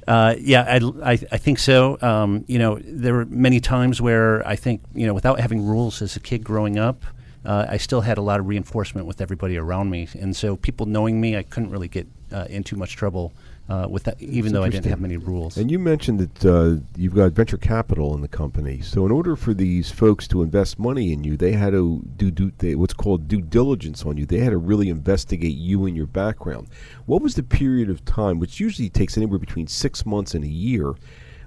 Uh, 0.06 0.34
yeah, 0.38 0.64
I, 0.68 1.12
I, 1.12 1.12
I 1.12 1.36
think 1.38 1.58
so. 1.58 1.96
Um, 2.02 2.44
you 2.46 2.58
know, 2.58 2.78
there 2.82 3.14
were 3.14 3.24
many 3.26 3.60
times 3.60 4.00
where 4.00 4.46
I 4.46 4.56
think, 4.56 4.80
you 4.94 5.06
know, 5.06 5.12
without 5.12 5.38
having 5.38 5.66
rules 5.66 6.00
as 6.00 6.16
a 6.16 6.20
kid 6.20 6.42
growing 6.42 6.78
up, 6.78 7.04
uh, 7.48 7.64
I 7.66 7.78
still 7.78 8.02
had 8.02 8.18
a 8.18 8.20
lot 8.20 8.40
of 8.40 8.46
reinforcement 8.46 9.06
with 9.06 9.22
everybody 9.22 9.56
around 9.56 9.88
me. 9.88 10.06
And 10.20 10.36
so 10.36 10.54
people 10.54 10.84
knowing 10.84 11.18
me, 11.18 11.34
I 11.34 11.42
couldn't 11.42 11.70
really 11.70 11.88
get 11.88 12.06
uh, 12.30 12.44
in 12.50 12.62
too 12.62 12.76
much 12.76 12.94
trouble 12.94 13.32
uh, 13.70 13.86
with 13.88 14.02
that, 14.04 14.20
even 14.20 14.42
That's 14.42 14.52
though 14.52 14.64
I 14.64 14.68
didn't 14.68 14.90
have 14.90 15.00
many 15.00 15.16
rules. 15.16 15.56
And 15.56 15.70
you 15.70 15.78
mentioned 15.78 16.20
that 16.20 16.44
uh, 16.44 16.82
you've 16.94 17.14
got 17.14 17.32
venture 17.32 17.56
capital 17.56 18.14
in 18.14 18.20
the 18.20 18.28
company. 18.28 18.82
So 18.82 19.06
in 19.06 19.12
order 19.12 19.34
for 19.34 19.54
these 19.54 19.90
folks 19.90 20.28
to 20.28 20.42
invest 20.42 20.78
money 20.78 21.10
in 21.10 21.24
you, 21.24 21.38
they 21.38 21.52
had 21.52 21.70
to 21.70 22.02
do, 22.18 22.30
do 22.30 22.52
they, 22.58 22.74
what's 22.74 22.92
called 22.92 23.28
due 23.28 23.40
diligence 23.40 24.04
on 24.04 24.18
you. 24.18 24.26
They 24.26 24.40
had 24.40 24.50
to 24.50 24.58
really 24.58 24.90
investigate 24.90 25.56
you 25.56 25.86
and 25.86 25.96
your 25.96 26.06
background. 26.06 26.68
What 27.06 27.22
was 27.22 27.34
the 27.34 27.42
period 27.42 27.88
of 27.88 28.04
time, 28.04 28.38
which 28.40 28.60
usually 28.60 28.90
takes 28.90 29.16
anywhere 29.16 29.38
between 29.38 29.68
six 29.68 30.04
months 30.04 30.34
and 30.34 30.44
a 30.44 30.48
year? 30.48 30.94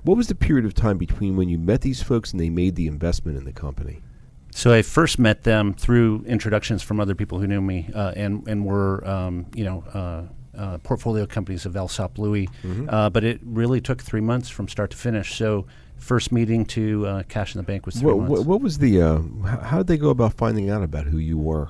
What 0.01 0.17
was 0.17 0.29
the 0.29 0.35
period 0.35 0.65
of 0.65 0.73
time 0.73 0.97
between 0.97 1.35
when 1.35 1.47
you 1.47 1.59
met 1.59 1.81
these 1.81 2.01
folks 2.01 2.31
and 2.31 2.39
they 2.39 2.49
made 2.49 2.75
the 2.75 2.87
investment 2.87 3.37
in 3.37 3.45
the 3.45 3.53
company? 3.53 4.01
So 4.53 4.71
I 4.73 4.81
first 4.81 5.17
met 5.17 5.43
them 5.43 5.73
through 5.73 6.23
introductions 6.27 6.83
from 6.83 6.99
other 6.99 7.15
people 7.15 7.39
who 7.39 7.47
knew 7.47 7.61
me 7.61 7.89
uh, 7.95 8.13
and 8.15 8.47
and 8.47 8.65
were 8.65 9.05
um, 9.07 9.45
you 9.55 9.63
know 9.63 9.83
uh, 9.93 10.23
uh, 10.59 10.77
portfolio 10.79 11.25
companies 11.25 11.65
of 11.65 11.75
Alsop 11.77 12.17
Louie, 12.17 12.49
Mhm. 12.63 12.91
uh, 12.91 13.09
but 13.09 13.23
it 13.23 13.39
really 13.43 13.79
took 13.81 14.01
three 14.01 14.21
months 14.21 14.49
from 14.49 14.67
start 14.67 14.91
to 14.91 14.97
finish. 14.97 15.35
So 15.35 15.65
first 15.97 16.31
meeting 16.31 16.65
to 16.65 17.05
uh, 17.07 17.23
cash 17.29 17.55
in 17.55 17.59
the 17.59 17.63
bank 17.63 17.85
was 17.85 17.95
three 17.95 18.07
What, 18.11 18.17
months. 18.17 18.31
what, 18.31 18.45
what 18.47 18.61
was 18.61 18.77
the, 18.79 19.01
uh, 19.01 19.19
how 19.63 19.77
did 19.77 19.87
they 19.87 19.97
go 19.97 20.09
about 20.09 20.33
finding 20.33 20.69
out 20.69 20.83
about 20.83 21.05
who 21.05 21.17
you 21.19 21.37
were? 21.37 21.69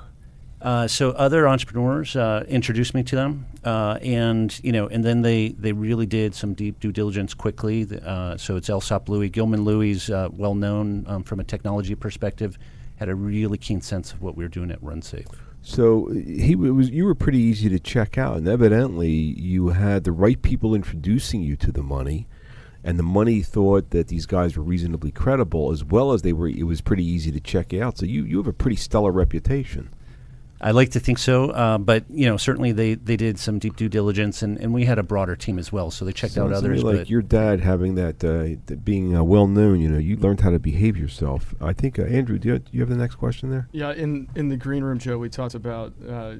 Uh, 0.61 0.87
so 0.87 1.09
other 1.11 1.47
entrepreneurs 1.47 2.15
uh, 2.15 2.45
introduced 2.47 2.93
me 2.93 3.01
to 3.01 3.15
them, 3.15 3.47
uh, 3.63 3.97
and 4.03 4.63
you 4.63 4.71
know, 4.71 4.87
and 4.87 5.03
then 5.03 5.23
they 5.23 5.49
they 5.49 5.71
really 5.71 6.05
did 6.05 6.35
some 6.35 6.53
deep 6.53 6.79
due 6.79 6.91
diligence 6.91 7.33
quickly. 7.33 7.87
Uh, 8.05 8.37
so 8.37 8.57
it's 8.57 8.69
Alsop 8.69 9.09
Louie, 9.09 9.29
Gilman 9.29 9.63
Louie, 9.63 9.99
uh, 10.13 10.29
well 10.31 10.53
known 10.53 11.03
um, 11.07 11.23
from 11.23 11.39
a 11.39 11.43
technology 11.43 11.95
perspective, 11.95 12.59
had 12.97 13.09
a 13.09 13.15
really 13.15 13.57
keen 13.57 13.81
sense 13.81 14.13
of 14.13 14.21
what 14.21 14.37
we 14.37 14.43
were 14.43 14.49
doing 14.49 14.69
at 14.69 14.79
RunSafe. 14.81 15.25
So 15.63 16.09
he 16.11 16.55
was. 16.55 16.91
You 16.91 17.05
were 17.05 17.15
pretty 17.15 17.39
easy 17.39 17.67
to 17.69 17.79
check 17.79 18.19
out, 18.19 18.37
and 18.37 18.47
evidently 18.47 19.09
you 19.09 19.69
had 19.69 20.03
the 20.03 20.11
right 20.11 20.39
people 20.39 20.75
introducing 20.75 21.41
you 21.41 21.55
to 21.55 21.71
the 21.71 21.83
money, 21.83 22.27
and 22.83 22.99
the 22.99 23.03
money 23.03 23.41
thought 23.41 23.89
that 23.89 24.09
these 24.09 24.27
guys 24.27 24.55
were 24.55 24.63
reasonably 24.63 25.11
credible, 25.11 25.71
as 25.71 25.83
well 25.83 26.11
as 26.11 26.21
they 26.21 26.33
were. 26.33 26.47
It 26.47 26.67
was 26.67 26.81
pretty 26.81 27.05
easy 27.05 27.31
to 27.31 27.39
check 27.39 27.73
out. 27.73 27.97
So 27.97 28.05
you 28.05 28.23
you 28.23 28.37
have 28.37 28.47
a 28.47 28.53
pretty 28.53 28.77
stellar 28.77 29.11
reputation. 29.11 29.89
I 30.63 30.71
like 30.71 30.91
to 30.91 30.99
think 30.99 31.17
so, 31.17 31.49
uh, 31.49 31.77
but 31.79 32.05
you 32.09 32.27
know, 32.27 32.37
certainly 32.37 32.71
they, 32.71 32.93
they 32.93 33.17
did 33.17 33.39
some 33.39 33.57
deep 33.57 33.75
due 33.75 33.89
diligence, 33.89 34.43
and, 34.43 34.59
and 34.59 34.73
we 34.73 34.85
had 34.85 34.99
a 34.99 35.03
broader 35.03 35.35
team 35.35 35.57
as 35.57 35.71
well, 35.71 35.89
so 35.89 36.05
they 36.05 36.13
checked 36.13 36.37
out 36.37 36.51
Sounds 36.51 36.61
to 36.61 36.69
me 36.69 36.73
others. 36.75 36.83
like 36.83 36.97
but 36.97 37.09
your 37.09 37.21
dad 37.23 37.61
having 37.61 37.95
that, 37.95 38.23
uh, 38.23 38.43
th- 38.67 38.83
being 38.83 39.15
uh, 39.15 39.23
well 39.23 39.47
known. 39.47 39.79
You 39.79 39.89
know, 39.89 39.97
you 39.97 40.17
learned 40.17 40.41
how 40.41 40.51
to 40.51 40.59
behave 40.59 40.95
yourself. 40.97 41.55
I 41.59 41.73
think 41.73 41.97
uh, 41.97 42.03
Andrew, 42.03 42.37
do 42.37 42.49
you, 42.49 42.59
do 42.59 42.69
you 42.71 42.79
have 42.81 42.89
the 42.89 42.95
next 42.95 43.15
question 43.15 43.49
there? 43.49 43.67
Yeah, 43.71 43.91
in 43.93 44.27
in 44.35 44.49
the 44.49 44.57
green 44.57 44.83
room, 44.83 44.99
Joe, 44.99 45.17
we 45.17 45.29
talked 45.29 45.55
about 45.55 45.93
uh, 46.07 46.35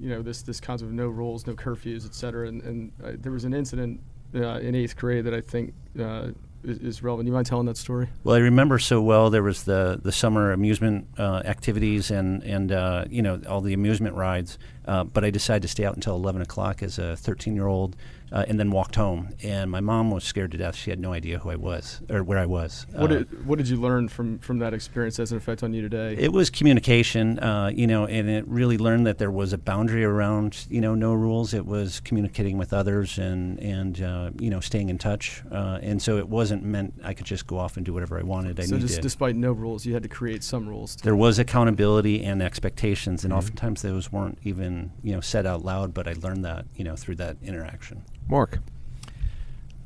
you 0.00 0.08
know 0.08 0.22
this 0.22 0.42
this 0.42 0.60
concept 0.60 0.88
of 0.88 0.94
no 0.94 1.08
rules, 1.08 1.46
no 1.46 1.54
curfews, 1.54 2.06
et 2.06 2.14
cetera. 2.14 2.48
And, 2.48 2.62
and 2.62 2.92
uh, 3.04 3.12
there 3.18 3.32
was 3.32 3.44
an 3.44 3.52
incident 3.52 4.00
uh, 4.34 4.58
in 4.60 4.74
eighth 4.74 4.96
grade 4.96 5.24
that 5.24 5.34
I 5.34 5.40
think 5.42 5.74
uh, 6.00 6.28
is, 6.66 6.78
is 6.78 7.02
relevant. 7.02 7.26
You 7.26 7.32
mind 7.32 7.46
telling 7.46 7.66
that 7.66 7.76
story? 7.76 8.08
Well, 8.24 8.36
I 8.36 8.40
remember 8.40 8.78
so 8.78 9.00
well. 9.00 9.30
There 9.30 9.42
was 9.42 9.64
the 9.64 10.00
the 10.02 10.12
summer 10.12 10.52
amusement 10.52 11.06
uh, 11.18 11.42
activities 11.44 12.10
and 12.10 12.42
and 12.42 12.72
uh, 12.72 13.04
you 13.08 13.22
know 13.22 13.40
all 13.48 13.60
the 13.60 13.72
amusement 13.72 14.16
rides. 14.16 14.58
Uh, 14.86 15.04
but 15.04 15.24
I 15.24 15.30
decided 15.30 15.62
to 15.62 15.68
stay 15.68 15.84
out 15.84 15.96
until 15.96 16.14
11 16.14 16.42
o'clock 16.42 16.80
as 16.82 16.98
a 16.98 17.16
13 17.16 17.54
year 17.56 17.66
old, 17.66 17.96
uh, 18.32 18.44
and 18.48 18.58
then 18.58 18.70
walked 18.70 18.96
home. 18.96 19.30
And 19.42 19.70
my 19.70 19.80
mom 19.80 20.10
was 20.10 20.24
scared 20.24 20.50
to 20.52 20.58
death. 20.58 20.74
She 20.76 20.90
had 20.90 20.98
no 21.00 21.12
idea 21.12 21.38
who 21.38 21.50
I 21.50 21.56
was 21.56 22.00
or 22.10 22.22
where 22.22 22.38
I 22.38 22.46
was. 22.46 22.86
What 22.92 23.04
Uh, 23.12 23.18
did 23.18 23.46
what 23.46 23.58
did 23.58 23.68
you 23.68 23.76
learn 23.76 24.08
from 24.08 24.38
from 24.40 24.58
that 24.58 24.74
experience 24.74 25.18
as 25.18 25.30
an 25.32 25.38
effect 25.38 25.62
on 25.62 25.72
you 25.74 25.82
today? 25.82 26.16
it 26.18 26.32
was 26.32 26.50
communication, 26.50 27.38
uh, 27.38 27.70
you 27.74 27.86
know, 27.86 28.06
and 28.06 28.28
it 28.28 28.46
really 28.48 28.78
learned 28.78 29.06
that 29.06 29.18
there 29.18 29.30
was 29.30 29.52
a 29.52 29.58
boundary 29.58 30.04
around, 30.04 30.66
you 30.68 30.80
know, 30.80 30.94
no 30.94 31.12
rules. 31.14 31.54
It 31.54 31.66
was 31.66 32.00
communicating 32.00 32.58
with 32.58 32.72
others 32.72 33.18
and 33.18 33.58
and 33.60 34.00
uh, 34.02 34.30
you 34.40 34.50
know 34.50 34.60
staying 34.60 34.88
in 34.88 34.98
touch. 34.98 35.42
Uh, 35.50 35.78
and 35.82 36.00
so 36.02 36.18
it 36.18 36.28
wasn't 36.28 36.62
meant 36.64 36.94
I 37.04 37.14
could 37.14 37.26
just 37.26 37.46
go 37.46 37.58
off 37.58 37.76
and 37.76 37.86
do 37.86 37.92
whatever 37.92 38.18
I 38.18 38.22
wanted. 38.22 38.58
I 38.60 38.64
so 38.64 38.78
just, 38.78 39.00
despite 39.02 39.36
no 39.36 39.52
rules, 39.52 39.86
you 39.86 39.94
had 39.94 40.02
to 40.02 40.08
create 40.08 40.42
some 40.42 40.68
rules. 40.68 40.96
there 40.96 41.16
was 41.16 41.38
accountability 41.38 42.22
and 42.24 42.42
expectations, 42.42 43.24
and 43.24 43.32
Mhm. 43.32 43.36
oftentimes 43.38 43.82
those 43.82 44.10
weren't 44.12 44.38
even 44.42 44.90
you 45.02 45.12
know 45.12 45.20
said 45.20 45.46
out 45.46 45.64
loud. 45.64 45.94
But 45.94 46.08
I 46.08 46.14
learned 46.20 46.44
that 46.44 46.66
you 46.74 46.84
know 46.84 46.96
through 46.96 47.16
that 47.16 47.36
interaction. 47.42 48.02
Mark. 48.28 48.58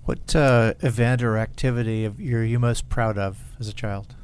What 0.05 0.35
uh, 0.35 0.75
event 0.81 1.23
or 1.23 1.37
activity 1.37 2.05
of 2.05 2.21
you're 2.21 2.45
you 2.45 2.59
most 2.59 2.89
proud 2.89 3.19
of 3.19 3.39
as 3.61 3.69
a 3.69 3.73
child? 3.73 4.15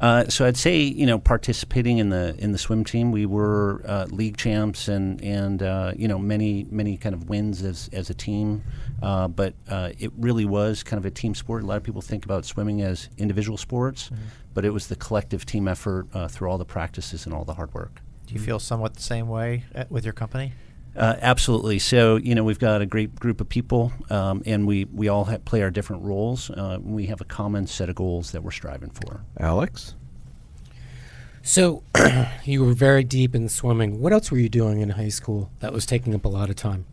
Uh, 0.00 0.26
so 0.28 0.46
I'd 0.46 0.56
say 0.56 0.80
you 0.80 1.04
know 1.04 1.18
participating 1.18 1.98
in 1.98 2.08
the 2.08 2.34
in 2.38 2.52
the 2.52 2.58
swim 2.58 2.84
team, 2.84 3.12
we 3.12 3.26
were 3.26 3.82
uh, 3.86 4.06
league 4.10 4.38
champs 4.38 4.88
and 4.88 5.20
and 5.22 5.62
uh, 5.62 5.92
you 5.94 6.08
know 6.08 6.18
many 6.18 6.66
many 6.70 6.96
kind 6.96 7.14
of 7.14 7.28
wins 7.28 7.62
as 7.62 7.90
as 7.92 8.08
a 8.08 8.14
team, 8.14 8.62
uh, 9.02 9.28
but 9.28 9.52
uh, 9.68 9.90
it 9.98 10.10
really 10.16 10.46
was 10.46 10.82
kind 10.82 10.98
of 10.98 11.04
a 11.04 11.10
team 11.10 11.34
sport. 11.34 11.62
A 11.62 11.66
lot 11.66 11.76
of 11.76 11.82
people 11.82 12.00
think 12.00 12.24
about 12.24 12.46
swimming 12.46 12.80
as 12.80 13.10
individual 13.18 13.58
sports, 13.58 14.10
but 14.54 14.64
it 14.64 14.70
was 14.70 14.86
the 14.86 14.96
collective 14.96 15.44
team 15.44 15.68
effort 15.68 16.06
uh, 16.14 16.28
through 16.28 16.50
all 16.50 16.58
the 16.58 16.64
practices 16.64 17.26
and 17.26 17.34
all 17.34 17.44
the 17.44 17.54
hard 17.54 17.72
work. 17.74 18.00
Do 18.26 18.34
you 18.34 18.40
feel 18.40 18.58
somewhat 18.58 18.94
the 18.94 19.02
same 19.02 19.28
way 19.28 19.64
at, 19.74 19.90
with 19.90 20.04
your 20.04 20.14
company? 20.14 20.54
Uh, 21.00 21.16
absolutely. 21.22 21.78
So 21.78 22.16
you 22.16 22.34
know 22.34 22.44
we've 22.44 22.58
got 22.58 22.82
a 22.82 22.86
great 22.86 23.16
group 23.18 23.40
of 23.40 23.48
people, 23.48 23.90
um, 24.10 24.42
and 24.44 24.66
we 24.66 24.84
we 24.84 25.08
all 25.08 25.24
ha- 25.24 25.38
play 25.38 25.62
our 25.62 25.70
different 25.70 26.02
roles. 26.02 26.50
Uh, 26.50 26.78
we 26.82 27.06
have 27.06 27.22
a 27.22 27.24
common 27.24 27.66
set 27.66 27.88
of 27.88 27.96
goals 27.96 28.32
that 28.32 28.42
we're 28.42 28.50
striving 28.50 28.90
for. 28.90 29.22
Alex. 29.38 29.94
So, 31.42 31.82
you 32.44 32.62
were 32.62 32.74
very 32.74 33.02
deep 33.02 33.34
in 33.34 33.48
swimming. 33.48 33.98
What 34.02 34.12
else 34.12 34.30
were 34.30 34.36
you 34.36 34.50
doing 34.50 34.82
in 34.82 34.90
high 34.90 35.08
school 35.08 35.50
that 35.60 35.72
was 35.72 35.86
taking 35.86 36.14
up 36.14 36.26
a 36.26 36.28
lot 36.28 36.50
of 36.50 36.56
time? 36.56 36.84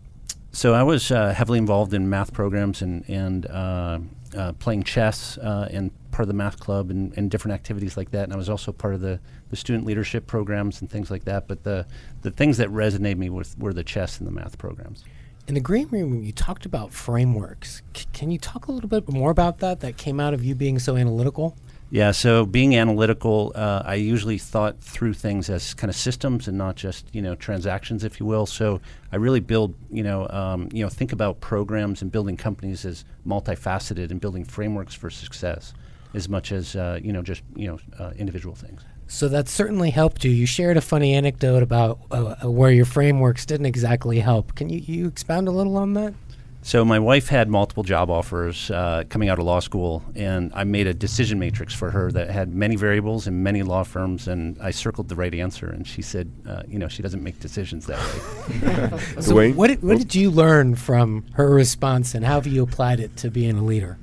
So 0.54 0.74
I 0.74 0.84
was 0.84 1.12
uh, 1.12 1.34
heavily 1.34 1.60
involved 1.60 1.94
in 1.94 2.10
math 2.10 2.32
programs 2.32 2.82
and 2.82 3.04
and 3.10 3.46
uh, 3.46 4.00
uh, 4.36 4.54
playing 4.54 4.84
chess 4.84 5.38
uh, 5.38 5.68
and 5.70 5.92
part 6.18 6.24
of 6.24 6.30
the 6.30 6.34
math 6.34 6.60
club 6.60 6.90
and, 6.90 7.16
and 7.16 7.30
different 7.30 7.54
activities 7.54 7.96
like 7.96 8.10
that. 8.10 8.24
And 8.24 8.34
I 8.34 8.38
was 8.38 8.50
also 8.50 8.72
part 8.72 8.96
of 8.96 9.02
the, 9.02 9.20
the 9.52 9.56
student 9.56 9.86
leadership 9.86 10.26
programs 10.26 10.82
and 10.82 10.90
things 10.90 11.12
like 11.12 11.26
that. 11.26 11.48
But 11.48 11.64
the 11.64 11.86
the 12.24 12.32
things 12.32 12.58
that 12.58 12.70
resonated 12.70 13.18
me 13.18 13.30
with 13.30 13.56
were 13.60 13.72
the 13.72 13.84
chess 13.84 14.18
and 14.18 14.28
the 14.28 14.32
math 14.32 14.58
programs. 14.58 15.06
In 15.48 15.54
the 15.54 15.60
green 15.60 15.88
room, 15.90 16.24
you 16.24 16.32
talked 16.32 16.66
about 16.66 16.92
frameworks. 16.92 17.84
C- 17.96 18.08
can 18.14 18.32
you 18.32 18.40
talk 18.40 18.68
a 18.68 18.72
little 18.72 18.90
bit 18.90 19.08
more 19.08 19.30
about 19.30 19.60
that? 19.60 19.82
That 19.82 19.98
came 19.98 20.20
out 20.20 20.34
of 20.34 20.44
you 20.44 20.56
being 20.56 20.80
so 20.80 20.98
analytical. 20.98 21.56
Yeah, 21.92 22.12
so 22.12 22.48
being 22.48 22.76
analytical, 22.76 23.54
uh, 23.54 23.84
I 23.86 23.94
usually 23.94 24.40
thought 24.40 24.82
through 24.82 25.14
things 25.14 25.52
as 25.52 25.76
kind 25.76 25.90
of 25.90 25.96
systems 25.96 26.48
and 26.48 26.58
not 26.58 26.76
just 26.78 27.06
you 27.14 27.22
know 27.22 27.36
transactions, 27.36 28.04
if 28.04 28.20
you 28.20 28.26
will. 28.26 28.48
So 28.48 28.82
I 29.12 29.18
really 29.18 29.40
build 29.40 29.76
you 29.92 30.02
know 30.02 30.28
um, 30.30 30.68
you 30.74 30.84
know 30.84 30.90
think 30.90 31.14
about 31.14 31.42
programs 31.42 32.02
and 32.02 32.12
building 32.12 32.38
companies 32.38 32.86
as 32.86 33.06
multifaceted 33.26 34.10
and 34.10 34.20
building 34.20 34.44
frameworks 34.44 34.96
for 34.96 35.12
success, 35.12 35.76
as 36.14 36.30
much 36.30 36.52
as 36.52 36.76
uh, 36.76 37.00
you 37.02 37.12
know 37.12 37.22
just 37.22 37.44
you 37.56 37.68
know 37.68 37.80
uh, 38.00 38.12
individual 38.18 38.56
things. 38.56 38.82
So 39.08 39.30
that 39.30 39.48
certainly 39.48 39.90
helped 39.90 40.26
you. 40.26 40.32
You 40.32 40.46
shared 40.46 40.76
a 40.76 40.82
funny 40.82 41.14
anecdote 41.14 41.64
about 41.64 42.00
uh, 42.12 42.36
uh, 42.44 42.52
where 42.52 42.72
your 42.72 42.86
frameworks 42.86 43.46
didn't 43.46 43.66
exactly 43.66 44.20
help. 44.20 44.56
Can 44.56 44.70
you, 44.70 44.80
you 44.80 45.08
expound 45.08 45.48
a 45.48 45.52
little 45.52 45.78
on 45.78 45.94
that? 45.94 46.14
So 46.62 46.84
my 46.84 47.00
wife 47.00 47.30
had 47.30 47.48
multiple 47.48 47.84
job 47.84 48.10
offers 48.10 48.70
uh, 48.70 49.06
coming 49.08 49.30
out 49.30 49.40
of 49.40 49.46
law 49.46 49.62
school, 49.62 50.04
and 50.16 50.52
I 50.54 50.66
made 50.66 50.86
a 50.86 50.94
decision 50.94 51.40
matrix 51.40 51.74
for 51.74 51.92
her 51.92 52.12
that 52.12 52.30
had 52.30 52.54
many 52.54 52.76
variables 52.76 53.26
and 53.26 53.42
many 53.42 53.64
law 53.64 53.84
firms, 53.84 54.28
and 54.28 54.58
I 54.62 54.72
circled 54.72 55.08
the 55.08 55.16
right 55.16 55.34
answer, 55.34 55.70
and 55.70 55.88
she 55.88 56.02
said, 56.02 56.30
uh, 56.46 56.64
you 56.68 56.78
know, 56.78 56.90
she 56.90 57.02
doesn't 57.02 57.24
make 57.24 57.40
decisions 57.40 57.86
that 57.86 58.00
way. 58.00 59.00
so 59.22 59.50
what 59.52 59.68
did, 59.68 59.82
what 59.82 59.98
did 59.98 60.14
you 60.14 60.30
learn 60.30 60.76
from 60.76 61.24
her 61.36 61.50
response, 61.50 62.14
and 62.14 62.26
how 62.26 62.34
have 62.34 62.48
you 62.48 62.64
applied 62.64 63.00
it 63.00 63.16
to 63.18 63.32
being 63.32 63.58
a 63.58 63.64
leader? 63.64 63.98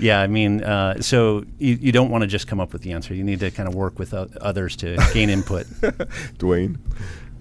Yeah, 0.00 0.20
I 0.20 0.26
mean, 0.26 0.62
uh, 0.62 1.00
so 1.00 1.44
you, 1.58 1.74
you 1.74 1.92
don't 1.92 2.10
want 2.10 2.22
to 2.22 2.28
just 2.28 2.46
come 2.46 2.60
up 2.60 2.72
with 2.72 2.82
the 2.82 2.92
answer. 2.92 3.14
You 3.14 3.24
need 3.24 3.40
to 3.40 3.50
kind 3.50 3.68
of 3.68 3.74
work 3.74 3.98
with 3.98 4.14
o- 4.14 4.28
others 4.40 4.76
to 4.76 4.96
gain 5.12 5.30
input. 5.30 5.66
Dwayne. 6.38 6.78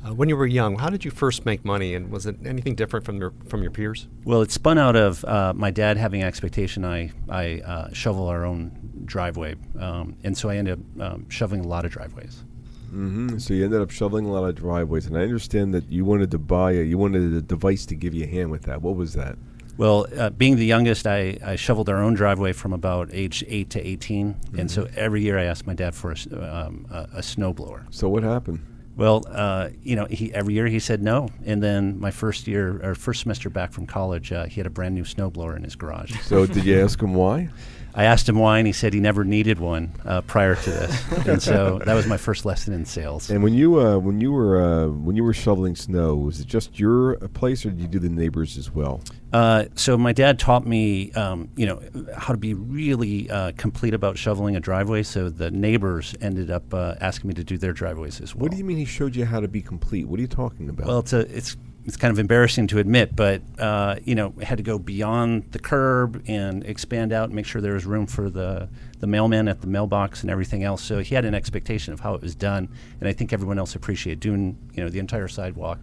Uh, 0.05 0.13
when 0.13 0.29
you 0.29 0.37
were 0.37 0.45
young, 0.45 0.77
how 0.77 0.89
did 0.89 1.03
you 1.03 1.11
first 1.11 1.45
make 1.45 1.65
money, 1.65 1.93
and 1.95 2.11
was 2.11 2.25
it 2.25 2.37
anything 2.45 2.75
different 2.75 3.05
from 3.05 3.17
your 3.17 3.33
from 3.47 3.61
your 3.61 3.71
peers? 3.71 4.07
Well, 4.23 4.41
it 4.41 4.51
spun 4.51 4.77
out 4.77 4.95
of 4.95 5.25
uh, 5.25 5.53
my 5.55 5.71
dad 5.71 5.97
having 5.97 6.23
expectation 6.23 6.85
I 6.85 7.11
I 7.29 7.61
uh, 7.61 7.93
shovel 7.93 8.27
our 8.27 8.45
own 8.45 8.71
driveway, 9.05 9.55
um, 9.79 10.15
and 10.23 10.37
so 10.37 10.49
I 10.49 10.57
ended 10.57 10.79
up 10.79 11.01
um, 11.01 11.29
shoveling 11.29 11.65
a 11.65 11.67
lot 11.67 11.85
of 11.85 11.91
driveways. 11.91 12.43
Mm-hmm. 12.87 13.37
So 13.39 13.53
you 13.53 13.65
ended 13.65 13.81
up 13.81 13.91
shoveling 13.91 14.25
a 14.25 14.31
lot 14.31 14.47
of 14.47 14.55
driveways, 14.55 15.07
and 15.07 15.17
I 15.17 15.21
understand 15.21 15.73
that 15.73 15.91
you 15.91 16.05
wanted 16.05 16.31
to 16.31 16.37
buy 16.37 16.71
a 16.71 16.83
you 16.83 16.97
wanted 16.97 17.33
a 17.33 17.41
device 17.41 17.85
to 17.87 17.95
give 17.95 18.13
you 18.13 18.23
a 18.23 18.27
hand 18.27 18.49
with 18.49 18.63
that. 18.63 18.81
What 18.81 18.95
was 18.95 19.13
that? 19.13 19.37
Well, 19.77 20.07
uh, 20.17 20.31
being 20.31 20.55
the 20.55 20.65
youngest, 20.65 21.05
I, 21.05 21.37
I 21.45 21.55
shoveled 21.55 21.87
our 21.87 22.01
own 22.01 22.15
driveway 22.15 22.53
from 22.53 22.73
about 22.73 23.09
age 23.11 23.43
eight 23.47 23.69
to 23.71 23.85
18 23.85 24.35
and 24.57 24.71
so 24.71 24.87
every 24.95 25.21
year 25.21 25.37
I 25.37 25.43
asked 25.43 25.67
my 25.67 25.73
dad 25.75 25.93
for 25.93 26.11
a, 26.11 26.15
um, 26.43 26.87
a, 26.89 27.07
a 27.17 27.21
snowblower. 27.21 27.85
So 27.91 28.09
what 28.09 28.23
happened? 28.23 28.65
Well, 28.95 29.23
uh, 29.29 29.69
you 29.83 29.95
know, 29.95 30.05
he 30.05 30.33
every 30.33 30.55
year 30.55 30.65
he 30.65 30.79
said 30.79 31.03
no, 31.03 31.29
and 31.45 31.61
then 31.61 31.99
my 31.99 32.09
first 32.09 32.47
year 32.47 32.81
or 32.83 32.95
first 32.95 33.21
semester 33.21 33.47
back 33.47 33.71
from 33.71 33.85
college, 33.85 34.31
uh, 34.31 34.45
he 34.45 34.59
had 34.59 34.65
a 34.65 34.71
brand 34.71 34.95
new 34.95 35.03
snowblower 35.03 35.55
in 35.55 35.63
his 35.63 35.75
garage. 35.75 36.19
So 36.21 36.47
did 36.47 36.65
you 36.65 36.81
ask 36.81 36.99
him 36.99 37.13
why? 37.13 37.49
I 37.97 38.03
asked 38.03 38.29
him 38.29 38.37
why, 38.37 38.59
and 38.59 38.67
he 38.67 38.73
said 38.73 38.93
he 38.93 38.99
never 38.99 39.25
needed 39.25 39.59
one 39.59 39.91
uh, 40.05 40.21
prior 40.21 40.53
to 40.55 40.69
this, 40.69 41.11
and 41.27 41.41
so 41.41 41.81
that 41.83 41.95
was 41.95 42.05
my 42.05 42.17
first 42.17 42.45
lesson 42.45 42.71
in 42.71 42.85
sales. 42.85 43.31
And 43.31 43.41
when 43.41 43.55
you 43.55 43.79
uh, 43.79 43.97
when 43.97 44.21
you 44.21 44.31
were 44.31 44.61
uh, 44.61 44.87
when 44.89 45.15
you 45.15 45.23
were 45.23 45.33
shoveling 45.33 45.75
snow, 45.75 46.15
was 46.15 46.39
it 46.39 46.45
just 46.45 46.79
your 46.79 47.15
uh, 47.15 47.27
place, 47.29 47.65
or 47.65 47.71
did 47.71 47.81
you 47.81 47.87
do 47.87 47.97
the 47.97 48.09
neighbors 48.09 48.55
as 48.55 48.71
well? 48.71 49.01
Uh, 49.33 49.65
so 49.73 49.97
my 49.97 50.13
dad 50.13 50.37
taught 50.37 50.65
me, 50.67 51.11
um, 51.13 51.49
you 51.55 51.65
know, 51.65 51.81
how 52.15 52.33
to 52.33 52.37
be 52.37 52.53
really 52.53 53.31
uh, 53.31 53.51
complete 53.57 53.95
about 53.95 54.15
shoveling 54.15 54.55
a 54.55 54.59
driveway. 54.59 55.01
So 55.01 55.29
the 55.29 55.49
neighbors 55.49 56.13
ended 56.21 56.51
up 56.51 56.71
uh, 56.75 56.95
asking 57.01 57.29
me 57.29 57.33
to 57.33 57.43
do 57.43 57.57
their 57.57 57.73
driveways 57.73 58.21
as 58.21 58.35
well. 58.35 58.43
What 58.43 58.51
do 58.51 58.57
you 58.57 58.63
mean 58.63 58.77
he 58.77 58.85
showed 58.85 59.15
you 59.15 59.25
how 59.25 59.39
to 59.39 59.47
be 59.47 59.63
complete? 59.63 60.07
What 60.07 60.19
are 60.19 60.21
you 60.21 60.27
talking 60.27 60.69
about? 60.69 60.85
Well, 60.87 60.99
it's 60.99 61.13
a 61.13 61.21
it's 61.35 61.57
it's 61.87 61.97
kind 61.97 62.11
of 62.11 62.19
embarrassing 62.19 62.67
to 62.67 62.79
admit, 62.79 63.15
but 63.15 63.41
uh, 63.57 63.95
you 64.03 64.13
know, 64.13 64.33
had 64.43 64.57
to 64.57 64.63
go 64.63 64.77
beyond 64.77 65.51
the 65.51 65.59
curb 65.59 66.21
and 66.27 66.63
expand 66.65 67.11
out 67.13 67.25
and 67.25 67.33
make 67.33 67.45
sure 67.45 67.61
there 67.61 67.73
was 67.73 67.85
room 67.85 68.05
for 68.05 68.29
the 68.29 68.67
the 68.99 69.07
mailman 69.07 69.47
at 69.47 69.61
the 69.61 69.67
mailbox 69.67 70.21
and 70.21 70.29
everything 70.29 70.63
else. 70.63 70.83
So 70.83 70.99
he 70.99 71.15
had 71.15 71.23
an 71.25 71.33
expectation 71.33 71.93
of 71.93 72.01
how 72.01 72.13
it 72.15 72.21
was 72.21 72.35
done, 72.35 72.67
and 72.99 73.07
I 73.07 73.13
think 73.13 73.31
everyone 73.33 73.57
else 73.57 73.73
appreciated 73.73 74.19
doing 74.19 74.57
you 74.73 74.83
know 74.83 74.89
the 74.89 74.99
entire 74.99 75.27
sidewalk 75.29 75.79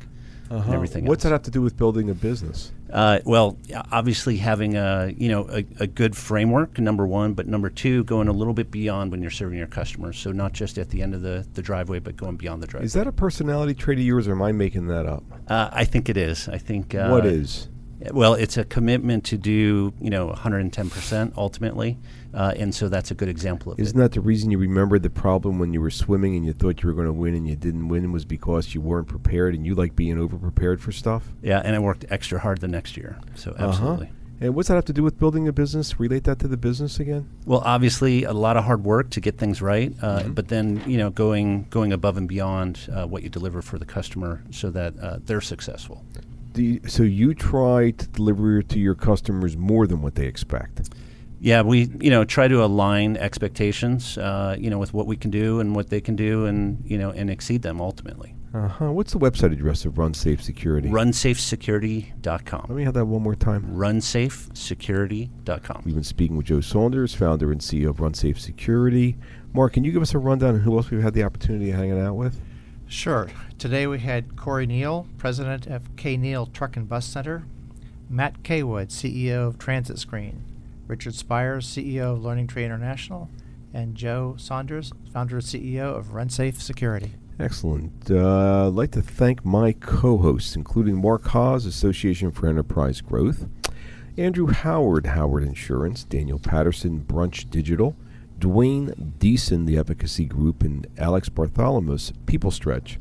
and 0.51 0.61
Uh-huh. 0.61 0.73
everything. 0.73 1.07
What's 1.07 1.25
else. 1.25 1.31
that 1.31 1.35
have 1.35 1.43
to 1.45 1.51
do 1.51 1.63
with 1.63 1.77
building 1.77 2.11
a 2.11 2.15
business? 2.15 2.71
Uh, 2.95 3.19
well, 3.25 3.59
obviously 3.91 4.37
having 4.37 4.77
a 4.77 5.13
you 5.17 5.29
know 5.29 5.49
a, 5.51 5.65
a 5.81 5.87
good 5.87 6.17
framework, 6.17 6.79
number 6.79 7.07
one, 7.07 7.35
but 7.35 7.49
number 7.49 7.69
two, 7.69 8.05
going 8.05 8.29
a 8.29 8.33
little 8.33 8.55
bit 8.55 8.71
beyond 8.71 9.11
when 9.11 9.21
you're 9.21 9.33
serving 9.33 9.59
your 9.59 9.67
customers. 9.67 10.17
So 10.17 10.31
not 10.31 10.53
just 10.53 10.79
at 10.79 10.91
the 10.91 11.03
end 11.03 11.13
of 11.13 11.21
the, 11.21 11.45
the 11.55 11.63
driveway, 11.63 11.99
but 11.99 12.17
going 12.17 12.37
beyond 12.37 12.63
the 12.63 12.69
driveway. 12.69 12.87
Is 12.87 12.93
that 12.93 13.09
a 13.09 13.13
personality 13.13 13.75
trait 13.75 13.99
of 13.99 14.05
yours, 14.05 14.29
or 14.29 14.33
am 14.33 14.43
I 14.43 14.53
making 14.53 14.87
that 14.87 15.07
up? 15.07 15.25
Uh, 15.49 15.71
I 15.73 15.85
think 15.85 16.09
it 16.09 16.17
is. 16.17 16.49
I 16.49 16.59
think 16.59 16.95
uh, 16.95 17.09
What 17.09 17.27
is? 17.27 17.69
Well, 18.13 18.35
it's 18.35 18.57
a 18.57 18.65
commitment 18.65 19.25
to 19.27 19.37
do 19.39 19.93
you 20.01 20.11
know 20.11 20.27
110 20.27 20.91
percent 20.91 21.35
ultimately, 21.37 21.97
uh, 22.35 22.53
and 22.57 22.75
so 22.75 22.89
that's 22.89 23.11
a 23.11 23.15
good 23.15 23.29
example 23.29 23.73
of 23.73 23.81
Isn't 23.81 23.99
it. 23.99 24.03
that 24.03 24.13
the 24.13 24.21
reason 24.21 24.51
you 24.51 24.59
remembered 24.59 25.03
the 25.03 25.11
problem 25.11 25.59
when 25.59 25.73
you 25.73 25.81
were 25.81 25.91
swimming 25.91 26.37
and 26.37 26.45
you 26.45 26.53
thought 26.53 26.83
you 26.83 26.89
were 26.89 26.95
going 26.95 27.07
to 27.07 27.13
win 27.13 27.35
and 27.35 27.49
you 27.49 27.57
didn't 27.57 27.89
win 27.89 28.13
was 28.13 28.25
because 28.25 28.75
you 28.75 28.81
weren't 28.81 29.09
prepared 29.09 29.55
and 29.55 29.65
you 29.65 29.75
like 29.75 29.97
being 29.97 30.19
over 30.19 30.37
prepared 30.37 30.81
for 30.81 30.93
stuff? 30.93 31.25
Yeah, 31.43 31.63
and 31.65 31.75
I 31.75 31.79
worked 31.79 32.05
extra 32.11 32.39
hard 32.41 32.61
the 32.61 32.69
next 32.69 32.97
year. 32.97 33.19
So 33.37 33.53
Uh-huh. 33.53 33.69
absolutely. 33.69 34.11
And 34.41 34.55
what's 34.57 34.67
that 34.69 34.75
have 34.75 34.85
to 34.87 34.93
do 34.93 35.05
with 35.05 35.19
building 35.19 35.47
a 35.47 35.53
business? 35.53 35.99
Relate 36.01 36.25
that 36.25 36.41
to 36.41 36.49
the 36.49 36.57
business 36.57 36.99
again? 36.99 37.29
Well, 37.47 37.63
obviously, 37.65 38.25
a 38.25 38.33
lot 38.33 38.57
of 38.57 38.65
hard 38.65 38.85
work 38.85 39.11
to 39.11 39.21
get 39.21 39.39
things 39.39 39.63
right, 39.63 39.95
uh, 40.03 40.19
Mm-hmm. 40.21 40.33
but 40.33 40.49
then 40.49 40.83
you 40.87 40.99
know 40.99 41.09
going 41.11 41.67
going 41.71 41.93
above 41.93 42.17
and 42.17 42.29
beyond 42.29 42.81
uh, 42.93 43.07
what 43.07 43.23
you 43.23 43.29
deliver 43.31 43.63
for 43.63 43.79
the 43.79 43.87
customer, 43.87 44.43
so 44.51 44.71
that 44.71 44.99
uh, 45.01 45.19
they're 45.25 45.41
successful. 45.41 46.05
Do 46.55 46.63
you, 46.63 46.81
so 46.87 47.03
you 47.03 47.35
try 47.35 47.91
to 47.91 48.09
deliver 48.09 48.63
to 48.63 48.79
your 48.79 48.95
customers 48.95 49.57
more 49.57 49.89
than 49.89 50.03
what 50.03 50.15
they 50.15 50.27
expect. 50.27 50.89
Yeah, 51.41 51.63
we 51.63 51.91
you 52.01 52.11
know 52.11 52.25
try 52.25 52.47
to 52.49 52.65
align 52.65 53.17
expectations, 53.17 54.17
uh, 54.17 54.57
you 54.59 54.71
know, 54.71 54.79
with 54.79 54.95
what 54.95 55.07
we 55.07 55.17
can 55.17 55.31
do 55.33 55.61
and 55.61 55.75
what 55.75 55.91
they 55.91 56.01
can 56.01 56.17
do, 56.17 56.47
and 56.47 56.83
you 56.87 56.97
know, 56.97 57.11
and 57.11 57.29
exceed 57.29 57.63
them 57.63 57.81
ultimately. 57.81 58.37
Uh 58.55 58.69
huh. 58.69 58.93
What's 58.93 59.13
the 59.13 59.19
website 59.19 59.53
address 59.53 59.85
of 59.85 59.99
Run 59.99 60.15
Safe 60.15 60.41
Security? 60.41 60.89
RunSafeSecurity.com. 60.89 62.67
Let 62.69 62.77
me 62.77 62.85
have 62.85 62.95
that 62.95 63.07
one 63.07 63.23
more 63.23 63.35
time. 63.35 63.65
RunSafeSecurity.com. 63.75 65.83
We've 65.85 65.95
been 65.95 66.05
speaking 66.05 66.37
with 66.37 66.47
Joe 66.47 66.61
Saunders, 66.61 67.17
founder 67.17 67.51
and 67.51 67.61
CEO 67.61 67.89
of 67.89 67.99
Run 67.99 68.15
Safe 68.15 68.41
Security. 68.41 69.17
Mark, 69.53 69.73
can 69.73 69.83
you 69.83 69.91
give 69.91 70.03
us 70.03 70.15
a 70.15 70.19
rundown 70.19 70.55
on 70.55 70.61
who 70.61 70.77
else 70.77 70.89
we've 70.89 71.03
had 71.03 71.15
the 71.15 71.25
opportunity 71.25 71.73
of 71.73 71.79
hanging 71.79 72.01
out 72.01 72.15
with? 72.15 72.41
Sure. 72.87 73.29
Today 73.59 73.87
we 73.87 73.99
had 73.99 74.37
Corey 74.37 74.67
Neal, 74.67 75.07
president 75.19 75.67
of 75.67 75.97
K. 75.97 76.17
Neal 76.17 76.47
Truck 76.47 76.77
and 76.77 76.89
Bus 76.89 77.07
Center, 77.07 77.45
Matt 78.09 78.43
Caywood, 78.43 78.89
CEO 78.89 79.49
of 79.49 79.59
Transit 79.59 79.99
Screen, 79.99 80.45
Richard 80.87 81.15
Spires, 81.15 81.67
CEO 81.67 82.13
of 82.13 82.23
Learning 82.23 82.47
Tree 82.47 82.65
International, 82.65 83.29
and 83.73 83.95
Joe 83.95 84.35
Saunders, 84.39 84.93
founder 85.13 85.37
and 85.37 85.45
CEO 85.45 85.97
of 85.97 86.09
RunSafe 86.09 86.61
Security. 86.61 87.15
Excellent. 87.41 88.11
Uh, 88.11 88.69
I'd 88.69 88.75
like 88.75 88.93
to 88.93 89.03
thank 89.03 89.45
my 89.45 89.73
co 89.73 90.19
hosts, 90.19 90.55
including 90.55 91.01
Mark 91.01 91.25
Haas, 91.29 91.65
Association 91.65 92.31
for 92.31 92.47
Enterprise 92.47 93.01
Growth, 93.01 93.49
Andrew 94.17 94.47
Howard, 94.47 95.07
Howard 95.07 95.43
Insurance, 95.43 96.05
Daniel 96.05 96.39
Patterson, 96.39 97.01
Brunch 97.01 97.51
Digital, 97.51 97.97
Dwayne 98.45 98.95
Deason, 99.19 99.65
the 99.65 99.79
Efficacy 99.79 100.27
Group, 100.27 100.63
and 100.63 100.87
Alex 100.99 101.31
Bartholomew, 101.31 101.97
People 102.27 102.51
Stretch, 102.51 102.99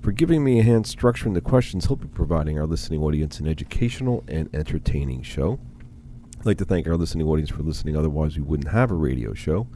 for 0.00 0.10
giving 0.10 0.42
me 0.42 0.58
a 0.58 0.62
hand 0.62 0.86
structuring 0.86 1.34
the 1.34 1.42
questions, 1.42 1.84
he'll 1.84 1.96
be 1.96 2.08
providing 2.08 2.58
our 2.58 2.64
listening 2.64 3.02
audience 3.02 3.38
an 3.38 3.46
educational 3.46 4.24
and 4.26 4.48
entertaining 4.54 5.22
show. 5.22 5.58
I'd 6.40 6.46
like 6.46 6.56
to 6.58 6.64
thank 6.64 6.86
our 6.86 6.96
listening 6.96 7.26
audience 7.26 7.50
for 7.50 7.62
listening, 7.62 7.94
otherwise, 7.94 8.38
we 8.38 8.42
wouldn't 8.42 8.70
have 8.70 8.90
a 8.90 8.94
radio 8.94 9.34
show. 9.34 9.66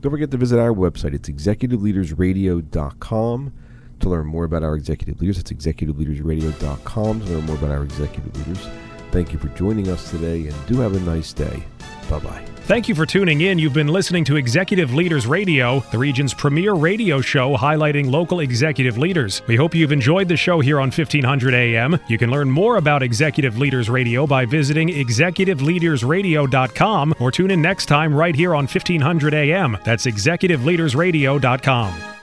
Don't 0.00 0.10
forget 0.10 0.32
to 0.32 0.36
visit 0.36 0.58
our 0.58 0.72
website. 0.72 1.14
It's 1.14 1.28
executiveleadersradio.com 1.28 3.52
to 4.00 4.08
learn 4.08 4.26
more 4.26 4.42
about 4.42 4.64
our 4.64 4.74
executive 4.74 5.20
leaders. 5.20 5.38
It's 5.38 5.52
executiveleadersradio.com 5.52 7.20
to 7.20 7.26
learn 7.26 7.46
more 7.46 7.56
about 7.56 7.70
our 7.70 7.84
executive 7.84 8.36
leaders. 8.38 8.66
Thank 9.12 9.32
you 9.32 9.38
for 9.38 9.50
joining 9.50 9.88
us 9.88 10.10
today 10.10 10.48
and 10.48 10.66
do 10.66 10.80
have 10.80 10.96
a 10.96 11.00
nice 11.00 11.32
day. 11.32 11.62
Bye 12.10 12.18
bye. 12.18 12.53
Thank 12.66 12.88
you 12.88 12.94
for 12.94 13.04
tuning 13.04 13.42
in. 13.42 13.58
You've 13.58 13.74
been 13.74 13.88
listening 13.88 14.24
to 14.24 14.36
Executive 14.36 14.94
Leaders 14.94 15.26
Radio, 15.26 15.80
the 15.92 15.98
region's 15.98 16.32
premier 16.32 16.72
radio 16.72 17.20
show 17.20 17.58
highlighting 17.58 18.10
local 18.10 18.40
executive 18.40 18.96
leaders. 18.96 19.42
We 19.46 19.54
hope 19.54 19.74
you've 19.74 19.92
enjoyed 19.92 20.28
the 20.28 20.36
show 20.38 20.60
here 20.60 20.80
on 20.80 20.90
1500 20.90 21.52
AM. 21.52 22.00
You 22.08 22.16
can 22.16 22.30
learn 22.30 22.50
more 22.50 22.78
about 22.78 23.02
Executive 23.02 23.58
Leaders 23.58 23.90
Radio 23.90 24.26
by 24.26 24.46
visiting 24.46 24.88
executiveleadersradio.com 24.88 27.14
or 27.20 27.30
tune 27.30 27.50
in 27.50 27.60
next 27.60 27.84
time 27.84 28.14
right 28.14 28.34
here 28.34 28.54
on 28.54 28.64
1500 28.64 29.34
AM. 29.34 29.76
That's 29.84 30.06
executiveleadersradio.com. 30.06 32.13